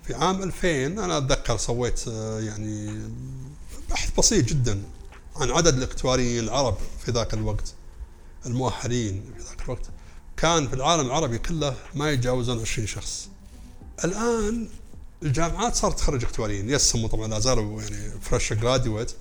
في 0.06 0.14
عام 0.14 0.42
2000 0.42 0.86
أنا 0.86 1.18
أتذكر 1.18 1.56
سويت 1.56 2.08
آه، 2.08 2.40
يعني 2.40 3.00
بحث 3.90 4.10
بسيط 4.18 4.44
جدا 4.44 4.82
عن 5.36 5.50
عدد 5.50 5.76
الاكتواريين 5.76 6.44
العرب 6.44 6.76
في 7.04 7.10
ذاك 7.10 7.34
الوقت 7.34 7.74
المؤهلين 8.46 9.22
في 9.36 9.42
ذاك 9.42 9.62
الوقت. 9.64 9.86
كان 10.36 10.68
في 10.68 10.74
العالم 10.74 11.06
العربي 11.06 11.38
كله 11.38 11.74
ما 11.94 12.10
يتجاوزون 12.10 12.60
20 12.60 12.86
شخص. 12.86 13.28
الآن 14.04 14.68
الجامعات 15.22 15.74
صارت 15.74 15.98
تخرج 15.98 16.24
اكتواريين 16.24 16.70
يسموا 16.70 17.08
طبعا 17.08 17.26
لا 17.28 17.38
زالوا 17.38 17.82
يعني 17.82 18.20
fresh 18.20 18.52
graduate 18.52 19.12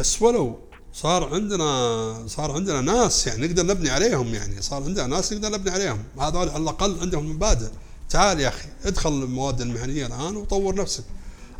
بس 0.00 0.22
ولو 0.22 0.58
صار 0.92 1.34
عندنا 1.34 2.26
صار 2.26 2.52
عندنا 2.52 2.80
ناس 2.80 3.26
يعني 3.26 3.46
نقدر 3.46 3.66
نبني 3.66 3.90
عليهم 3.90 4.34
يعني 4.34 4.62
صار 4.62 4.82
عندنا 4.82 5.06
ناس 5.06 5.32
نقدر 5.32 5.48
نبني 5.48 5.70
عليهم. 5.70 6.04
هذول 6.20 6.48
على 6.48 6.62
الأقل 6.62 7.00
عندهم 7.00 7.30
مبادئ. 7.30 7.68
تعال 8.10 8.40
يا 8.40 8.48
أخي 8.48 8.68
ادخل 8.84 9.10
المواد 9.10 9.60
المهنية 9.60 10.06
الآن 10.06 10.36
وطور 10.36 10.74
نفسك. 10.74 11.04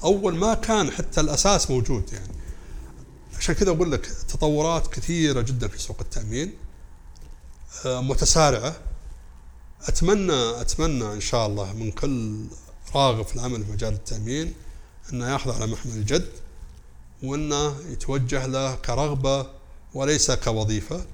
أول 0.05 0.37
ما 0.37 0.55
كان 0.55 0.91
حتى 0.91 1.21
الأساس 1.21 1.71
موجود 1.71 2.13
يعني. 2.13 2.35
عشان 3.39 3.55
كذا 3.55 3.71
أقول 3.71 3.93
لك 3.93 4.07
تطورات 4.07 4.87
كثيرة 4.87 5.41
جدا 5.41 5.69
في 5.69 5.79
سوق 5.79 5.97
التأمين 6.01 6.55
آه، 7.87 8.01
متسارعة. 8.01 8.77
أتمنى 9.83 10.61
أتمنى 10.61 11.13
إن 11.13 11.21
شاء 11.21 11.47
الله 11.47 11.73
من 11.73 11.91
كل 11.91 12.45
راغب 12.95 13.25
في 13.27 13.37
العمل 13.37 13.65
في 13.65 13.73
مجال 13.73 13.93
التأمين 13.93 14.55
إنه 15.13 15.33
يأخذ 15.33 15.51
على 15.51 15.67
محمل 15.67 15.93
الجد 15.93 16.29
وإنه 17.23 17.77
يتوجه 17.91 18.47
له 18.47 18.75
كرغبة 18.75 19.47
وليس 19.95 20.31
كوظيفة. 20.31 21.07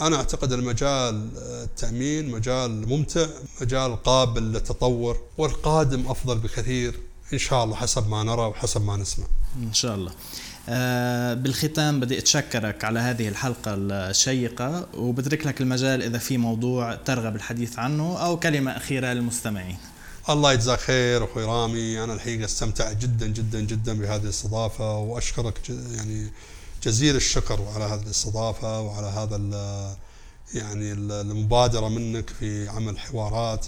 أنا 0.00 0.16
أعتقد 0.16 0.52
المجال 0.52 1.28
التأمين 1.36 2.30
مجال 2.30 2.88
ممتع 2.88 3.26
مجال 3.60 4.02
قابل 4.02 4.42
للتطور 4.42 5.20
والقادم 5.38 6.06
أفضل 6.08 6.38
بكثير 6.38 6.94
إن 7.32 7.38
شاء 7.38 7.64
الله 7.64 7.76
حسب 7.76 8.08
ما 8.08 8.22
نرى 8.22 8.42
وحسب 8.46 8.84
ما 8.84 8.96
نسمع. 8.96 9.26
إن 9.62 9.72
شاء 9.72 9.94
الله. 9.94 10.12
آه 10.68 11.34
بالختام 11.34 12.00
بدي 12.00 12.18
أتشكرك 12.18 12.84
على 12.84 13.00
هذه 13.00 13.28
الحلقة 13.28 13.74
الشيقة 13.74 14.86
وبترك 14.94 15.46
لك 15.46 15.60
المجال 15.60 16.02
إذا 16.02 16.18
في 16.18 16.38
موضوع 16.38 16.94
ترغب 16.94 17.36
الحديث 17.36 17.78
عنه 17.78 18.18
أو 18.18 18.36
كلمة 18.36 18.70
أخيرة 18.76 19.12
للمستمعين. 19.12 19.76
الله 20.28 20.52
يجزاك 20.52 20.78
خير 20.78 21.24
أخوي 21.24 21.44
رامي. 21.44 22.04
أنا 22.04 22.14
الحقيقة 22.14 22.44
استمتعت 22.44 22.96
جدا 22.96 23.26
جدا 23.26 23.60
جدا 23.60 23.92
بهذه 23.98 24.22
الاستضافة 24.22 24.98
وأشكرك 24.98 25.60
يعني 25.68 26.30
جزيل 26.82 27.16
الشكر 27.16 27.68
على 27.74 27.84
هذه 27.84 28.02
الاستضافة 28.02 28.80
وعلى 28.80 29.06
هذا 29.06 29.36
يعني 30.54 30.92
المبادرة 30.92 31.88
منك 31.88 32.30
في 32.30 32.68
عمل 32.68 32.98
حوارات. 32.98 33.66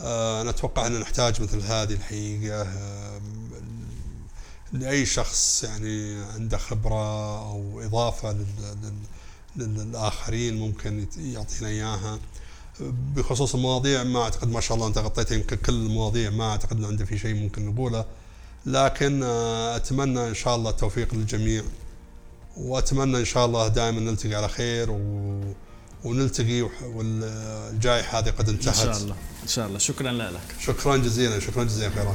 آه، 0.00 0.40
أنا 0.40 0.50
أتوقع 0.50 0.86
أن 0.86 1.00
نحتاج 1.00 1.42
مثل 1.42 1.60
هذه 1.60 1.92
الحقيقة 1.92 2.62
آه، 2.62 3.20
لأي 4.72 5.06
شخص 5.06 5.64
يعني 5.64 6.22
عنده 6.22 6.58
خبرة 6.58 7.38
أو 7.50 7.80
إضافة 7.80 8.36
للآخرين 9.56 10.58
ممكن 10.58 11.06
يعطينا 11.18 11.68
إياها. 11.68 12.18
بخصوص 13.16 13.54
المواضيع 13.54 14.02
ما 14.02 14.22
أعتقد 14.22 14.48
ما 14.48 14.60
شاء 14.60 14.76
الله 14.76 14.88
أنت 14.88 14.98
غطيت 14.98 15.30
يمكن 15.30 15.56
كل 15.56 15.72
المواضيع 15.72 16.30
ما 16.30 16.50
أعتقد 16.50 16.76
أن 16.76 16.84
عنده 16.84 17.04
في 17.04 17.18
شيء 17.18 17.34
ممكن 17.34 17.66
نقوله. 17.66 18.04
لكن 18.66 19.22
آه، 19.22 19.76
أتمنى 19.76 20.28
إن 20.28 20.34
شاء 20.34 20.56
الله 20.56 20.70
التوفيق 20.70 21.14
للجميع. 21.14 21.64
وأتمنى 22.56 23.18
إن 23.18 23.24
شاء 23.24 23.46
الله 23.46 23.68
دائما 23.68 24.00
نلتقي 24.00 24.34
على 24.34 24.48
خير 24.48 24.90
و... 24.90 25.54
ونلتقي 26.04 26.68
والجائحة 26.84 28.18
هذه 28.18 28.30
قد 28.30 28.48
انتهت 28.48 28.78
إن 28.78 28.84
شاء 28.84 28.96
الله. 28.96 29.16
إن 29.42 29.48
شاء 29.48 29.66
الله. 29.66 29.78
شكرا 29.78 30.12
لك. 30.12 30.56
شكرا 30.60 30.96
جزيلا. 30.96 31.40
شكرا 31.40 31.64
جزيلا 31.64 31.90
خيران 31.90 32.14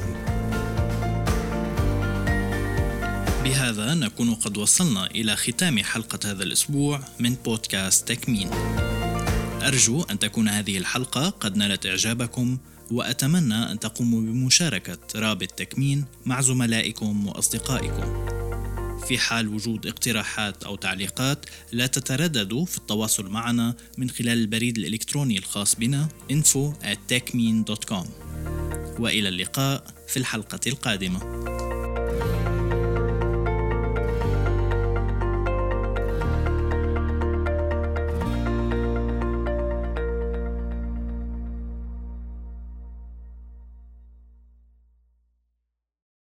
بهذا 3.43 3.93
نكون 3.93 4.33
قد 4.33 4.57
وصلنا 4.57 5.05
إلى 5.05 5.35
ختام 5.35 5.83
حلقة 5.83 6.31
هذا 6.31 6.43
الأسبوع 6.43 7.01
من 7.19 7.35
بودكاست 7.45 8.07
تكمين. 8.07 8.49
أرجو 9.61 10.03
أن 10.11 10.19
تكون 10.19 10.47
هذه 10.47 10.77
الحلقة 10.77 11.29
قد 11.29 11.57
نالت 11.57 11.85
إعجابكم 11.85 12.57
وأتمنى 12.91 13.71
أن 13.71 13.79
تقوموا 13.79 14.21
بمشاركة 14.21 14.97
رابط 15.15 15.51
تكمين 15.51 16.05
مع 16.25 16.41
زملائكم 16.41 17.27
وأصدقائكم. 17.27 18.38
في 19.09 19.17
حال 19.17 19.47
وجود 19.47 19.87
اقتراحات 19.87 20.63
أو 20.63 20.75
تعليقات 20.75 21.45
لا 21.71 21.87
تترددوا 21.87 22.65
في 22.65 22.77
التواصل 22.77 23.29
معنا 23.29 23.75
من 23.97 24.09
خلال 24.09 24.37
البريد 24.37 24.77
الإلكتروني 24.77 25.37
الخاص 25.37 25.75
بنا 25.75 26.07
info 26.31 26.73
at 26.83 26.97
techmean.com 27.13 28.07
وإلى 28.99 29.29
اللقاء 29.29 29.83
في 30.07 30.17
الحلقة 30.17 30.59
القادمة. 30.67 31.19